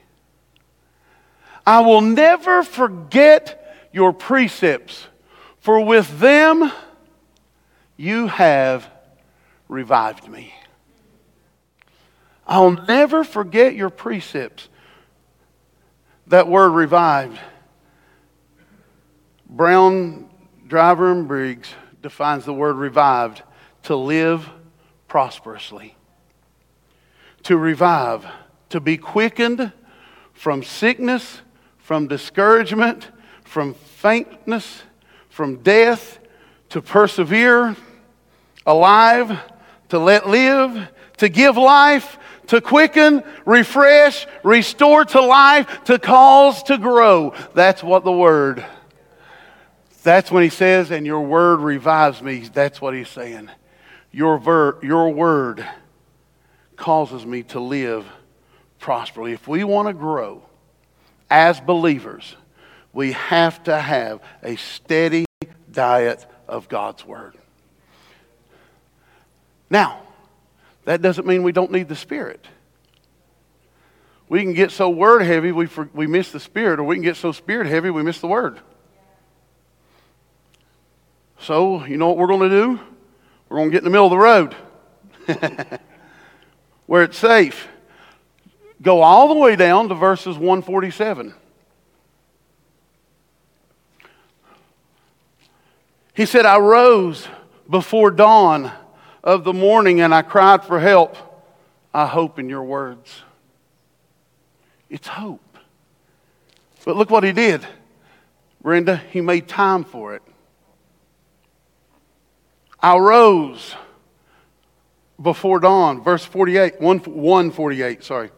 I 1.65 1.81
will 1.81 2.01
never 2.01 2.63
forget 2.63 3.59
your 3.91 4.11
precepts, 4.11 5.05
for 5.59 5.85
with 5.85 6.19
them 6.19 6.71
you 7.95 8.27
have 8.27 8.89
revived 9.69 10.27
me. 10.27 10.53
I'll 12.45 12.71
never 12.71 13.23
forget 13.23 13.75
your 13.75 13.89
precepts. 13.89 14.67
That 16.27 16.47
word 16.47 16.71
revived. 16.71 17.39
Brown 19.53 20.29
Driver 20.67 21.11
and 21.11 21.27
Briggs 21.27 21.69
defines 22.01 22.43
the 22.43 22.53
word 22.53 22.75
revived 22.75 23.43
to 23.83 23.95
live 23.95 24.49
prosperously. 25.07 25.95
To 27.43 27.55
revive, 27.55 28.25
to 28.69 28.79
be 28.79 28.97
quickened 28.97 29.71
from 30.33 30.63
sickness, 30.63 31.41
from 31.77 32.07
discouragement, 32.07 33.09
from 33.43 33.75
faintness, 33.75 34.81
from 35.29 35.57
death, 35.57 36.17
to 36.69 36.81
persevere, 36.81 37.75
alive, 38.65 39.39
to 39.89 39.99
let 39.99 40.27
live, 40.27 40.89
to 41.17 41.29
give 41.29 41.57
life, 41.57 42.17
to 42.47 42.59
quicken, 42.59 43.21
refresh, 43.45 44.25
restore 44.43 45.05
to 45.05 45.21
life, 45.21 45.83
to 45.83 45.99
cause 45.99 46.63
to 46.63 46.79
grow. 46.79 47.35
That's 47.53 47.83
what 47.83 48.03
the 48.03 48.11
word. 48.11 48.65
That's 50.03 50.29
when 50.29 50.43
he 50.43 50.49
says, 50.49 50.91
and 50.91 51.05
your 51.05 51.21
word 51.21 51.61
revives 51.61 52.21
me. 52.21 52.39
That's 52.39 52.81
what 52.81 52.93
he's 52.93 53.09
saying. 53.09 53.49
Your, 54.11 54.37
ver- 54.37 54.77
your 54.83 55.09
word 55.09 55.65
causes 56.75 57.25
me 57.25 57.43
to 57.43 57.59
live 57.59 58.05
prosperously. 58.79 59.31
If 59.31 59.47
we 59.47 59.63
want 59.63 59.87
to 59.87 59.93
grow 59.93 60.43
as 61.29 61.61
believers, 61.61 62.35
we 62.91 63.13
have 63.13 63.63
to 63.63 63.79
have 63.79 64.21
a 64.43 64.57
steady 64.57 65.25
diet 65.71 66.25
of 66.49 66.67
God's 66.67 67.05
word. 67.05 67.37
Now, 69.69 70.01
that 70.83 71.01
doesn't 71.01 71.25
mean 71.25 71.43
we 71.43 71.53
don't 71.53 71.71
need 71.71 71.87
the 71.87 71.95
Spirit. 71.95 72.45
We 74.27 74.41
can 74.41 74.53
get 74.53 74.71
so 74.71 74.89
word 74.89 75.21
heavy 75.21 75.53
we, 75.53 75.65
for, 75.65 75.89
we 75.93 76.07
miss 76.07 76.31
the 76.31 76.39
Spirit, 76.41 76.79
or 76.79 76.83
we 76.83 76.97
can 76.97 77.03
get 77.03 77.15
so 77.15 77.31
spirit 77.31 77.67
heavy 77.67 77.89
we 77.89 78.03
miss 78.03 78.19
the 78.19 78.27
Word. 78.27 78.59
So, 81.43 81.83
you 81.83 81.97
know 81.97 82.07
what 82.07 82.17
we're 82.17 82.27
going 82.27 82.49
to 82.49 82.55
do? 82.55 82.79
We're 83.49 83.57
going 83.57 83.69
to 83.69 83.73
get 83.73 83.79
in 83.79 83.83
the 83.83 83.89
middle 83.89 84.05
of 84.05 84.11
the 84.11 84.17
road 84.17 84.55
where 86.85 87.03
it's 87.03 87.17
safe. 87.17 87.67
Go 88.81 89.01
all 89.01 89.27
the 89.27 89.33
way 89.33 89.57
down 89.57 89.89
to 89.89 89.95
verses 89.95 90.37
147. 90.37 91.33
He 96.13 96.25
said, 96.25 96.45
I 96.45 96.59
rose 96.59 97.27
before 97.69 98.09
dawn 98.09 98.71
of 99.21 99.43
the 99.43 99.51
morning 99.51 99.99
and 99.99 100.15
I 100.15 100.21
cried 100.21 100.63
for 100.63 100.79
help. 100.79 101.17
I 101.93 102.05
hope 102.05 102.39
in 102.39 102.47
your 102.47 102.63
words. 102.63 103.21
It's 104.89 105.09
hope. 105.09 105.57
But 106.85 106.95
look 106.95 107.09
what 107.09 107.25
he 107.25 107.33
did. 107.33 107.67
Brenda, 108.61 108.95
he 109.11 109.19
made 109.19 109.49
time 109.49 109.83
for 109.83 110.15
it. 110.15 110.21
I 112.83 112.97
rose 112.97 113.75
before 115.19 115.61
dawn. 115.61 116.03
Verse 116.03 116.25
48, 116.25 116.81
148, 116.81 118.03
sorry. 118.03 118.29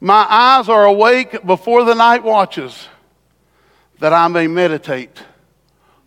My 0.00 0.26
eyes 0.28 0.68
are 0.68 0.86
awake 0.86 1.46
before 1.46 1.84
the 1.84 1.94
night 1.94 2.24
watches, 2.24 2.88
that 4.00 4.12
I 4.12 4.26
may 4.26 4.48
meditate 4.48 5.22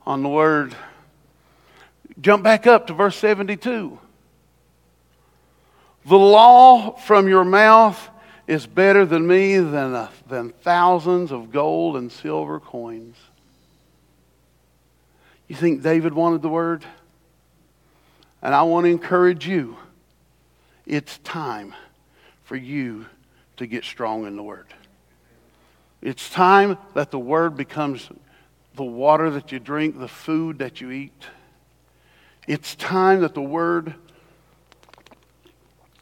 on 0.06 0.24
the 0.24 0.30
word. 0.30 0.76
Jump 2.20 2.44
back 2.44 2.68
up 2.68 2.88
to 2.88 2.94
verse 2.94 3.16
72. 3.16 3.98
The 6.06 6.18
law 6.18 6.98
from 6.98 7.30
your 7.30 7.46
mouth 7.46 8.10
is 8.46 8.68
better 8.68 9.06
than 9.06 9.26
me 9.26 9.58
than, 9.58 9.94
a, 9.94 10.10
than 10.28 10.50
thousands 10.50 11.32
of 11.32 11.52
gold 11.52 11.96
and 11.96 12.12
silver 12.12 12.60
coins. 12.60 13.16
You 15.48 15.56
think 15.56 15.82
David 15.82 16.14
wanted 16.14 16.42
the 16.42 16.50
word? 16.50 16.84
And 18.44 18.54
I 18.54 18.64
want 18.64 18.86
to 18.86 18.92
encourage 18.92 19.48
you. 19.48 19.78
It's 20.86 21.18
time 21.20 21.74
for 22.44 22.58
you 22.58 23.06
to 23.56 23.66
get 23.66 23.86
strong 23.86 24.28
in 24.28 24.36
the 24.36 24.44
word. 24.44 24.68
It's 26.02 26.30
time 26.30 26.78
that 26.94 27.10
the 27.10 27.20
word 27.20 27.56
becomes 27.56 28.10
the 28.76 28.84
water 28.84 29.30
that 29.30 29.54
you 29.54 29.60
drink, 29.60 29.98
the 29.98 30.10
food 30.10 30.60
that 30.60 30.82
you 30.82 30.92
eat. 30.92 31.24
It's 32.46 32.76
time 32.76 33.22
that 33.22 33.34
the 33.34 33.42
word 33.42 33.96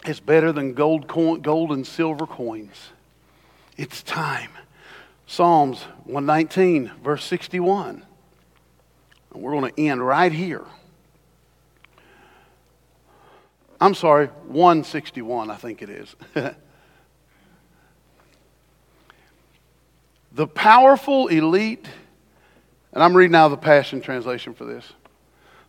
is 0.07 0.19
better 0.19 0.51
than 0.51 0.73
gold, 0.73 1.07
coin, 1.07 1.41
gold 1.41 1.71
and 1.71 1.85
silver 1.85 2.25
coins. 2.25 2.89
It's 3.77 4.01
time. 4.01 4.49
Psalms 5.27 5.83
119, 6.05 6.91
verse 7.03 7.23
61. 7.23 8.03
And 9.31 9.43
we're 9.43 9.51
going 9.51 9.71
to 9.71 9.79
end 9.79 10.03
right 10.03 10.31
here. 10.31 10.65
I'm 13.81 13.95
sorry, 13.95 14.27
161, 14.27 15.49
I 15.49 15.55
think 15.55 15.81
it 15.81 15.89
is. 15.89 16.15
the 20.31 20.45
powerful 20.45 21.29
elite, 21.29 21.87
and 22.93 23.03
I'm 23.03 23.17
reading 23.17 23.33
out 23.33 23.47
the 23.47 23.57
Passion 23.57 23.99
Translation 23.99 24.53
for 24.53 24.65
this. 24.65 24.85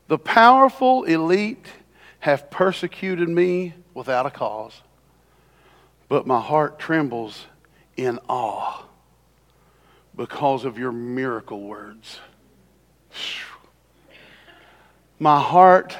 The 0.08 0.18
powerful 0.18 1.04
elite 1.04 1.64
have 2.18 2.50
persecuted 2.50 3.30
me 3.30 3.72
without 3.94 4.26
a 4.26 4.30
cause, 4.30 4.82
but 6.10 6.26
my 6.26 6.38
heart 6.38 6.78
trembles 6.78 7.46
in 7.96 8.18
awe 8.28 8.84
because 10.14 10.66
of 10.66 10.78
your 10.78 10.92
miracle 10.92 11.62
words. 11.62 12.20
My 15.18 15.40
heart 15.40 15.96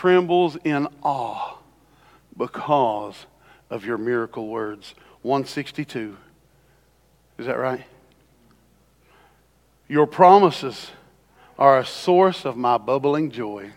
trembles 0.00 0.56
in 0.64 0.88
awe 1.02 1.58
because 2.34 3.26
of 3.68 3.84
your 3.84 3.98
miracle 3.98 4.48
words. 4.48 4.94
162. 5.20 6.16
Is 7.36 7.44
that 7.44 7.58
right? 7.58 7.84
Your 9.88 10.06
promises 10.06 10.90
are 11.58 11.78
a 11.78 11.84
source 11.84 12.46
of 12.46 12.56
my 12.56 12.78
bubbling 12.78 13.30
joy. 13.30 13.72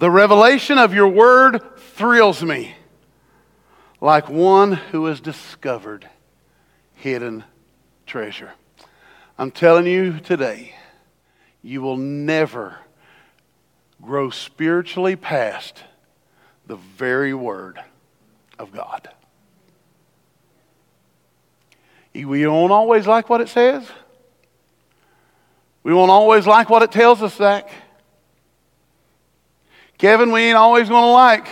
The 0.00 0.10
revelation 0.10 0.78
of 0.78 0.92
your 0.92 1.06
word 1.06 1.62
thrills 1.76 2.42
me 2.42 2.74
like 4.00 4.28
one 4.28 4.72
who 4.72 5.04
has 5.04 5.20
discovered 5.20 6.10
hidden 6.96 7.44
treasure. 8.04 8.50
I'm 9.38 9.52
telling 9.52 9.86
you 9.86 10.18
today, 10.18 10.74
you 11.62 11.82
will 11.82 11.96
never 11.96 12.78
grow 14.02 14.30
spiritually 14.30 15.16
past 15.16 15.84
the 16.66 16.76
very 16.76 17.32
word 17.32 17.80
of 18.58 18.72
God. 18.72 19.08
We 22.14 22.42
don't 22.42 22.70
always 22.70 23.06
like 23.06 23.30
what 23.30 23.40
it 23.40 23.48
says. 23.48 23.86
We 25.82 25.94
won't 25.94 26.10
always 26.10 26.46
like 26.46 26.68
what 26.68 26.82
it 26.82 26.92
tells 26.92 27.22
us, 27.22 27.34
Zach. 27.36 27.70
Kevin, 29.98 30.30
we 30.30 30.42
ain't 30.42 30.56
always 30.56 30.88
going 30.88 31.02
to 31.02 31.10
like 31.10 31.46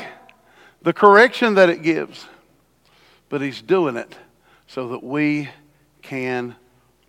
the 0.82 0.92
correction 0.92 1.54
that 1.54 1.70
it 1.70 1.82
gives. 1.82 2.26
But 3.28 3.40
he's 3.40 3.62
doing 3.62 3.96
it 3.96 4.14
so 4.66 4.88
that 4.88 5.02
we 5.02 5.48
can 6.02 6.56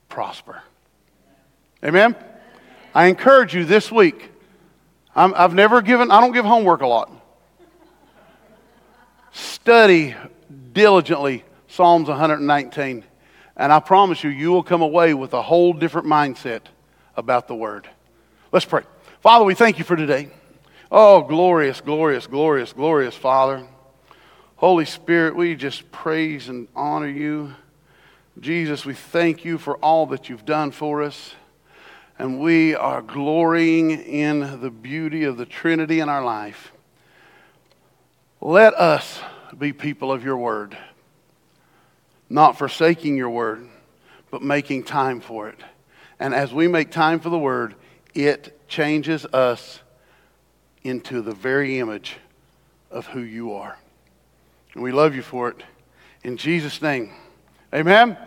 prosper. 0.08 0.62
Amen? 1.84 2.16
I 2.94 3.08
encourage 3.08 3.56
you 3.56 3.66
this 3.66 3.92
week 3.92 4.31
i 5.16 5.28
have 5.42 5.54
never 5.54 5.82
given, 5.82 6.10
I 6.10 6.22
don't 6.22 6.32
give 6.32 6.46
homework 6.46 6.82
a 6.82 6.88
lot. 6.88 7.12
Study 9.34 10.16
diligently 10.74 11.44
Psalms 11.68 12.08
119. 12.08 13.04
And 13.58 13.74
I 13.74 13.80
promise 13.80 14.24
you, 14.24 14.30
you 14.30 14.52
will 14.52 14.64
come 14.64 14.82
away 14.82 15.14
with 15.14 15.34
a 15.34 15.42
whole 15.42 15.74
different 15.74 16.08
mindset 16.08 16.62
about 17.16 17.48
the 17.48 17.56
Word. 17.56 17.88
Let's 18.52 18.66
pray. 18.66 18.84
Father, 19.22 19.46
we 19.46 19.54
thank 19.54 19.78
you 19.78 19.84
for 19.84 19.96
today. 19.96 20.30
Oh, 20.92 21.22
glorious, 21.22 21.80
glorious, 21.82 22.28
glorious, 22.28 22.74
glorious 22.74 23.16
Father. 23.16 23.66
Holy 24.56 24.86
Spirit, 24.86 25.36
we 25.36 25.56
just 25.56 25.92
praise 25.92 26.50
and 26.50 26.68
honor 26.76 27.08
you. 27.08 27.54
Jesus, 28.40 28.86
we 28.86 28.94
thank 28.94 29.44
you 29.44 29.58
for 29.58 29.78
all 29.78 30.06
that 30.08 30.30
you've 30.30 30.46
done 30.46 30.72
for 30.72 31.04
us 31.04 31.36
and 32.18 32.40
we 32.40 32.76
are 32.76 33.02
glorying 33.02 33.92
in 33.92 34.62
the 34.62 34.70
beauty 34.70 35.24
of 35.24 35.38
the 35.38 35.46
Trinity 35.46 36.00
in 36.00 36.10
our 36.10 36.24
life. 36.24 36.72
Let 38.40 38.74
us 38.74 39.22
be 39.58 39.74
people 39.74 40.12
of 40.12 40.24
your 40.24 40.38
word, 40.38 40.78
not 42.30 42.58
forsaking 42.58 43.18
your 43.18 43.30
word, 43.30 43.68
but 44.30 44.42
making 44.42 44.84
time 44.84 45.20
for 45.20 45.50
it. 45.50 45.60
And 46.20 46.34
as 46.34 46.54
we 46.54 46.68
make 46.68 46.92
time 46.92 47.20
for 47.20 47.30
the 47.30 47.40
word, 47.40 47.76
it 48.14 48.60
changes 48.68 49.26
us 49.26 49.82
into 50.84 51.22
the 51.22 51.34
very 51.34 51.80
image 51.80 52.18
of 52.90 53.08
who 53.08 53.22
you 53.22 53.54
are. 53.54 53.78
And 54.74 54.84
we 54.84 54.92
love 54.92 55.16
you 55.16 55.22
for 55.22 55.50
it. 55.50 55.64
In 56.24 56.38
Jesus' 56.38 56.82
name, 56.82 57.12
amen. 57.74 58.18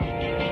amen. 0.00 0.47